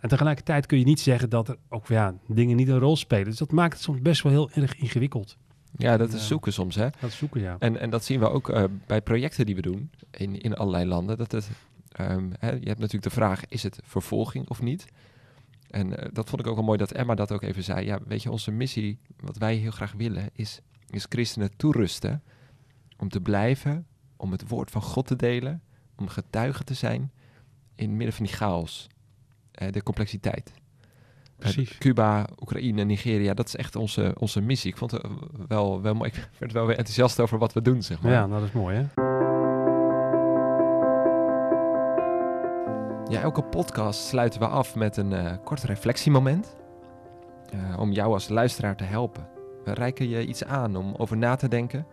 En 0.01 0.09
tegelijkertijd 0.09 0.67
kun 0.67 0.79
je 0.79 0.85
niet 0.85 1.01
zeggen 1.01 1.31
dat 1.31 1.49
er 1.49 1.57
ook 1.69 1.87
ja, 1.87 2.15
dingen 2.27 2.57
niet 2.57 2.69
een 2.69 2.79
rol 2.79 2.97
spelen. 2.97 3.25
Dus 3.25 3.39
dat 3.39 3.53
maakt 3.53 3.73
het 3.73 3.83
soms 3.83 4.01
best 4.01 4.23
wel 4.23 4.33
heel 4.33 4.51
erg 4.51 4.77
ingewikkeld. 4.77 5.37
Ja, 5.77 5.97
dat 5.97 6.13
is 6.13 6.27
zoeken 6.27 6.53
soms, 6.53 6.75
hè? 6.75 6.89
Dat 7.01 7.13
zoeken, 7.13 7.41
ja. 7.41 7.57
En, 7.59 7.77
en 7.77 7.91
dat 7.91 8.05
zien 8.05 8.21
we 8.21 8.31
ook 8.31 8.49
uh, 8.49 8.65
bij 8.87 9.03
projecten 9.03 9.47
die 9.47 9.55
we 9.55 9.63
doen 9.63 9.91
in, 10.11 10.41
in 10.41 10.55
allerlei 10.55 10.85
landen. 10.85 11.19
Dat 11.19 11.33
het, 11.33 11.51
um, 12.01 12.33
hè, 12.39 12.51
je 12.51 12.67
hebt 12.67 12.79
natuurlijk 12.79 13.03
de 13.03 13.11
vraag, 13.11 13.43
is 13.49 13.63
het 13.63 13.81
vervolging 13.85 14.49
of 14.49 14.63
niet? 14.63 14.87
En 15.71 15.91
uh, 15.91 15.97
dat 16.13 16.29
vond 16.29 16.41
ik 16.41 16.47
ook 16.47 16.55
wel 16.55 16.65
mooi 16.65 16.79
dat 16.79 16.93
Emma 16.93 17.15
dat 17.15 17.33
ook 17.33 17.43
even 17.43 17.63
zei. 17.63 17.87
Ja, 17.87 17.99
weet 18.07 18.23
je, 18.23 18.31
onze 18.31 18.51
missie, 18.51 18.99
wat 19.21 19.37
wij 19.37 19.55
heel 19.55 19.71
graag 19.71 19.93
willen, 19.93 20.31
is, 20.33 20.61
is 20.91 21.07
christenen 21.09 21.57
toerusten 21.57 22.23
om 22.97 23.09
te 23.09 23.21
blijven, 23.21 23.87
om 24.17 24.33
het 24.33 24.49
woord 24.49 24.71
van 24.71 24.83
God 24.83 25.07
te 25.07 25.17
delen, 25.17 25.63
om 25.97 26.09
getuige 26.09 26.65
te 26.65 26.75
zijn 26.75 27.13
in 27.75 27.89
het 27.89 27.97
midden 27.97 28.13
van 28.13 28.25
die 28.25 28.35
chaos, 28.35 28.87
uh, 29.63 29.71
de 29.71 29.83
complexiteit. 29.83 30.53
Precies. 31.53 31.79
Cuba, 31.79 32.27
Oekraïne, 32.41 32.85
Nigeria, 32.85 33.35
dat 33.35 33.47
is 33.47 33.57
echt 33.57 33.77
onze, 33.77 34.15
onze 34.19 34.41
missie. 34.41 34.71
Ik 34.71 34.77
vond 34.77 34.91
het 34.91 35.03
wel, 35.49 35.83
wel 35.83 35.95
mooi. 35.95 36.11
Ik 36.11 36.29
werd 36.39 36.53
wel 36.53 36.67
weer 36.67 36.77
enthousiast 36.77 37.21
over 37.21 37.39
wat 37.39 37.53
we 37.53 37.63
doen, 37.63 37.83
zeg 37.83 38.03
maar. 38.03 38.13
Ja, 38.13 38.27
dat 38.27 38.43
is 38.43 38.53
mooi, 38.53 38.77
hè? 38.77 39.03
Ja, 43.09 43.21
elke 43.21 43.43
podcast 43.43 44.07
sluiten 44.07 44.41
we 44.41 44.47
af 44.47 44.75
met 44.75 44.97
een 44.97 45.11
uh, 45.11 45.33
kort 45.45 45.63
reflectiemoment. 45.63 46.57
Uh, 47.55 47.81
om 47.81 47.93
jou 47.93 48.13
als 48.13 48.29
luisteraar 48.29 48.77
te 48.77 48.85
helpen. 48.85 49.29
We 49.65 49.75
reiken 49.75 50.09
je 50.09 50.27
iets 50.27 50.45
aan 50.45 50.77
om 50.77 50.95
over 50.97 51.17
na 51.17 51.37
te 51.37 51.49
denken. 51.49 51.87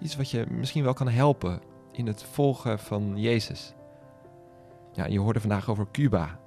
Iets 0.00 0.16
wat 0.16 0.30
je 0.30 0.46
misschien 0.50 0.84
wel 0.84 0.92
kan 0.92 1.08
helpen 1.08 1.60
in 1.92 2.06
het 2.06 2.22
volgen 2.22 2.78
van 2.78 3.12
Jezus. 3.16 3.74
Ja, 4.92 5.06
je 5.06 5.20
hoorde 5.20 5.40
vandaag 5.40 5.70
over 5.70 5.86
Cuba, 5.92 6.38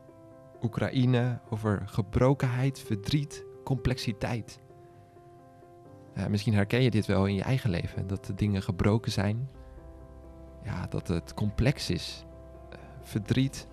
Oekraïne, 0.67 1.39
over 1.49 1.82
gebrokenheid, 1.86 2.80
verdriet, 2.80 3.45
complexiteit. 3.63 4.60
Misschien 6.30 6.53
herken 6.53 6.82
je 6.82 6.91
dit 6.91 7.06
wel 7.06 7.25
in 7.25 7.36
je 7.36 7.41
eigen 7.41 7.69
leven, 7.69 8.08
dat 8.08 8.25
de 8.25 8.34
dingen 8.34 8.62
gebroken 8.62 9.12
zijn. 9.12 9.49
Ja, 10.63 10.88
dat 10.88 11.08
het 11.08 11.34
complex 11.34 11.89
is. 11.89 12.25
Uh, 12.73 12.80
verdriet. 13.01 13.67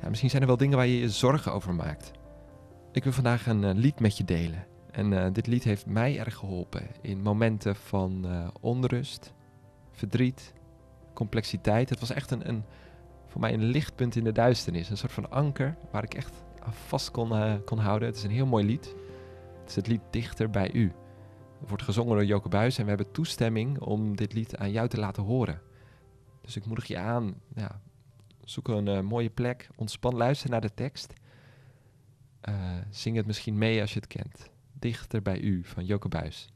Ja, 0.00 0.08
misschien 0.08 0.30
zijn 0.30 0.42
er 0.42 0.48
wel 0.48 0.56
dingen 0.56 0.76
waar 0.76 0.86
je 0.86 0.98
je 0.98 1.10
zorgen 1.10 1.52
over 1.52 1.74
maakt. 1.74 2.10
Ik 2.92 3.04
wil 3.04 3.12
vandaag 3.12 3.46
een 3.46 3.62
uh, 3.62 3.70
lied 3.74 4.00
met 4.00 4.16
je 4.16 4.24
delen. 4.24 4.66
En 4.90 5.12
uh, 5.12 5.26
dit 5.32 5.46
lied 5.46 5.64
heeft 5.64 5.86
mij 5.86 6.18
erg 6.18 6.34
geholpen 6.34 6.86
in 7.00 7.22
momenten 7.22 7.76
van 7.76 8.26
onrust, 8.60 9.32
verdriet, 9.90 10.52
complexiteit. 11.12 11.90
Het 11.90 12.00
was 12.00 12.10
echt 12.10 12.30
een, 12.30 12.48
een 12.48 12.64
voor 13.32 13.40
mij 13.40 13.52
een 13.52 13.64
lichtpunt 13.64 14.16
in 14.16 14.24
de 14.24 14.32
duisternis. 14.32 14.90
Een 14.90 14.96
soort 14.96 15.12
van 15.12 15.30
anker 15.30 15.76
waar 15.90 16.02
ik 16.02 16.14
echt 16.14 16.42
aan 16.58 16.72
vast 16.72 17.10
kon, 17.10 17.32
uh, 17.32 17.54
kon 17.64 17.78
houden. 17.78 18.08
Het 18.08 18.16
is 18.16 18.22
een 18.22 18.30
heel 18.30 18.46
mooi 18.46 18.64
lied. 18.64 18.94
Het 19.60 19.68
is 19.68 19.74
het 19.74 19.86
lied 19.86 20.00
Dichter 20.10 20.50
bij 20.50 20.72
U. 20.72 20.92
Het 21.60 21.68
wordt 21.68 21.82
gezongen 21.82 22.16
door 22.16 22.24
Joke 22.24 22.48
Buis 22.48 22.78
en 22.78 22.82
we 22.82 22.88
hebben 22.88 23.12
toestemming 23.12 23.80
om 23.80 24.16
dit 24.16 24.32
lied 24.32 24.56
aan 24.56 24.70
jou 24.70 24.88
te 24.88 24.98
laten 24.98 25.22
horen. 25.22 25.60
Dus 26.40 26.56
ik 26.56 26.66
moedig 26.66 26.84
je 26.84 26.98
aan, 26.98 27.34
ja, 27.54 27.80
zoek 28.44 28.68
een 28.68 28.88
uh, 28.88 29.00
mooie 29.00 29.30
plek, 29.30 29.68
ontspan, 29.76 30.14
luister 30.14 30.50
naar 30.50 30.60
de 30.60 30.74
tekst. 30.74 31.12
Uh, 32.48 32.54
zing 32.90 33.16
het 33.16 33.26
misschien 33.26 33.58
mee 33.58 33.80
als 33.80 33.92
je 33.92 33.98
het 33.98 34.08
kent. 34.08 34.50
Dichter 34.72 35.22
bij 35.22 35.40
U 35.40 35.64
van 35.64 35.84
Joke 35.84 36.08
Buis. 36.08 36.52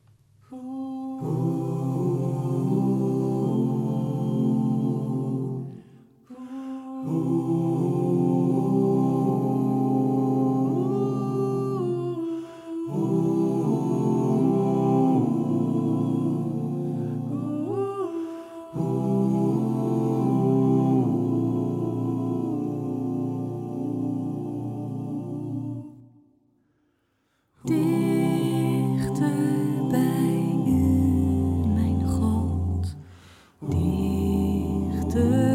de 35.17 35.46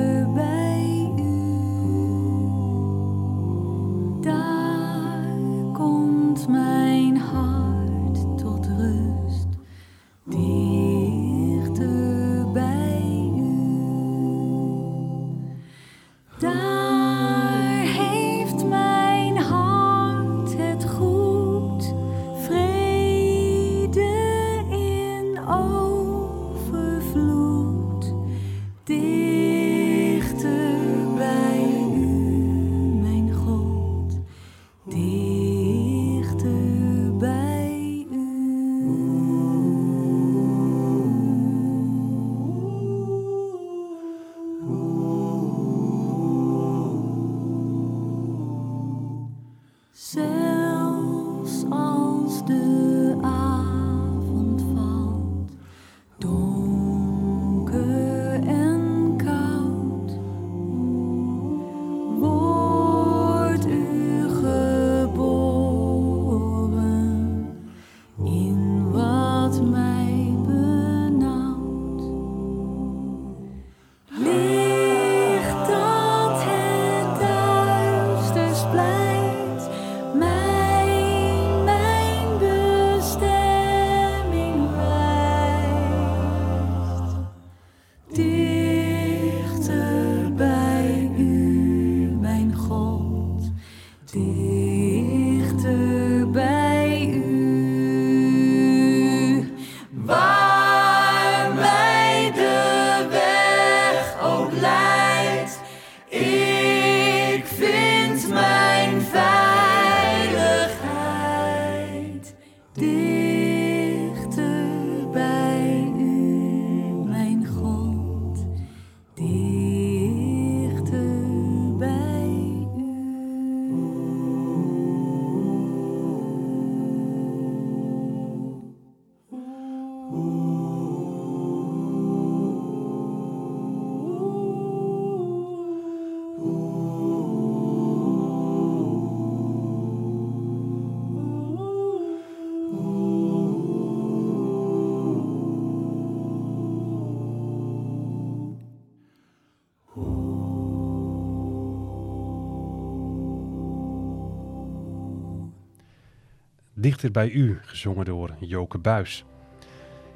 Dichter 156.81 157.11
bij 157.11 157.29
u, 157.29 157.59
gezongen 157.61 158.05
door 158.05 158.35
Joke 158.39 158.77
Buis. 158.77 159.25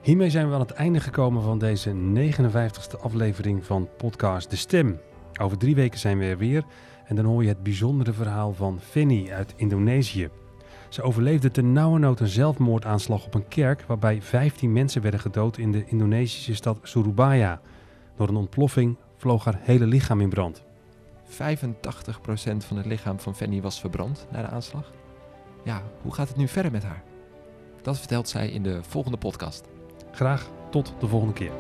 Hiermee 0.02 0.30
zijn 0.30 0.48
we 0.48 0.54
aan 0.54 0.60
het 0.60 0.72
einde 0.72 1.00
gekomen 1.00 1.44
van 1.44 1.60
deze 1.60 1.94
59ste 1.94 3.02
aflevering 3.02 3.66
van 3.66 3.90
podcast 3.98 4.50
De 4.50 4.56
Stem. 4.56 5.00
Over 5.42 5.58
drie 5.58 5.76
weken 5.76 6.00
zijn 6.00 6.18
we 6.18 6.26
er 6.26 6.38
weer 6.38 6.64
en 7.06 7.16
dan 7.16 7.26
hoor 7.26 7.42
je 7.42 7.50
het 7.50 7.64
bijzondere 7.64 8.14
verhaal 8.14 8.54
van 8.54 8.80
Fanny 8.80 9.32
uit 9.32 9.54
Indonesië. 9.56 10.30
Ze 10.90 11.02
overleefde 11.02 11.52
ten 11.52 11.74
nauwernood 11.74 12.20
een 12.20 12.28
zelfmoordaanslag 12.28 13.26
op 13.26 13.34
een 13.34 13.48
kerk 13.48 13.82
waarbij 13.88 14.22
15 14.22 14.74
mensen 14.74 15.02
werden 15.02 15.20
gedood 15.20 15.58
in 15.58 15.72
de 15.72 15.86
Indonesische 15.86 16.56
stad 16.56 16.80
Surabaya. 16.84 17.62
Door 18.16 18.28
een 18.28 18.36
ontploffing 18.36 18.98
vloog 19.18 19.44
haar 19.44 19.60
hele 19.62 19.86
lichaam 19.86 20.22
in 20.22 20.30
brand. 20.30 20.64
85% 21.30 21.36
van 22.58 22.78
het 22.78 22.86
lichaam 22.86 23.20
van 23.20 23.36
Fanny 23.36 23.62
was 23.62 23.80
verbrand 23.80 24.28
na 24.32 24.42
de 24.42 24.48
aanslag. 24.48 24.92
Ja, 25.66 25.82
hoe 26.02 26.14
gaat 26.14 26.28
het 26.28 26.38
nu 26.38 26.48
verder 26.48 26.72
met 26.72 26.84
haar? 26.84 27.04
Dat 27.82 27.98
vertelt 27.98 28.30
zij 28.30 28.50
in 28.50 28.64
de 28.64 28.84
volgende 28.84 29.18
podcast. 29.18 29.64
Graag 30.12 30.50
tot 30.72 30.94
de 31.00 31.08
volgende 31.08 31.34
keer. 31.34 31.52